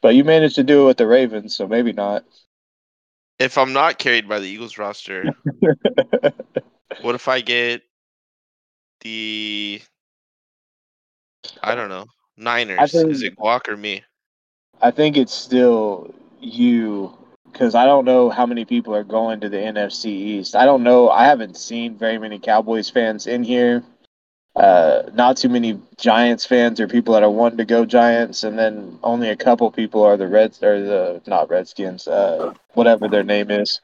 But 0.00 0.16
you 0.16 0.24
managed 0.24 0.56
to 0.56 0.64
do 0.64 0.82
it 0.82 0.86
with 0.86 0.96
the 0.96 1.06
Ravens, 1.06 1.54
so 1.54 1.68
maybe 1.68 1.92
not. 1.92 2.24
If 3.38 3.58
I'm 3.58 3.72
not 3.72 3.98
carried 3.98 4.28
by 4.28 4.40
the 4.40 4.48
Eagles 4.48 4.78
roster, 4.78 5.30
what 7.02 7.14
if 7.14 7.28
I 7.28 7.40
get 7.40 7.82
the 9.02 9.82
I 11.62 11.74
don't 11.74 11.88
know 11.88 12.06
Niners? 12.36 12.92
think- 12.92 13.10
Is 13.10 13.22
it 13.22 13.36
Guac 13.36 13.68
or 13.68 13.76
me? 13.76 14.02
I 14.80 14.90
think 14.90 15.16
it's 15.16 15.32
still 15.34 16.12
you 16.40 17.16
because 17.52 17.74
I 17.74 17.84
don't 17.84 18.04
know 18.04 18.30
how 18.30 18.46
many 18.46 18.64
people 18.64 18.94
are 18.96 19.04
going 19.04 19.40
to 19.40 19.48
the 19.48 19.58
NFC 19.58 20.06
East. 20.06 20.56
I 20.56 20.64
don't 20.64 20.82
know. 20.82 21.10
I 21.10 21.24
haven't 21.24 21.56
seen 21.56 21.96
very 21.96 22.18
many 22.18 22.38
Cowboys 22.38 22.88
fans 22.88 23.26
in 23.26 23.44
here. 23.44 23.84
Uh, 24.56 25.02
not 25.14 25.36
too 25.36 25.48
many 25.48 25.80
Giants 25.98 26.44
fans 26.44 26.80
or 26.80 26.88
people 26.88 27.14
that 27.14 27.22
are 27.22 27.30
wanting 27.30 27.58
to 27.58 27.64
go 27.64 27.84
Giants, 27.86 28.42
and 28.44 28.58
then 28.58 28.98
only 29.02 29.30
a 29.30 29.36
couple 29.36 29.70
people 29.70 30.02
are 30.02 30.16
the 30.16 30.26
Reds 30.28 30.62
or 30.62 30.80
the 30.80 31.22
not 31.26 31.48
Redskins, 31.48 32.06
uh, 32.08 32.52
whatever 32.74 33.08
their 33.08 33.22
name 33.22 33.50
is, 33.50 33.80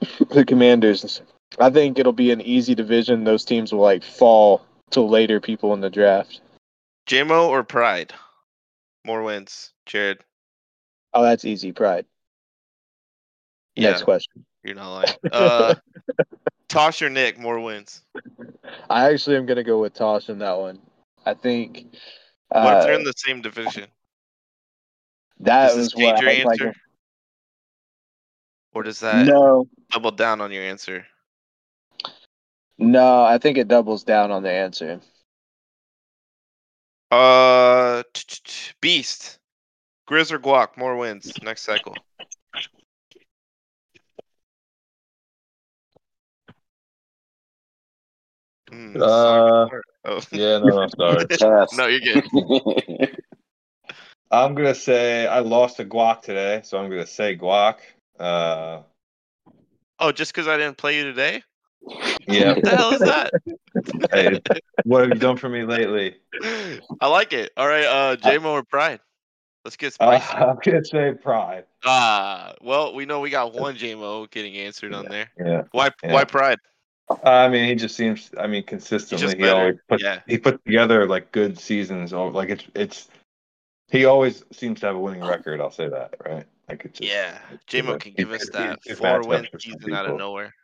the 0.30 0.44
Commanders. 0.44 1.22
I 1.58 1.70
think 1.70 1.98
it'll 1.98 2.12
be 2.12 2.30
an 2.32 2.40
easy 2.40 2.74
division. 2.74 3.24
Those 3.24 3.44
teams 3.44 3.72
will 3.72 3.80
like 3.80 4.02
fall 4.02 4.64
to 4.90 5.00
later 5.00 5.40
people 5.40 5.72
in 5.74 5.80
the 5.80 5.90
draft. 5.90 6.40
JMO 7.06 7.48
or 7.48 7.62
Pride? 7.62 8.12
More 9.04 9.22
wins, 9.22 9.72
Jared. 9.86 10.20
Oh, 11.12 11.22
that's 11.22 11.44
easy. 11.44 11.72
Pride. 11.72 12.06
Next 13.76 14.02
question. 14.02 14.44
you're 14.62 14.74
not 14.74 14.92
lying. 14.94 15.08
Uh, 15.30 15.74
Tosh 16.68 17.02
or 17.02 17.10
Nick? 17.10 17.38
More 17.38 17.60
wins. 17.60 18.02
I 18.88 19.12
actually 19.12 19.36
am 19.36 19.46
gonna 19.46 19.64
go 19.64 19.80
with 19.80 19.94
Tosh 19.94 20.28
in 20.28 20.38
that 20.38 20.58
one. 20.58 20.80
I 21.26 21.34
think 21.34 21.86
What 22.48 22.78
if 22.78 22.84
they're 22.84 22.94
uh, 22.94 22.98
in 22.98 23.04
the 23.04 23.12
same 23.16 23.42
division? 23.42 23.88
that 25.40 25.68
Does 25.68 25.76
was 25.76 25.94
what 25.96 26.20
your 26.20 26.30
I 26.30 26.34
was 26.38 26.44
like. 26.44 26.60
answer? 26.60 26.74
Or 28.72 28.82
does 28.82 29.00
that 29.00 29.26
No, 29.26 29.66
double 29.90 30.10
down 30.10 30.40
on 30.40 30.50
your 30.50 30.64
answer? 30.64 31.06
No, 32.78 33.22
I 33.24 33.38
think 33.38 33.58
it 33.58 33.68
doubles 33.68 34.04
down 34.04 34.30
on 34.30 34.42
the 34.42 34.50
answer. 34.50 35.00
Uh, 37.10 38.02
t- 38.12 38.24
t- 38.26 38.40
t- 38.44 38.72
Beast, 38.80 39.38
Grizz 40.08 40.32
or 40.32 40.38
Guac? 40.38 40.76
More 40.76 40.96
wins 40.96 41.32
next 41.42 41.62
cycle. 41.62 41.94
Hmm, 48.70 48.96
Uh. 49.00 49.68
Oh. 50.06 50.20
Yeah, 50.32 50.58
no, 50.58 50.80
I'm 50.80 50.90
sorry. 50.90 51.26
No, 51.78 51.86
you're 51.86 52.00
good. 52.00 53.18
I'm 54.30 54.54
gonna 54.54 54.74
say 54.74 55.26
I 55.26 55.38
lost 55.40 55.76
to 55.76 55.84
Guac 55.84 56.22
today, 56.22 56.60
so 56.64 56.78
I'm 56.78 56.90
gonna 56.90 57.06
say 57.06 57.36
Guac. 57.36 57.76
Uh, 58.18 58.80
Oh, 60.00 60.10
just 60.10 60.32
because 60.34 60.48
I 60.48 60.56
didn't 60.56 60.76
play 60.76 60.96
you 60.96 61.04
today? 61.04 61.42
Yeah. 62.26 62.54
What 62.54 62.64
the 62.64 62.70
hell 62.76 62.92
is 62.92 63.00
that? 63.00 63.32
hey, 64.12 64.40
what 64.84 65.02
have 65.02 65.10
you 65.10 65.18
done 65.20 65.36
for 65.36 65.48
me 65.48 65.64
lately? 65.64 66.16
I 67.00 67.06
like 67.08 67.32
it. 67.32 67.52
All 67.56 67.66
right, 67.68 67.84
uh, 67.84 68.16
JMO 68.16 68.46
or 68.46 68.62
Pride? 68.62 69.00
Let's 69.64 69.76
get 69.76 69.96
Uh, 70.00 70.18
spicy. 70.18 70.34
I'm 70.34 70.58
gonna 70.62 70.84
say 70.84 71.14
Pride. 71.14 71.64
Ah, 71.84 72.54
well, 72.60 72.94
we 72.94 73.06
know 73.06 73.20
we 73.20 73.30
got 73.30 73.54
one 73.54 73.76
JMO 73.76 74.30
getting 74.30 74.56
answered 74.56 74.92
on 74.94 75.06
there. 75.06 75.30
Yeah. 75.38 75.62
Why? 75.72 75.90
Yeah. 76.02 76.12
Why 76.12 76.24
Pride? 76.24 76.58
I 77.22 77.48
mean, 77.48 77.68
he 77.68 77.74
just 77.74 77.96
seems. 77.96 78.30
I 78.38 78.46
mean, 78.46 78.62
consistently, 78.62 79.36
he 79.36 79.48
always 79.48 79.76
put 79.88 80.02
Yeah. 80.02 80.20
he 80.26 80.38
put 80.38 80.64
together 80.64 81.06
like 81.06 81.32
good 81.32 81.58
seasons. 81.58 82.12
Or 82.12 82.30
like 82.30 82.50
it's 82.50 82.64
it's. 82.74 83.08
He 83.90 84.06
always 84.06 84.42
seems 84.52 84.80
to 84.80 84.86
have 84.86 84.96
a 84.96 84.98
winning 84.98 85.22
record. 85.22 85.60
I'll 85.60 85.70
say 85.70 85.88
that, 85.88 86.14
right? 86.24 86.46
Like 86.68 86.86
it's 86.86 86.98
just, 86.98 87.12
Yeah, 87.12 87.38
JMO 87.68 88.00
can 88.00 88.14
give 88.14 88.32
us 88.32 88.48
that 88.50 88.82
four 88.96 89.22
win 89.26 89.46
season 89.58 89.92
out 89.92 90.06
of 90.06 90.16
nowhere. 90.16 90.54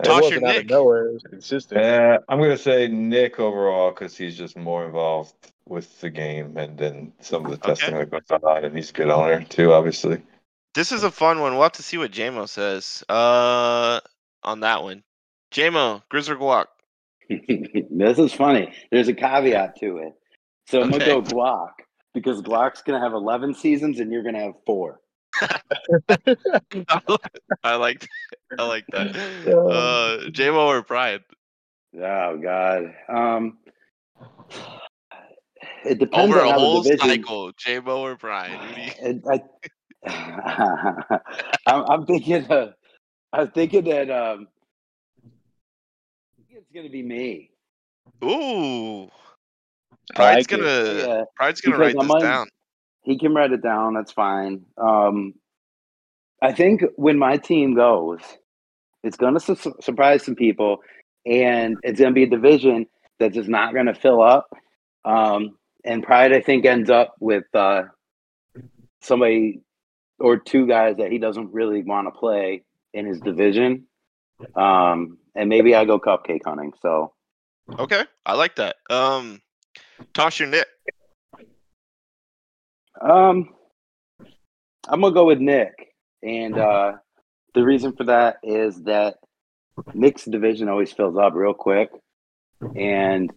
It 0.00 0.04
Tosh 0.04 0.18
or 0.18 0.22
wasn't 0.22 0.44
out 0.44 0.50
of 0.50 0.62
Nick? 0.64 0.70
nowhere. 0.70 1.12
Consistent. 1.28 1.80
Yeah, 1.82 2.18
I'm 2.28 2.38
gonna 2.38 2.56
say 2.58 2.88
Nick 2.88 3.38
overall 3.40 3.90
because 3.90 4.16
he's 4.16 4.36
just 4.36 4.56
more 4.56 4.84
involved 4.86 5.34
with 5.66 6.00
the 6.00 6.10
game 6.10 6.56
and 6.56 6.76
then 6.78 7.12
some 7.20 7.44
of 7.46 7.50
the 7.50 7.56
Okay. 7.70 7.74
testing 7.74 7.94
that 7.98 8.10
goes 8.10 8.38
on, 8.42 8.64
and 8.64 8.76
he's 8.76 8.90
a 8.90 8.92
good 8.92 9.10
owner 9.10 9.42
too, 9.44 9.72
obviously. 9.72 10.22
This 10.74 10.92
is 10.92 11.02
a 11.02 11.10
fun 11.10 11.40
one. 11.40 11.52
We'll 11.54 11.62
have 11.62 11.72
to 11.72 11.82
see 11.82 11.98
what 11.98 12.12
JMO 12.12 12.48
says. 12.48 13.02
Uh, 13.08 14.00
on 14.44 14.60
that 14.60 14.82
one, 14.82 15.02
JMO, 15.52 16.02
Grizz 16.12 16.28
or 16.28 16.36
Guac? 16.36 16.66
this 17.90 18.18
is 18.18 18.32
funny. 18.32 18.72
There's 18.90 19.08
a 19.08 19.14
caveat 19.14 19.76
to 19.80 19.98
it. 19.98 20.12
So 20.68 20.80
I'm 20.82 20.90
gonna 20.90 21.04
go 21.04 21.22
Guac 21.22 21.70
because 22.14 22.40
Guac's 22.42 22.82
gonna 22.82 23.00
have 23.00 23.12
11 23.12 23.54
seasons 23.54 24.00
and 24.00 24.12
you're 24.12 24.22
gonna 24.22 24.40
have 24.40 24.54
four. 24.66 25.00
I 27.64 27.76
like, 27.76 28.08
I 28.58 28.64
like 28.64 28.86
that. 28.92 29.16
Uh, 29.46 30.30
JMO 30.30 30.66
or 30.66 30.82
Pride? 30.82 31.20
Oh 32.00 32.38
God. 32.38 32.94
Um, 33.08 33.58
it 35.84 35.98
depends 35.98 36.30
Over 36.30 36.40
on 36.42 36.46
a 36.48 36.52
how 36.52 36.58
whole 36.58 36.82
the 36.82 36.90
division. 36.90 37.22
cycle, 37.22 37.52
JMO 37.54 37.98
or 37.98 38.16
Pride? 38.16 38.50
You- 38.76 38.92
It, 39.00 39.22
I, 39.30 39.40
I'm, 41.66 41.84
I'm 41.90 42.06
thinking. 42.06 42.50
Uh, 42.50 42.72
I'm 43.32 43.50
thinking 43.50 43.84
that 43.84 44.10
um, 44.10 44.48
it's 46.50 46.70
gonna 46.74 46.88
be 46.88 47.02
me. 47.02 47.50
Ooh, 48.24 49.08
Pride's 50.14 50.36
like 50.36 50.48
gonna, 50.48 51.06
Yeah, 51.08 51.24
Pride's 51.36 51.60
gonna 51.60 51.76
because 51.76 51.94
write 51.94 52.00
I'm 52.00 52.06
this 52.08 52.14
on- 52.16 52.22
down. 52.22 52.48
He 53.08 53.18
can 53.18 53.34
write 53.34 53.52
it 53.52 53.62
down. 53.62 53.94
That's 53.94 54.12
fine. 54.12 54.66
Um, 54.76 55.32
I 56.42 56.52
think 56.52 56.82
when 56.96 57.18
my 57.18 57.38
team 57.38 57.74
goes, 57.74 58.20
it's 59.02 59.16
going 59.16 59.32
to 59.34 59.40
su- 59.40 59.74
surprise 59.80 60.24
some 60.24 60.34
people, 60.34 60.82
and 61.24 61.78
it's 61.82 61.98
going 61.98 62.10
to 62.10 62.14
be 62.14 62.24
a 62.24 62.28
division 62.28 62.86
that's 63.18 63.34
just 63.34 63.48
not 63.48 63.72
going 63.72 63.86
to 63.86 63.94
fill 63.94 64.20
up. 64.22 64.50
Um, 65.06 65.56
and 65.84 66.02
Pride, 66.02 66.34
I 66.34 66.42
think, 66.42 66.66
ends 66.66 66.90
up 66.90 67.14
with 67.18 67.44
uh, 67.54 67.84
somebody 69.00 69.62
or 70.18 70.36
two 70.36 70.66
guys 70.66 70.96
that 70.98 71.10
he 71.10 71.18
doesn't 71.18 71.52
really 71.52 71.82
want 71.82 72.08
to 72.08 72.10
play 72.10 72.62
in 72.92 73.06
his 73.06 73.20
division. 73.20 73.86
Um, 74.54 75.16
and 75.34 75.48
maybe 75.48 75.74
I 75.74 75.86
go 75.86 75.98
cupcake 75.98 76.44
hunting. 76.44 76.72
So 76.82 77.14
Okay, 77.78 78.04
I 78.26 78.34
like 78.34 78.56
that. 78.56 78.76
Um, 78.90 79.40
Tosh 80.12 80.42
or 80.42 80.46
Nick? 80.46 80.66
Um, 83.00 83.50
I'm 84.88 85.00
gonna 85.00 85.14
go 85.14 85.26
with 85.26 85.38
Nick, 85.38 85.94
and 86.22 86.58
uh, 86.58 86.92
the 87.54 87.64
reason 87.64 87.92
for 87.92 88.04
that 88.04 88.36
is 88.42 88.82
that 88.84 89.16
Nick's 89.94 90.24
division 90.24 90.68
always 90.68 90.92
fills 90.92 91.16
up 91.16 91.34
real 91.34 91.54
quick, 91.54 91.90
and 92.74 93.30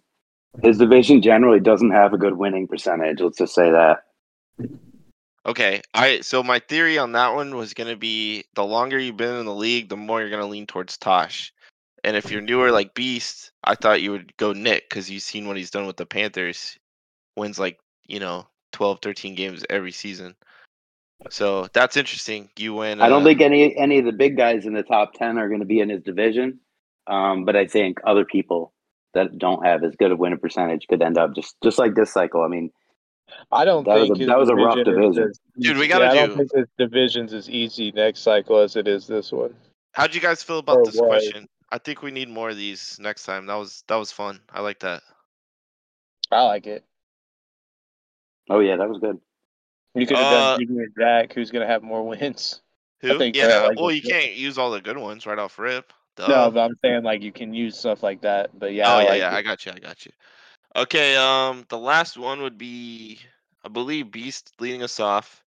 his 0.62 0.78
division 0.78 1.22
generally 1.22 1.60
doesn't 1.60 1.92
have 1.92 2.12
a 2.12 2.18
good 2.18 2.36
winning 2.36 2.68
percentage. 2.68 3.20
Let's 3.20 3.38
just 3.38 3.54
say 3.54 3.70
that. 3.70 3.98
Okay, 5.44 5.82
I 5.92 6.20
so 6.20 6.42
my 6.42 6.60
theory 6.60 6.98
on 6.98 7.12
that 7.12 7.34
one 7.34 7.56
was 7.56 7.74
gonna 7.74 7.96
be 7.96 8.44
the 8.54 8.64
longer 8.64 8.98
you've 8.98 9.16
been 9.16 9.36
in 9.36 9.46
the 9.46 9.54
league, 9.54 9.88
the 9.88 9.96
more 9.96 10.20
you're 10.20 10.30
gonna 10.30 10.46
lean 10.46 10.66
towards 10.66 10.96
Tosh. 10.98 11.52
And 12.04 12.16
if 12.16 12.30
you're 12.30 12.40
newer 12.40 12.70
like 12.72 12.94
Beast, 12.94 13.52
I 13.62 13.74
thought 13.74 14.02
you 14.02 14.10
would 14.10 14.36
go 14.36 14.52
Nick 14.52 14.88
because 14.88 15.08
you've 15.10 15.22
seen 15.22 15.46
what 15.46 15.56
he's 15.56 15.70
done 15.70 15.86
with 15.86 15.96
the 15.96 16.06
Panthers. 16.06 16.76
Wins 17.36 17.58
like, 17.58 17.78
you 18.06 18.18
know, 18.20 18.46
12, 18.72 18.98
13 19.02 19.34
games 19.34 19.64
every 19.70 19.92
season. 19.92 20.34
So 21.30 21.68
that's 21.72 21.96
interesting. 21.96 22.48
You 22.58 22.74
win. 22.74 23.00
I 23.00 23.08
don't 23.08 23.22
uh, 23.22 23.26
think 23.26 23.40
any 23.40 23.76
any 23.76 23.98
of 24.00 24.04
the 24.04 24.12
big 24.12 24.36
guys 24.36 24.66
in 24.66 24.72
the 24.74 24.82
top 24.82 25.12
ten 25.14 25.38
are 25.38 25.48
going 25.48 25.60
to 25.60 25.66
be 25.66 25.78
in 25.78 25.88
his 25.88 26.02
division, 26.02 26.58
um, 27.06 27.44
but 27.44 27.54
I 27.54 27.66
think 27.66 28.00
other 28.04 28.24
people 28.24 28.72
that 29.14 29.38
don't 29.38 29.64
have 29.64 29.84
as 29.84 29.94
good 29.94 30.10
a 30.10 30.16
winning 30.16 30.40
percentage 30.40 30.86
could 30.88 31.00
end 31.00 31.18
up 31.18 31.34
just 31.36 31.54
just 31.62 31.78
like 31.78 31.94
this 31.94 32.12
cycle. 32.12 32.42
I 32.42 32.48
mean, 32.48 32.72
I 33.52 33.64
don't 33.64 33.84
That 33.84 34.00
was 34.00 34.10
a- 34.20 34.26
that 34.26 34.36
was 34.38 34.48
a 34.48 34.56
rough 34.56 34.84
division. 34.84 35.28
as 35.30 35.38
Dude, 35.60 35.76
we 35.76 35.86
gotta 35.86 36.06
yeah, 36.06 36.10
I 36.10 36.14
do- 36.14 36.26
don't 36.26 36.38
think 36.38 36.50
his 36.54 36.66
division's 36.76 37.32
as 37.32 37.48
easy 37.48 37.92
next 37.92 38.20
cycle 38.20 38.58
as 38.58 38.74
it 38.74 38.88
is 38.88 39.06
this 39.06 39.30
one. 39.30 39.54
How'd 39.92 40.16
you 40.16 40.20
guys 40.20 40.42
feel 40.42 40.58
about 40.58 40.78
Or 40.78 40.84
this 40.86 40.96
was. 40.96 41.06
question? 41.06 41.46
I 41.70 41.78
think 41.78 42.02
we 42.02 42.10
need 42.10 42.28
more 42.30 42.50
of 42.50 42.56
these 42.56 42.98
next 42.98 43.24
time. 43.26 43.46
That 43.46 43.54
was 43.54 43.84
that 43.86 43.96
was 43.96 44.10
fun. 44.10 44.40
I 44.52 44.60
like 44.60 44.80
that. 44.80 45.02
I 46.32 46.42
like 46.46 46.66
it. 46.66 46.84
Oh 48.50 48.60
yeah, 48.60 48.76
that 48.76 48.88
was 48.88 48.98
good. 48.98 49.18
You 49.94 50.06
could 50.06 50.16
have 50.16 50.26
Uh, 50.26 50.56
done 50.56 50.66
Junior 50.66 50.86
Jack, 50.98 51.32
who's 51.32 51.50
gonna 51.50 51.66
have 51.66 51.82
more 51.82 52.06
wins. 52.06 52.60
Who? 53.00 53.18
think 53.18 53.36
yeah. 53.36 53.46
Brett 53.46 53.68
likes 53.68 53.80
well, 53.80 53.90
you 53.90 54.02
can't 54.02 54.32
use 54.34 54.58
all 54.58 54.70
the 54.70 54.80
good 54.80 54.96
ones 54.96 55.26
right 55.26 55.38
off 55.38 55.58
rip. 55.58 55.92
No, 56.18 56.50
but 56.50 56.60
I'm 56.60 56.76
saying 56.84 57.02
like 57.02 57.22
you 57.22 57.32
can 57.32 57.52
use 57.52 57.76
stuff 57.76 58.02
like 58.02 58.20
that. 58.22 58.56
But 58.58 58.74
yeah, 58.74 58.92
oh 58.92 58.98
I 58.98 59.02
yeah, 59.02 59.08
like 59.08 59.18
yeah. 59.18 59.32
it. 59.32 59.38
I 59.38 59.42
got 59.42 59.66
you. 59.66 59.72
I 59.74 59.78
got 59.78 60.06
you. 60.06 60.12
Okay. 60.76 61.16
Um, 61.16 61.64
the 61.68 61.78
last 61.78 62.16
one 62.16 62.42
would 62.42 62.58
be, 62.58 63.18
I 63.64 63.68
believe, 63.68 64.12
Beast 64.12 64.52
leading 64.60 64.82
us 64.82 65.00
off, 65.00 65.42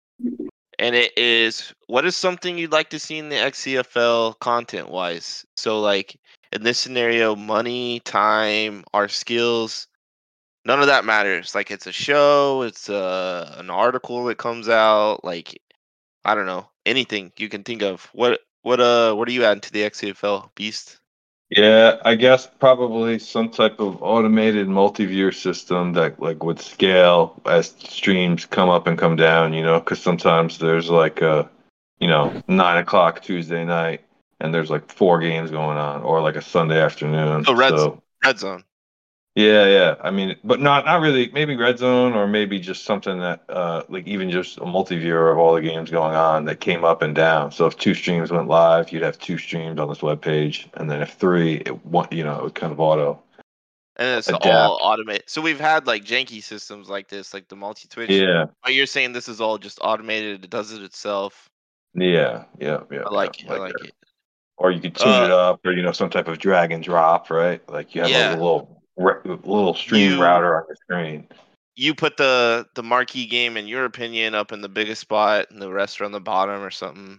and 0.78 0.96
it 0.96 1.16
is 1.16 1.72
what 1.86 2.04
is 2.04 2.16
something 2.16 2.58
you'd 2.58 2.72
like 2.72 2.90
to 2.90 2.98
see 2.98 3.18
in 3.18 3.28
the 3.28 3.36
XCFL 3.36 4.38
content 4.40 4.88
wise. 4.90 5.46
So 5.56 5.80
like 5.80 6.18
in 6.52 6.62
this 6.62 6.78
scenario, 6.78 7.36
money, 7.36 8.00
time, 8.00 8.84
our 8.94 9.08
skills. 9.08 9.86
None 10.66 10.80
of 10.80 10.86
that 10.86 11.04
matters. 11.04 11.54
Like 11.54 11.70
it's 11.70 11.86
a 11.86 11.92
show, 11.92 12.62
it's 12.62 12.88
uh, 12.88 13.54
an 13.58 13.70
article 13.70 14.24
that 14.24 14.38
comes 14.38 14.68
out. 14.68 15.24
Like 15.24 15.60
I 16.24 16.34
don't 16.34 16.46
know 16.46 16.68
anything 16.86 17.32
you 17.36 17.48
can 17.48 17.64
think 17.64 17.82
of. 17.82 18.08
What 18.12 18.40
what 18.62 18.80
uh 18.80 19.14
what 19.14 19.28
are 19.28 19.32
you 19.32 19.44
adding 19.44 19.60
to 19.62 19.72
the 19.72 19.82
XCFL 19.82 20.54
Beast? 20.54 20.98
Yeah, 21.50 21.98
I 22.04 22.14
guess 22.14 22.48
probably 22.58 23.18
some 23.18 23.50
type 23.50 23.78
of 23.78 24.02
automated 24.02 24.66
multi-viewer 24.66 25.32
system 25.32 25.92
that 25.92 26.18
like 26.18 26.42
would 26.42 26.58
scale 26.58 27.40
as 27.46 27.68
streams 27.78 28.46
come 28.46 28.70
up 28.70 28.86
and 28.86 28.98
come 28.98 29.16
down. 29.16 29.52
You 29.52 29.62
know, 29.62 29.78
because 29.78 30.00
sometimes 30.00 30.58
there's 30.58 30.88
like 30.88 31.20
a, 31.20 31.48
you 32.00 32.08
know, 32.08 32.42
nine 32.48 32.78
o'clock 32.78 33.22
Tuesday 33.22 33.64
night, 33.64 34.00
and 34.40 34.54
there's 34.54 34.70
like 34.70 34.90
four 34.90 35.20
games 35.20 35.50
going 35.50 35.76
on, 35.76 36.02
or 36.02 36.22
like 36.22 36.36
a 36.36 36.42
Sunday 36.42 36.80
afternoon. 36.80 37.44
Oh, 37.46 37.54
Red 37.54 37.76
so, 37.76 38.02
Red 38.24 38.38
Zone. 38.38 38.64
Yeah, 39.34 39.66
yeah. 39.66 39.96
I 40.00 40.12
mean, 40.12 40.36
but 40.44 40.60
not 40.60 40.84
not 40.84 41.00
really. 41.00 41.28
Maybe 41.32 41.56
red 41.56 41.78
zone, 41.78 42.12
or 42.14 42.28
maybe 42.28 42.60
just 42.60 42.84
something 42.84 43.18
that, 43.18 43.42
uh, 43.48 43.82
like 43.88 44.06
even 44.06 44.30
just 44.30 44.58
a 44.58 44.64
multi-viewer 44.64 45.32
of 45.32 45.38
all 45.38 45.54
the 45.54 45.60
games 45.60 45.90
going 45.90 46.14
on 46.14 46.44
that 46.44 46.60
came 46.60 46.84
up 46.84 47.02
and 47.02 47.16
down. 47.16 47.50
So 47.50 47.66
if 47.66 47.76
two 47.76 47.94
streams 47.94 48.30
went 48.30 48.46
live, 48.46 48.92
you'd 48.92 49.02
have 49.02 49.18
two 49.18 49.36
streams 49.36 49.80
on 49.80 49.88
this 49.88 50.02
web 50.02 50.22
page, 50.22 50.68
and 50.74 50.88
then 50.88 51.02
if 51.02 51.14
three, 51.14 51.54
it 51.56 51.84
one, 51.84 52.06
you 52.12 52.22
know, 52.22 52.38
it 52.38 52.42
would 52.44 52.54
kind 52.54 52.72
of 52.72 52.78
auto. 52.78 53.20
And 53.96 54.18
it's 54.18 54.28
Adapt. 54.28 54.46
all 54.46 54.78
automated. 54.80 55.24
So 55.26 55.40
we've 55.40 55.58
had 55.58 55.86
like 55.86 56.04
janky 56.04 56.40
systems 56.42 56.88
like 56.88 57.08
this, 57.08 57.34
like 57.34 57.48
the 57.48 57.56
multi 57.56 57.88
Twitch. 57.88 58.10
Yeah, 58.10 58.46
But 58.62 58.74
you're 58.74 58.86
saying 58.86 59.12
this 59.14 59.28
is 59.28 59.40
all 59.40 59.58
just 59.58 59.78
automated. 59.82 60.44
It 60.44 60.50
does 60.50 60.72
it 60.72 60.82
itself. 60.82 61.48
yeah, 61.94 62.44
yeah, 62.58 62.80
yeah. 62.90 63.02
I 63.06 63.10
like 63.10 63.42
yeah, 63.42 63.52
it. 63.52 63.56
I 63.56 63.58
like 63.58 63.72
that. 63.78 63.86
it. 63.86 63.94
Or 64.56 64.70
you 64.70 64.80
could 64.80 64.94
tune 64.94 65.10
Uh, 65.10 65.24
it 65.24 65.30
up, 65.32 65.60
or 65.64 65.72
you 65.72 65.82
know, 65.82 65.92
some 65.92 66.10
type 66.10 66.28
of 66.28 66.38
drag 66.38 66.70
and 66.70 66.84
drop, 66.84 67.30
right? 67.30 67.68
Like 67.68 67.96
you 67.96 68.02
have 68.02 68.10
Yeah. 68.10 68.34
a 68.34 68.36
little 68.36 68.82
re- 68.96 69.20
little 69.24 69.74
stream 69.74 70.12
You- 70.12 70.22
router 70.22 70.56
on 70.56 70.64
your 70.68 70.76
screen. 70.76 71.28
You 71.76 71.92
put 71.94 72.16
the 72.16 72.66
the 72.74 72.82
marquee 72.84 73.26
game 73.26 73.56
in 73.56 73.66
your 73.66 73.84
opinion 73.84 74.34
up 74.36 74.52
in 74.52 74.60
the 74.60 74.68
biggest 74.68 75.00
spot, 75.00 75.50
and 75.50 75.60
the 75.60 75.72
rest 75.72 76.00
are 76.00 76.04
on 76.04 76.12
the 76.12 76.20
bottom 76.20 76.62
or 76.62 76.70
something. 76.70 77.18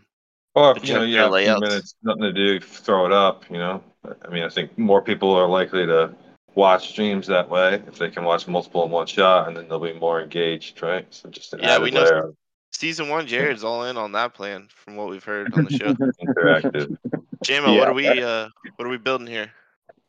Or 0.53 0.77
if 0.77 0.87
you 0.87 0.93
know 0.93 0.99
check 1.01 1.07
you 1.09 1.13
their 1.15 1.23
have 1.23 1.31
layouts. 1.31 1.61
minutes, 1.61 1.95
nothing 2.03 2.21
to 2.21 2.31
do, 2.31 2.59
throw 2.61 3.05
it 3.05 3.11
up. 3.11 3.43
You 3.51 3.57
know, 3.57 3.83
I 4.23 4.29
mean, 4.29 4.43
I 4.43 4.49
think 4.49 4.77
more 4.77 5.01
people 5.01 5.35
are 5.35 5.47
likely 5.47 5.85
to 5.85 6.15
watch 6.53 6.87
streams 6.91 7.27
that 7.27 7.49
way 7.49 7.83
if 7.85 7.97
they 7.97 8.09
can 8.09 8.23
watch 8.23 8.47
multiple 8.47 8.85
in 8.85 8.91
one 8.91 9.07
shot, 9.07 9.49
and 9.49 9.57
then 9.57 9.67
they'll 9.67 9.77
be 9.77 9.91
more 9.91 10.21
engaged, 10.21 10.81
right? 10.81 11.05
So 11.09 11.29
just 11.29 11.53
an 11.53 11.59
Yeah, 11.61 11.79
we 11.79 11.91
know- 11.91 12.03
layer 12.03 12.27
of 12.29 12.35
Season 12.71 13.07
one, 13.09 13.25
Jared's 13.27 13.63
all 13.63 13.83
in 13.85 13.95
on 13.97 14.11
that 14.13 14.33
plan 14.33 14.67
from 14.69 14.95
what 14.97 15.09
we've 15.09 15.23
heard 15.23 15.53
on 15.53 15.65
the 15.65 15.71
show. 15.71 15.93
interactive. 16.21 16.97
JMO, 17.45 17.73
Yeah, 17.73 17.79
what 17.79 17.87
are 17.89 17.93
we 17.93 18.07
uh 18.07 18.47
what 18.77 18.85
are 18.85 18.89
we 18.89 18.97
building 18.97 19.27
here? 19.27 19.51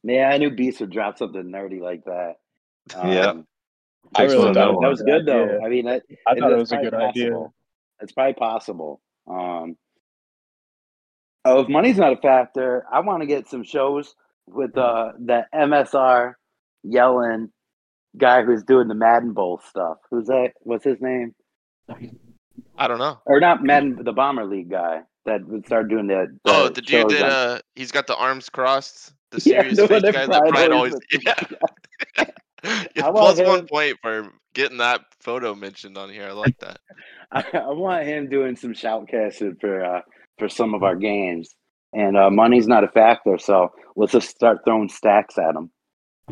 Yeah, 0.06 0.30
I 0.32 0.38
knew 0.38 0.50
Beast 0.50 0.80
would 0.80 0.90
drop 0.90 1.18
something 1.18 1.42
nerdy 1.42 1.80
like 1.80 2.04
that. 2.04 2.34
Yeah. 3.04 3.30
Um, 3.30 3.46
I 4.14 4.22
really 4.22 4.54
thought 4.54 4.70
to 4.70 4.78
that 4.80 4.88
was 4.88 5.02
good 5.02 5.26
though. 5.26 5.58
I 5.64 5.68
mean, 5.68 5.86
that, 5.86 6.04
I 6.28 6.32
it- 6.32 6.38
thought 6.40 6.52
it 6.52 6.56
was 6.56 6.70
a 6.70 6.76
good 6.76 6.90
probably 6.90 7.22
idea. 7.22 7.46
It's 8.00 8.12
probably 8.12 8.34
possible. 8.34 9.00
Um, 9.28 9.76
oh, 11.44 11.60
if 11.62 11.68
money's 11.68 11.96
not 11.96 12.12
a 12.12 12.16
factor, 12.16 12.84
I 12.92 13.00
want 13.00 13.22
to 13.22 13.26
get 13.26 13.48
some 13.48 13.64
shows 13.64 14.14
with 14.46 14.78
uh, 14.78 15.12
that 15.26 15.46
MSR 15.52 16.34
yelling 16.84 17.50
guy 18.16 18.44
who's 18.44 18.62
doing 18.62 18.86
the 18.86 18.94
Madden 18.94 19.32
Bowl 19.32 19.60
stuff. 19.68 19.98
Who's 20.10 20.26
that? 20.26 20.52
What's 20.60 20.84
his 20.84 21.00
name? 21.00 21.34
I 22.78 22.86
don't 22.86 22.98
know. 22.98 23.18
Or 23.26 23.40
not 23.40 23.64
Madden, 23.64 23.98
the 24.04 24.12
Bomber 24.12 24.44
League 24.44 24.70
guy 24.70 25.00
that 25.24 25.44
would 25.46 25.66
start 25.66 25.88
doing 25.88 26.06
the. 26.06 26.26
the 26.44 26.52
oh, 26.52 26.68
the 26.68 26.82
dude 26.82 27.10
that 27.10 27.22
uh 27.24 27.58
he's 27.74 27.90
got 27.90 28.06
the 28.06 28.16
arms 28.16 28.48
crossed. 28.48 29.12
The 29.36 29.50
Yeah, 29.50 29.62
serious 29.62 29.88
face 29.88 30.02
that 30.02 30.14
guy 30.14 30.26
that 30.26 30.42
Brian 30.48 30.72
always 30.72 30.94
yeah. 31.24 32.24
Yeah, 32.96 33.10
plus 33.10 33.38
one 33.38 33.68
point 33.68 33.98
for 34.02 34.32
getting 34.54 34.78
that 34.78 35.02
photo 35.20 35.54
mentioned 35.54 35.96
on 35.96 36.10
here. 36.10 36.26
I 36.26 36.32
like 36.32 36.58
that. 36.58 36.80
I, 37.30 37.44
I 37.52 37.70
want 37.70 38.06
him 38.06 38.28
doing 38.28 38.56
some 38.56 38.72
shoutcasting 38.72 39.60
for 39.60 39.84
uh, 39.84 40.00
for 40.38 40.48
some 40.48 40.74
of 40.74 40.82
our 40.82 40.96
games. 40.96 41.54
And 41.92 42.16
uh, 42.16 42.30
money's 42.30 42.66
not 42.66 42.82
a 42.82 42.88
factor, 42.88 43.38
so 43.38 43.70
let's 43.94 44.12
just 44.12 44.30
start 44.30 44.58
throwing 44.64 44.88
stacks 44.88 45.38
at 45.38 45.54
him. 45.54 45.70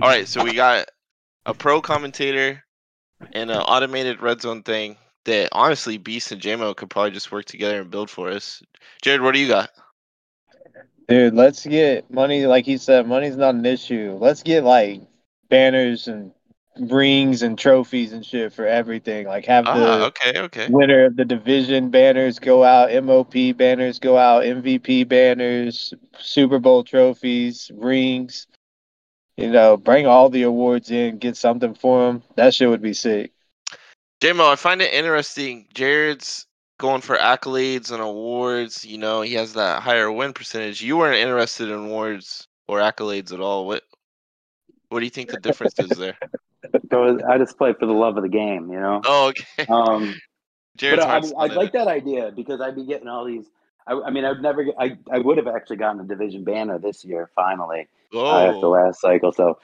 All 0.02 0.08
right, 0.08 0.26
so 0.26 0.42
we 0.42 0.54
got 0.54 0.86
a 1.46 1.54
pro 1.54 1.80
commentator 1.80 2.64
and 3.32 3.50
an 3.50 3.58
automated 3.58 4.20
red 4.20 4.42
zone 4.42 4.62
thing 4.62 4.96
that 5.24 5.50
honestly 5.52 5.96
Beast 5.98 6.32
and 6.32 6.42
JMO 6.42 6.76
could 6.76 6.90
probably 6.90 7.12
just 7.12 7.30
work 7.30 7.44
together 7.44 7.80
and 7.80 7.90
build 7.90 8.10
for 8.10 8.28
us. 8.28 8.62
Jared, 9.02 9.22
what 9.22 9.34
do 9.34 9.40
you 9.40 9.48
got? 9.48 9.70
Dude, 11.08 11.34
let's 11.34 11.66
get 11.66 12.10
money. 12.10 12.46
Like 12.46 12.64
he 12.64 12.78
said, 12.78 13.06
money's 13.06 13.36
not 13.36 13.54
an 13.54 13.66
issue. 13.66 14.16
Let's 14.20 14.42
get 14.42 14.64
like 14.64 15.02
banners 15.50 16.08
and 16.08 16.32
rings 16.78 17.42
and 17.42 17.58
trophies 17.58 18.12
and 18.12 18.24
shit 18.24 18.52
for 18.52 18.66
everything. 18.66 19.26
Like 19.26 19.44
have 19.46 19.66
Ah, 19.66 19.74
the 19.74 20.04
okay, 20.06 20.40
okay. 20.40 20.68
winner 20.68 21.04
of 21.04 21.16
the 21.16 21.24
division 21.24 21.90
banners 21.90 22.38
go 22.38 22.64
out, 22.64 22.90
MOP 23.04 23.56
banners 23.56 23.98
go 23.98 24.16
out, 24.16 24.44
MVP 24.44 25.06
banners, 25.06 25.92
Super 26.18 26.58
Bowl 26.58 26.82
trophies, 26.84 27.70
rings. 27.74 28.46
You 29.36 29.50
know, 29.50 29.76
bring 29.76 30.06
all 30.06 30.30
the 30.30 30.42
awards 30.42 30.90
in, 30.90 31.18
get 31.18 31.36
something 31.36 31.74
for 31.74 32.06
them. 32.06 32.22
That 32.36 32.54
shit 32.54 32.68
would 32.68 32.82
be 32.82 32.94
sick. 32.94 33.32
JMO, 34.22 34.52
I 34.52 34.56
find 34.56 34.80
it 34.80 34.94
interesting. 34.94 35.66
Jared's 35.74 36.46
going 36.78 37.00
for 37.00 37.16
accolades 37.16 37.90
and 37.90 38.02
awards. 38.02 38.84
You 38.84 38.98
know, 38.98 39.22
he 39.22 39.34
has 39.34 39.54
that 39.54 39.82
higher 39.82 40.10
win 40.10 40.32
percentage. 40.32 40.82
You 40.82 40.96
weren't 40.96 41.18
interested 41.18 41.68
in 41.68 41.86
awards 41.86 42.48
or 42.68 42.78
accolades 42.78 43.32
at 43.32 43.40
all. 43.40 43.66
What 43.66 43.82
what 44.88 45.00
do 45.00 45.04
you 45.04 45.10
think 45.10 45.30
the 45.30 45.40
difference 45.40 45.78
is 45.78 45.96
there? 45.96 46.16
I 46.92 47.38
just 47.38 47.58
play 47.58 47.74
for 47.78 47.86
the 47.86 47.92
love 47.92 48.16
of 48.16 48.22
the 48.22 48.28
game, 48.28 48.70
you 48.70 48.80
know. 48.80 49.02
Oh, 49.04 49.28
okay. 49.28 49.66
Um, 49.68 50.14
Jared's 50.76 51.04
but 51.04 51.36
I, 51.38 51.44
I 51.44 51.54
like 51.54 51.72
that 51.72 51.86
idea 51.86 52.32
because 52.34 52.60
I'd 52.60 52.74
be 52.74 52.84
getting 52.84 53.06
all 53.06 53.24
these. 53.24 53.46
I, 53.86 53.92
I 53.92 54.10
mean, 54.10 54.24
I'd 54.24 54.42
never. 54.42 54.64
Get, 54.64 54.74
I 54.78 54.98
I 55.10 55.18
would 55.18 55.36
have 55.36 55.46
actually 55.46 55.76
gotten 55.76 56.00
a 56.00 56.04
division 56.04 56.42
banner 56.42 56.78
this 56.78 57.04
year 57.04 57.30
finally 57.34 57.86
uh, 58.12 58.48
after 58.48 58.66
Oh, 58.66 58.70
last 58.70 59.00
cycle. 59.00 59.30
So 59.30 59.58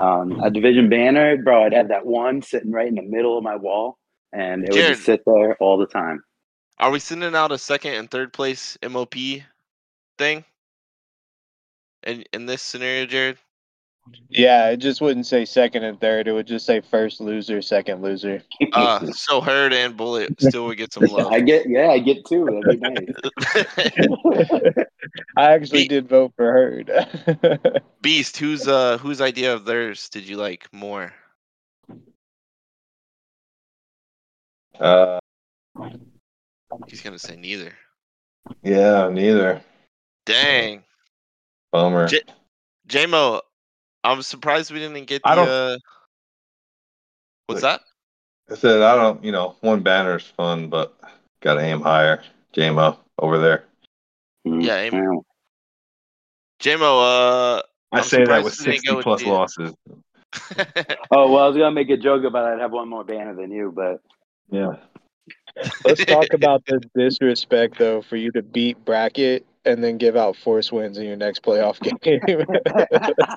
um, 0.00 0.40
a 0.42 0.50
division 0.50 0.88
banner, 0.88 1.36
bro. 1.36 1.64
I'd 1.64 1.72
have 1.72 1.88
that 1.88 2.04
one 2.04 2.42
sitting 2.42 2.72
right 2.72 2.88
in 2.88 2.96
the 2.96 3.02
middle 3.02 3.38
of 3.38 3.44
my 3.44 3.54
wall, 3.54 3.98
and 4.32 4.64
it 4.64 4.72
would 4.72 4.80
just 4.80 5.04
sit 5.04 5.22
there 5.24 5.56
all 5.60 5.78
the 5.78 5.86
time. 5.86 6.22
Are 6.78 6.90
we 6.90 6.98
sending 6.98 7.34
out 7.34 7.52
a 7.52 7.58
second 7.58 7.94
and 7.94 8.10
third 8.10 8.32
place 8.32 8.76
MOP 8.88 9.14
thing? 10.18 10.44
In 12.02 12.24
in 12.32 12.46
this 12.46 12.62
scenario, 12.62 13.06
Jared? 13.06 13.38
Yeah, 14.28 14.68
it 14.70 14.76
just 14.76 15.00
wouldn't 15.00 15.26
say 15.26 15.44
second 15.44 15.82
and 15.82 16.00
third. 16.00 16.28
It 16.28 16.32
would 16.32 16.46
just 16.46 16.64
say 16.64 16.80
first 16.80 17.20
loser, 17.20 17.60
second 17.60 18.02
loser. 18.02 18.40
Uh, 18.72 19.04
so 19.12 19.40
Herd 19.40 19.72
and 19.72 19.96
Bullet 19.96 20.40
still 20.40 20.66
would 20.66 20.78
get 20.78 20.92
some 20.92 21.02
love. 21.10 21.32
I 21.32 21.40
get, 21.40 21.68
yeah, 21.68 21.88
I 21.88 21.98
get 21.98 22.24
two. 22.24 22.44
That'd 22.44 22.80
be 22.80 22.88
nice. 22.88 24.86
I 25.36 25.52
actually 25.52 25.82
He- 25.82 25.88
did 25.88 26.08
vote 26.08 26.32
for 26.36 26.52
Hurd. 26.52 27.82
Beast, 28.00 28.36
whose 28.36 28.68
uh 28.68 28.98
whose 28.98 29.20
idea 29.20 29.52
of 29.52 29.64
theirs 29.64 30.08
did 30.08 30.28
you 30.28 30.36
like 30.36 30.72
more? 30.72 31.12
Uh, 34.78 35.18
He's 36.88 37.00
gonna 37.02 37.18
say 37.18 37.36
neither. 37.36 37.72
yeah, 38.62 39.08
neither. 39.08 39.60
Dang. 40.24 40.82
Bummer. 41.72 42.08
J- 42.08 42.22
JMO, 42.88 43.40
I'm 44.04 44.22
surprised 44.22 44.70
we 44.72 44.78
didn't 44.78 45.04
get 45.06 45.22
the 45.22 45.28
I 45.28 45.34
don't- 45.34 45.48
uh 45.48 45.78
what's 47.46 47.62
Like- 47.62 47.80
that? 47.80 47.86
I 48.52 48.56
said 48.56 48.80
I 48.82 48.94
don't. 48.94 49.22
You 49.24 49.32
know, 49.32 49.56
one 49.60 49.82
banner 49.82 50.16
is 50.16 50.24
fun, 50.24 50.68
but 50.68 50.96
got 51.40 51.54
to 51.54 51.60
aim 51.60 51.80
higher. 51.80 52.22
JMO 52.54 52.96
over 53.18 53.38
there. 53.38 53.64
Yeah, 54.44 54.76
aim- 54.78 54.94
Yeah. 54.94 55.18
JMO, 56.60 57.00
uh 57.58 57.62
I 57.92 57.98
I'm 57.98 58.04
say 58.04 58.24
that 58.24 58.44
with 58.44 58.58
we 58.58 58.64
sixty 58.64 58.88
go 58.88 58.96
with 58.96 59.04
plus 59.04 59.22
the- 59.22 59.28
losses. 59.30 59.74
Oh 61.10 61.30
well, 61.32 61.44
I 61.44 61.48
was 61.48 61.56
gonna 61.56 61.70
make 61.72 61.90
a 61.90 61.96
joke 61.96 62.24
about 62.24 62.44
I'd 62.44 62.60
have 62.60 62.72
one 62.72 62.88
more 62.88 63.04
banner 63.04 63.34
than 63.34 63.50
you, 63.50 63.72
but 63.74 64.00
Yeah. 64.50 64.76
Let's 65.84 66.04
talk 66.04 66.26
about 66.32 66.64
the 66.66 66.80
disrespect 66.94 67.78
though 67.78 68.02
for 68.02 68.16
you 68.16 68.30
to 68.32 68.42
beat 68.42 68.82
Brackett 68.84 69.46
and 69.64 69.82
then 69.82 69.98
give 69.98 70.16
out 70.16 70.36
force 70.36 70.70
wins 70.70 70.98
in 70.98 71.06
your 71.06 71.16
next 71.16 71.42
playoff 71.42 71.80
game. 72.02 72.20
Dude, 72.26 73.28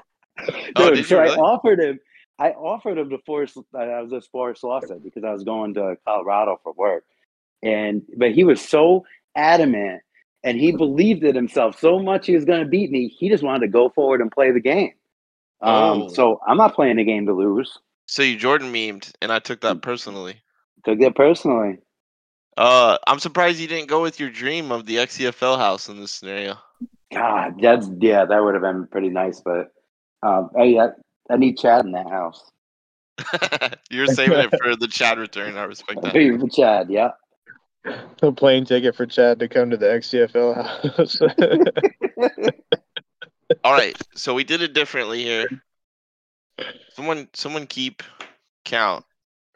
Oh, 0.75 0.95
so 1.01 1.19
really? 1.21 1.35
I 1.35 1.35
offered 1.35 1.79
him. 1.79 1.99
I 2.37 2.51
offered 2.51 2.97
him 2.97 3.09
to 3.09 3.17
force. 3.25 3.57
I 3.75 4.01
was 4.01 4.11
just 4.11 4.31
forced 4.31 4.63
lost 4.63 4.89
it 4.89 5.03
because 5.03 5.23
I 5.25 5.33
was 5.33 5.43
going 5.43 5.73
to 5.73 5.97
Colorado 6.05 6.59
for 6.63 6.71
work, 6.73 7.03
and 7.61 8.01
but 8.17 8.31
he 8.31 8.43
was 8.45 8.61
so 8.61 9.05
adamant 9.35 10.01
and 10.45 10.57
he 10.57 10.71
believed 10.71 11.23
in 11.25 11.35
himself 11.35 11.77
so 11.77 11.99
much 11.99 12.25
he 12.27 12.33
was 12.35 12.45
going 12.45 12.61
to 12.61 12.65
beat 12.69 12.91
me. 12.91 13.09
He 13.09 13.27
just 13.27 13.43
wanted 13.43 13.59
to 13.59 13.67
go 13.67 13.89
forward 13.89 14.21
and 14.21 14.31
play 14.31 14.51
the 14.51 14.61
game. 14.61 14.93
Um, 15.61 16.03
Oh. 16.03 16.07
So 16.07 16.39
I'm 16.47 16.55
not 16.55 16.73
playing 16.75 16.95
the 16.95 17.03
game 17.03 17.25
to 17.25 17.33
lose. 17.33 17.77
so 18.05 18.23
you 18.23 18.37
Jordan 18.37 18.71
memed 18.71 19.11
and 19.21 19.33
I 19.33 19.39
took 19.39 19.59
that 19.61 19.81
personally. 19.81 20.35
Took 20.85 21.01
it 21.01 21.13
personally. 21.15 21.79
Uh 22.57 22.97
I'm 23.07 23.19
surprised 23.19 23.59
you 23.59 23.67
didn't 23.67 23.87
go 23.87 24.01
with 24.01 24.19
your 24.19 24.29
dream 24.29 24.71
of 24.71 24.85
the 24.85 24.97
XCFL 24.97 25.57
house 25.57 25.89
in 25.89 25.99
this 25.99 26.11
scenario. 26.11 26.57
God, 27.11 27.55
that's 27.61 27.89
yeah, 27.99 28.25
that 28.25 28.43
would 28.43 28.53
have 28.53 28.63
been 28.63 28.87
pretty 28.87 29.09
nice, 29.09 29.41
but 29.41 29.71
um, 30.21 30.49
I 30.57 30.77
I, 30.77 30.89
I 31.29 31.37
need 31.37 31.57
Chad 31.57 31.85
in 31.85 31.91
that 31.93 32.09
house. 32.09 32.51
You're 33.89 34.07
saving 34.07 34.39
it 34.39 34.53
for 34.61 34.75
the 34.75 34.87
Chad 34.87 35.17
return. 35.17 35.57
I 35.57 35.63
respect 35.63 36.01
that. 36.01 36.13
Wait 36.13 36.39
for 36.39 36.47
Chad, 36.47 36.89
yeah. 36.89 37.11
A 38.21 38.31
plane 38.31 38.65
ticket 38.65 38.95
for 38.95 39.05
Chad 39.05 39.39
to 39.39 39.47
come 39.47 39.69
to 39.69 39.77
the 39.77 39.87
XCFL 39.87 40.95
house. 40.95 41.19
All 43.63 43.73
right, 43.73 43.99
so 44.15 44.33
we 44.33 44.43
did 44.43 44.61
it 44.61 44.73
differently 44.73 45.23
here. 45.23 45.47
Someone, 46.93 47.29
someone 47.33 47.65
keep 47.65 48.03
count, 48.65 49.05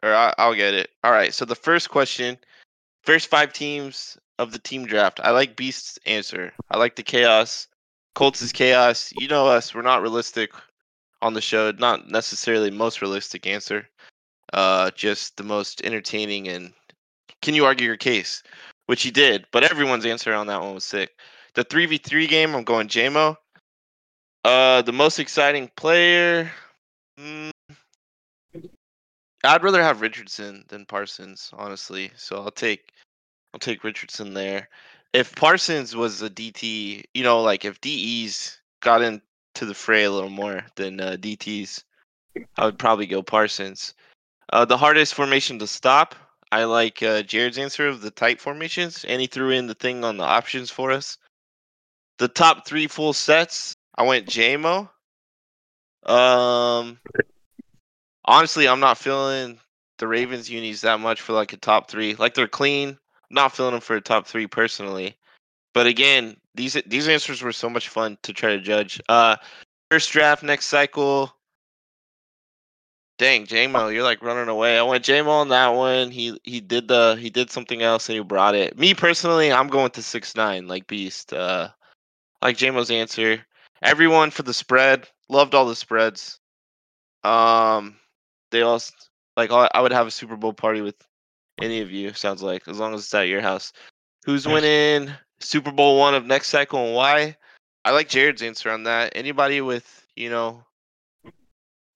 or 0.02 0.12
I, 0.12 0.34
I'll 0.38 0.54
get 0.54 0.74
it. 0.74 0.90
All 1.04 1.12
right. 1.12 1.32
So 1.32 1.44
the 1.44 1.54
first 1.54 1.90
question, 1.90 2.38
first 3.04 3.28
five 3.28 3.52
teams 3.52 4.18
of 4.38 4.52
the 4.52 4.58
team 4.58 4.86
draft. 4.86 5.20
I 5.22 5.30
like 5.30 5.56
Beast's 5.56 5.98
answer. 6.06 6.52
I 6.70 6.78
like 6.78 6.96
the 6.96 7.02
chaos. 7.02 7.68
Colts 8.14 8.42
is 8.42 8.52
chaos. 8.52 9.12
You 9.16 9.28
know 9.28 9.46
us. 9.46 9.74
We're 9.74 9.82
not 9.82 10.02
realistic 10.02 10.50
on 11.22 11.34
the 11.34 11.40
show. 11.40 11.72
Not 11.72 12.08
necessarily 12.08 12.70
most 12.70 13.00
realistic 13.02 13.46
answer. 13.46 13.88
Uh, 14.52 14.90
just 14.92 15.36
the 15.36 15.42
most 15.42 15.82
entertaining 15.84 16.48
and 16.48 16.72
can 17.42 17.54
you 17.54 17.64
argue 17.64 17.86
your 17.86 17.96
case? 17.96 18.42
Which 18.86 19.02
he 19.02 19.10
did, 19.10 19.46
but 19.52 19.64
everyone's 19.64 20.06
answer 20.06 20.32
on 20.32 20.46
that 20.46 20.60
one 20.60 20.74
was 20.74 20.84
sick. 20.84 21.10
The 21.54 21.64
three 21.64 21.86
v 21.86 21.98
three 21.98 22.26
game, 22.26 22.54
I'm 22.54 22.64
going 22.64 22.88
JMO. 22.88 23.36
Uh, 24.44 24.82
the 24.82 24.92
most 24.92 25.18
exciting 25.18 25.70
player. 25.76 26.50
Mm, 27.18 27.50
I'd 29.44 29.62
rather 29.62 29.82
have 29.82 30.00
Richardson 30.00 30.64
than 30.68 30.86
Parsons, 30.86 31.50
honestly. 31.52 32.10
So 32.16 32.36
I'll 32.36 32.50
take 32.50 32.92
I'll 33.52 33.60
take 33.60 33.84
Richardson 33.84 34.34
there. 34.34 34.68
If 35.12 35.36
Parsons 35.36 35.94
was 35.94 36.22
a 36.22 36.30
DT, 36.30 37.04
you 37.14 37.22
know, 37.22 37.40
like 37.40 37.64
if 37.64 37.80
DEs 37.80 38.58
got 38.80 39.02
into 39.02 39.20
the 39.60 39.74
fray 39.74 40.04
a 40.04 40.10
little 40.10 40.30
more 40.30 40.64
than 40.74 41.00
uh, 41.00 41.16
DTs, 41.20 41.84
I 42.56 42.64
would 42.64 42.78
probably 42.78 43.06
go 43.06 43.22
Parsons. 43.22 43.94
Uh, 44.52 44.64
the 44.64 44.76
hardest 44.76 45.14
formation 45.14 45.58
to 45.60 45.66
stop, 45.66 46.16
I 46.50 46.64
like 46.64 47.02
uh, 47.02 47.22
Jared's 47.22 47.58
answer 47.58 47.88
of 47.88 48.00
the 48.00 48.10
tight 48.10 48.40
formations, 48.40 49.04
and 49.04 49.20
he 49.20 49.26
threw 49.26 49.50
in 49.50 49.66
the 49.66 49.74
thing 49.74 50.04
on 50.04 50.16
the 50.16 50.24
options 50.24 50.70
for 50.70 50.90
us. 50.90 51.18
The 52.18 52.28
top 52.28 52.66
three 52.66 52.86
full 52.86 53.12
sets, 53.12 53.74
I 53.96 54.02
went 54.04 54.26
JMO. 54.26 54.88
Um, 56.04 56.98
honestly, 58.24 58.68
I'm 58.68 58.80
not 58.80 58.98
feeling 58.98 59.58
the 59.98 60.08
Ravens 60.08 60.50
unis 60.50 60.80
that 60.82 61.00
much 61.00 61.20
for 61.20 61.32
like 61.32 61.52
a 61.52 61.56
top 61.56 61.90
three. 61.90 62.14
Like 62.14 62.34
they're 62.34 62.48
clean. 62.48 62.98
Not 63.30 63.54
feeling 63.54 63.72
them 63.72 63.80
for 63.80 63.96
a 63.96 64.00
top 64.00 64.26
three 64.26 64.46
personally. 64.46 65.16
But 65.72 65.86
again, 65.86 66.36
these 66.54 66.76
these 66.86 67.08
answers 67.08 67.42
were 67.42 67.52
so 67.52 67.68
much 67.68 67.88
fun 67.88 68.16
to 68.22 68.32
try 68.32 68.50
to 68.50 68.60
judge. 68.60 69.00
Uh, 69.08 69.36
first 69.90 70.12
draft 70.12 70.42
next 70.42 70.66
cycle. 70.66 71.34
Dang, 73.16 73.46
JMO, 73.46 73.92
you're 73.92 74.02
like 74.02 74.22
running 74.22 74.48
away. 74.48 74.76
I 74.76 74.82
went 74.82 75.04
JMO 75.04 75.28
on 75.28 75.48
that 75.48 75.68
one. 75.68 76.10
He 76.10 76.38
he 76.44 76.60
did 76.60 76.88
the 76.88 77.16
he 77.18 77.30
did 77.30 77.50
something 77.50 77.82
else 77.82 78.08
and 78.08 78.16
he 78.16 78.22
brought 78.22 78.54
it. 78.54 78.76
Me 78.78 78.94
personally, 78.94 79.52
I'm 79.52 79.68
going 79.68 79.90
to 79.92 80.02
six 80.02 80.34
nine 80.36 80.66
like 80.68 80.86
Beast. 80.86 81.32
Uh, 81.32 81.68
like 82.42 82.56
JMO's 82.56 82.90
answer. 82.90 83.44
Everyone 83.82 84.30
for 84.30 84.42
the 84.42 84.54
spread. 84.54 85.08
Loved 85.28 85.54
all 85.54 85.66
the 85.66 85.76
spreads. 85.76 86.38
Um, 87.22 87.96
they 88.54 88.62
all 88.62 88.80
like 89.36 89.50
I 89.50 89.68
I 89.74 89.80
would 89.80 89.92
have 89.92 90.06
a 90.06 90.12
Super 90.12 90.36
Bowl 90.36 90.52
party 90.52 90.80
with 90.80 90.96
any 91.60 91.80
of 91.80 91.90
you. 91.90 92.12
Sounds 92.14 92.42
like 92.42 92.66
as 92.68 92.78
long 92.78 92.94
as 92.94 93.00
it's 93.00 93.14
at 93.14 93.28
your 93.28 93.40
house. 93.40 93.72
Who's 94.24 94.46
winning 94.46 95.10
Super 95.40 95.72
Bowl 95.72 95.98
one 95.98 96.14
of 96.14 96.24
next 96.24 96.48
cycle 96.48 96.86
and 96.86 96.94
why? 96.94 97.36
I 97.84 97.90
like 97.90 98.08
Jared's 98.08 98.42
answer 98.42 98.70
on 98.70 98.84
that. 98.84 99.12
Anybody 99.14 99.60
with 99.60 100.06
you 100.16 100.30
know 100.30 100.64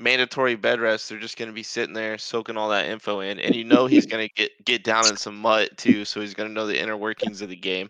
mandatory 0.01 0.57
bed 0.57 0.81
rest, 0.81 1.09
they're 1.09 1.19
just 1.19 1.39
gonna 1.39 1.53
be 1.53 1.63
sitting 1.63 1.95
there 1.95 2.19
soaking 2.19 2.57
all 2.57 2.69
that 2.71 2.87
info 2.87 3.21
in, 3.21 3.39
and 3.39 3.55
you 3.55 3.65
know 3.65 3.87
he's 3.87 4.07
gonna 4.13 4.29
get 4.29 4.51
get 4.65 4.85
down 4.85 5.07
in 5.07 5.17
some 5.17 5.39
mud 5.39 5.71
too, 5.77 6.05
so 6.05 6.21
he's 6.21 6.35
gonna 6.35 6.51
know 6.51 6.67
the 6.67 6.81
inner 6.81 6.97
workings 6.97 7.41
of 7.41 7.49
the 7.49 7.57
game. 7.57 7.89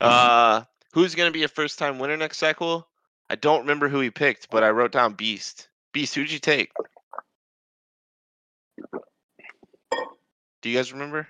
Uh, 0.00 0.62
who's 0.92 1.14
gonna 1.14 1.30
be 1.30 1.44
a 1.44 1.48
first 1.48 1.78
time 1.78 1.98
winner 1.98 2.16
next 2.16 2.38
cycle? 2.38 2.88
I 3.30 3.36
don't 3.36 3.60
remember 3.60 3.88
who 3.88 4.00
he 4.00 4.10
picked, 4.10 4.50
but 4.50 4.64
I 4.64 4.70
wrote 4.70 4.92
down 4.92 5.12
Beast. 5.12 5.68
Beast, 5.92 6.14
who'd 6.14 6.30
you 6.30 6.38
take? 6.38 6.70
Do 10.62 10.70
you 10.70 10.76
guys 10.76 10.92
remember? 10.92 11.26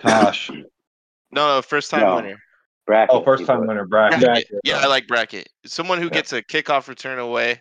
Tosh. 0.00 0.50
No, 1.30 1.56
no, 1.56 1.62
first 1.62 1.90
time 1.90 2.00
No. 2.00 2.16
winner. 2.16 2.42
Brackett. 2.86 3.14
Oh, 3.14 3.22
first 3.22 3.46
time 3.46 3.66
winner, 3.66 3.84
Brackett. 3.86 4.20
Brackett. 4.20 4.48
Brackett. 4.48 4.60
Yeah, 4.64 4.78
I 4.78 4.86
like 4.86 5.06
Brackett. 5.06 5.48
Someone 5.66 5.98
who 5.98 6.06
Yeah. 6.06 6.10
gets 6.10 6.32
a 6.32 6.42
kickoff 6.42 6.88
return 6.88 7.18
away. 7.18 7.60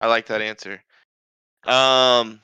I 0.00 0.06
like 0.06 0.26
that 0.26 0.40
answer. 0.40 0.82
Um, 1.64 2.40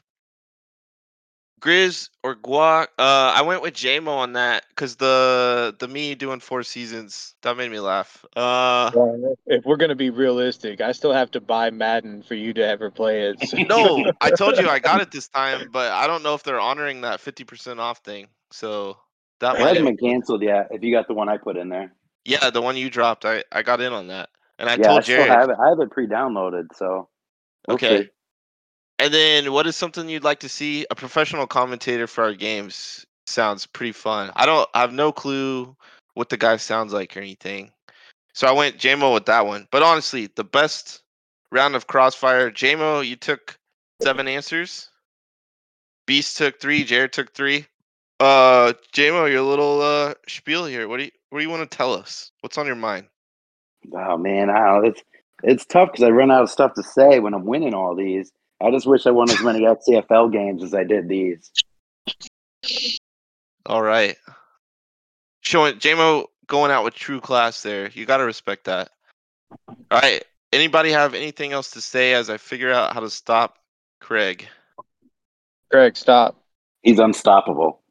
Grizz 1.64 2.10
or 2.22 2.36
Guac. 2.36 2.88
Uh, 2.98 3.32
I 3.36 3.42
went 3.42 3.62
with 3.62 3.74
JMO 3.74 4.08
on 4.08 4.34
that 4.34 4.66
because 4.68 4.96
the 4.96 5.74
the 5.78 5.88
me 5.88 6.14
doing 6.14 6.40
four 6.40 6.62
seasons 6.62 7.34
that 7.42 7.56
made 7.56 7.70
me 7.70 7.80
laugh. 7.80 8.24
Uh, 8.36 8.92
Well, 8.94 9.36
if 9.46 9.64
we're 9.64 9.76
gonna 9.78 9.96
be 9.96 10.10
realistic, 10.10 10.80
I 10.82 10.92
still 10.92 11.12
have 11.14 11.30
to 11.32 11.40
buy 11.40 11.70
Madden 11.70 12.22
for 12.22 12.34
you 12.34 12.52
to 12.54 12.66
ever 12.66 12.90
play 12.90 13.22
it. 13.30 13.40
so- 13.40 13.56
no, 13.68 14.04
I 14.20 14.30
told 14.30 14.58
you 14.58 14.68
I 14.68 14.78
got 14.78 15.00
it 15.00 15.10
this 15.10 15.28
time, 15.28 15.70
but 15.72 15.90
I 15.92 16.06
don't 16.06 16.22
know 16.22 16.34
if 16.34 16.42
they're 16.42 16.60
honoring 16.60 17.00
that 17.02 17.20
fifty 17.20 17.44
percent 17.44 17.80
off 17.80 17.98
thing. 18.00 18.28
So 18.52 18.98
that 19.40 19.56
It 19.56 19.60
hasn't 19.62 19.86
been 19.86 19.96
canceled 19.96 20.42
yet. 20.42 20.68
If 20.70 20.82
you 20.82 20.92
got 20.92 21.08
the 21.08 21.14
one 21.14 21.28
I 21.30 21.38
put 21.38 21.56
in 21.56 21.70
there, 21.70 21.92
yeah, 22.24 22.50
the 22.50 22.62
one 22.62 22.76
you 22.76 22.90
dropped, 22.90 23.24
I 23.24 23.44
I 23.50 23.62
got 23.62 23.80
in 23.80 23.92
on 23.92 24.08
that, 24.08 24.28
and 24.58 24.68
I 24.68 24.76
yeah, 24.76 24.90
I 24.92 24.94
told 24.94 25.04
still 25.04 25.26
Jared. 25.26 25.28
have 25.28 25.50
it. 25.50 25.56
I 25.64 25.70
have 25.70 25.80
it 25.80 25.90
pre-downloaded, 25.90 26.68
so 26.74 27.08
we'll 27.68 27.76
Okay. 27.76 28.10
And 28.99 29.12
then, 29.12 29.53
what 29.53 29.66
is 29.66 29.76
something 29.76 30.09
you'd 30.09 30.24
like 30.24 30.40
to 30.40 30.49
see? 30.49 30.86
A 30.90 30.95
professional 30.95 31.47
commentator 31.47 32.07
for 32.07 32.24
our 32.24 32.34
games 32.34 33.05
sounds 33.26 33.66
pretty 33.66 33.92
fun. 33.92 34.30
I 34.36 34.47
don't, 34.47 34.68
I 34.74 34.80
have 34.80 34.92
no 34.92 35.12
clue 35.12 35.76
what 36.14 36.28
the 36.28 36.36
guy 36.36 36.57
sounds 36.57 36.92
like 36.92 37.16
or 37.16 37.20
anything. 37.20 37.72
So 38.34 38.47
I 38.47 38.53
went 38.53 38.78
JMO 38.78 39.14
with 39.14 39.26
that 39.26 39.47
one. 39.47 39.68
But 39.70 39.82
honestly, 39.82 40.28
the 40.34 40.45
best 40.45 41.03
round 41.51 41.76
of 41.76 41.86
Crossfire, 41.86 42.51
JMO, 42.51 43.07
you 43.07 43.16
took 43.16 43.59
seven 44.03 44.28
answers. 44.28 44.90
Beast 46.07 46.36
took 46.36 46.61
three. 46.61 46.84
Jared 46.84 47.12
took 47.12 47.32
three. 47.32 47.66
Uh, 48.20 48.72
JMO, 48.92 49.30
your 49.30 49.42
little 49.42 49.80
uh 49.80 50.14
spiel 50.28 50.66
here. 50.66 50.88
What 50.88 50.99
do 50.99 51.05
you, 51.05 51.11
what 51.30 51.40
do 51.40 51.45
you 51.45 51.51
want 51.51 51.68
to 51.68 51.76
tell 51.76 51.95
us? 51.95 52.30
What's 52.40 52.59
on 52.59 52.66
your 52.66 52.76
mind? 52.76 53.07
Oh 53.92 54.16
man, 54.16 54.51
I. 54.51 54.80
It's 54.84 55.03
it's 55.42 55.66
tough 55.66 55.92
because 55.92 56.05
I 56.05 56.11
run 56.11 56.30
out 56.30 56.42
of 56.42 56.51
stuff 56.51 56.74
to 56.74 56.82
say 56.82 57.20
when 57.20 57.34
I'm 57.34 57.45
winning 57.45 57.74
all 57.74 57.95
these. 57.95 58.32
I 58.64 58.70
just 58.70 58.86
wish 58.86 59.06
I 59.06 59.10
won 59.10 59.30
as 59.30 59.42
many 59.42 59.60
XCFL 59.60 60.32
games 60.32 60.62
as 60.62 60.72
I 60.74 60.84
did 60.84 61.08
these. 61.08 61.50
All 63.66 63.82
right. 63.82 64.16
Showing 65.40 65.74
JMO 65.74 66.26
going 66.46 66.70
out 66.70 66.84
with 66.84 66.94
true 66.94 67.20
class 67.20 67.62
there. 67.62 67.90
You 67.90 68.06
got 68.06 68.18
to 68.18 68.24
respect 68.24 68.64
that. 68.64 68.90
All 69.68 69.76
right. 70.00 70.24
Anybody 70.52 70.90
have 70.92 71.14
anything 71.14 71.52
else 71.52 71.72
to 71.72 71.80
say 71.80 72.14
as 72.14 72.30
I 72.30 72.38
figure 72.38 72.72
out 72.72 72.94
how 72.94 73.00
to 73.00 73.10
stop 73.10 73.58
Craig? 74.00 74.48
Craig, 75.70 75.96
stop. 75.96 76.40
He's 76.82 76.98
unstoppable. 76.98 77.80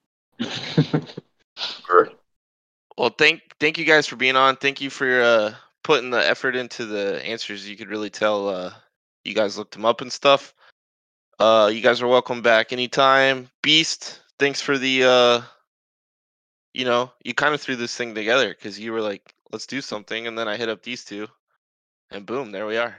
Well, 2.97 3.09
thank 3.09 3.41
thank 3.59 3.77
you 3.77 3.85
guys 3.85 4.05
for 4.07 4.15
being 4.15 4.35
on. 4.35 4.55
Thank 4.55 4.79
you 4.79 4.89
for 4.89 5.21
uh, 5.21 5.53
putting 5.83 6.11
the 6.11 6.27
effort 6.27 6.55
into 6.55 6.85
the 6.85 7.25
answers. 7.25 7.67
You 7.67 7.75
could 7.75 7.89
really 7.89 8.09
tell 8.09 8.49
uh, 8.49 8.71
you 9.25 9.33
guys 9.33 9.57
looked 9.57 9.73
them 9.73 9.85
up 9.85 10.01
and 10.01 10.11
stuff. 10.11 10.53
Uh, 11.39 11.69
you 11.73 11.81
guys 11.81 12.01
are 12.01 12.07
welcome 12.07 12.41
back 12.41 12.71
anytime. 12.71 13.49
Beast, 13.61 14.21
thanks 14.39 14.61
for 14.61 14.77
the 14.77 15.03
uh, 15.03 15.41
you 16.73 16.85
know, 16.85 17.11
you 17.23 17.33
kind 17.33 17.53
of 17.53 17.61
threw 17.61 17.75
this 17.75 17.95
thing 17.95 18.15
together 18.15 18.49
because 18.49 18.79
you 18.79 18.91
were 18.91 19.01
like, 19.01 19.33
let's 19.51 19.67
do 19.67 19.81
something, 19.81 20.27
and 20.27 20.37
then 20.37 20.47
I 20.47 20.57
hit 20.57 20.69
up 20.69 20.83
these 20.83 21.05
two, 21.05 21.27
and 22.11 22.25
boom, 22.25 22.51
there 22.51 22.65
we 22.65 22.77
are. 22.77 22.95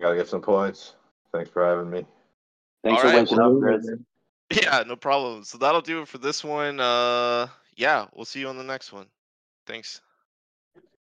Gotta 0.00 0.16
get 0.16 0.28
some 0.28 0.42
points. 0.42 0.94
Thanks 1.32 1.50
for 1.50 1.64
having 1.64 1.90
me. 1.90 2.06
Thanks 2.84 3.02
All 3.02 3.10
for 3.10 3.16
right, 3.16 3.22
waking 3.22 3.40
up, 3.40 3.52
Grizz. 3.52 4.04
Yeah, 4.62 4.82
no 4.86 4.96
problem. 4.96 5.44
So 5.44 5.58
that'll 5.58 5.82
do 5.82 6.00
it 6.00 6.08
for 6.08 6.16
this 6.16 6.42
one. 6.42 6.80
Uh, 6.80 7.48
yeah, 7.76 8.06
we'll 8.14 8.24
see 8.24 8.40
you 8.40 8.48
on 8.48 8.56
the 8.56 8.64
next 8.64 8.94
one. 8.94 9.06
Thanks. 9.66 10.00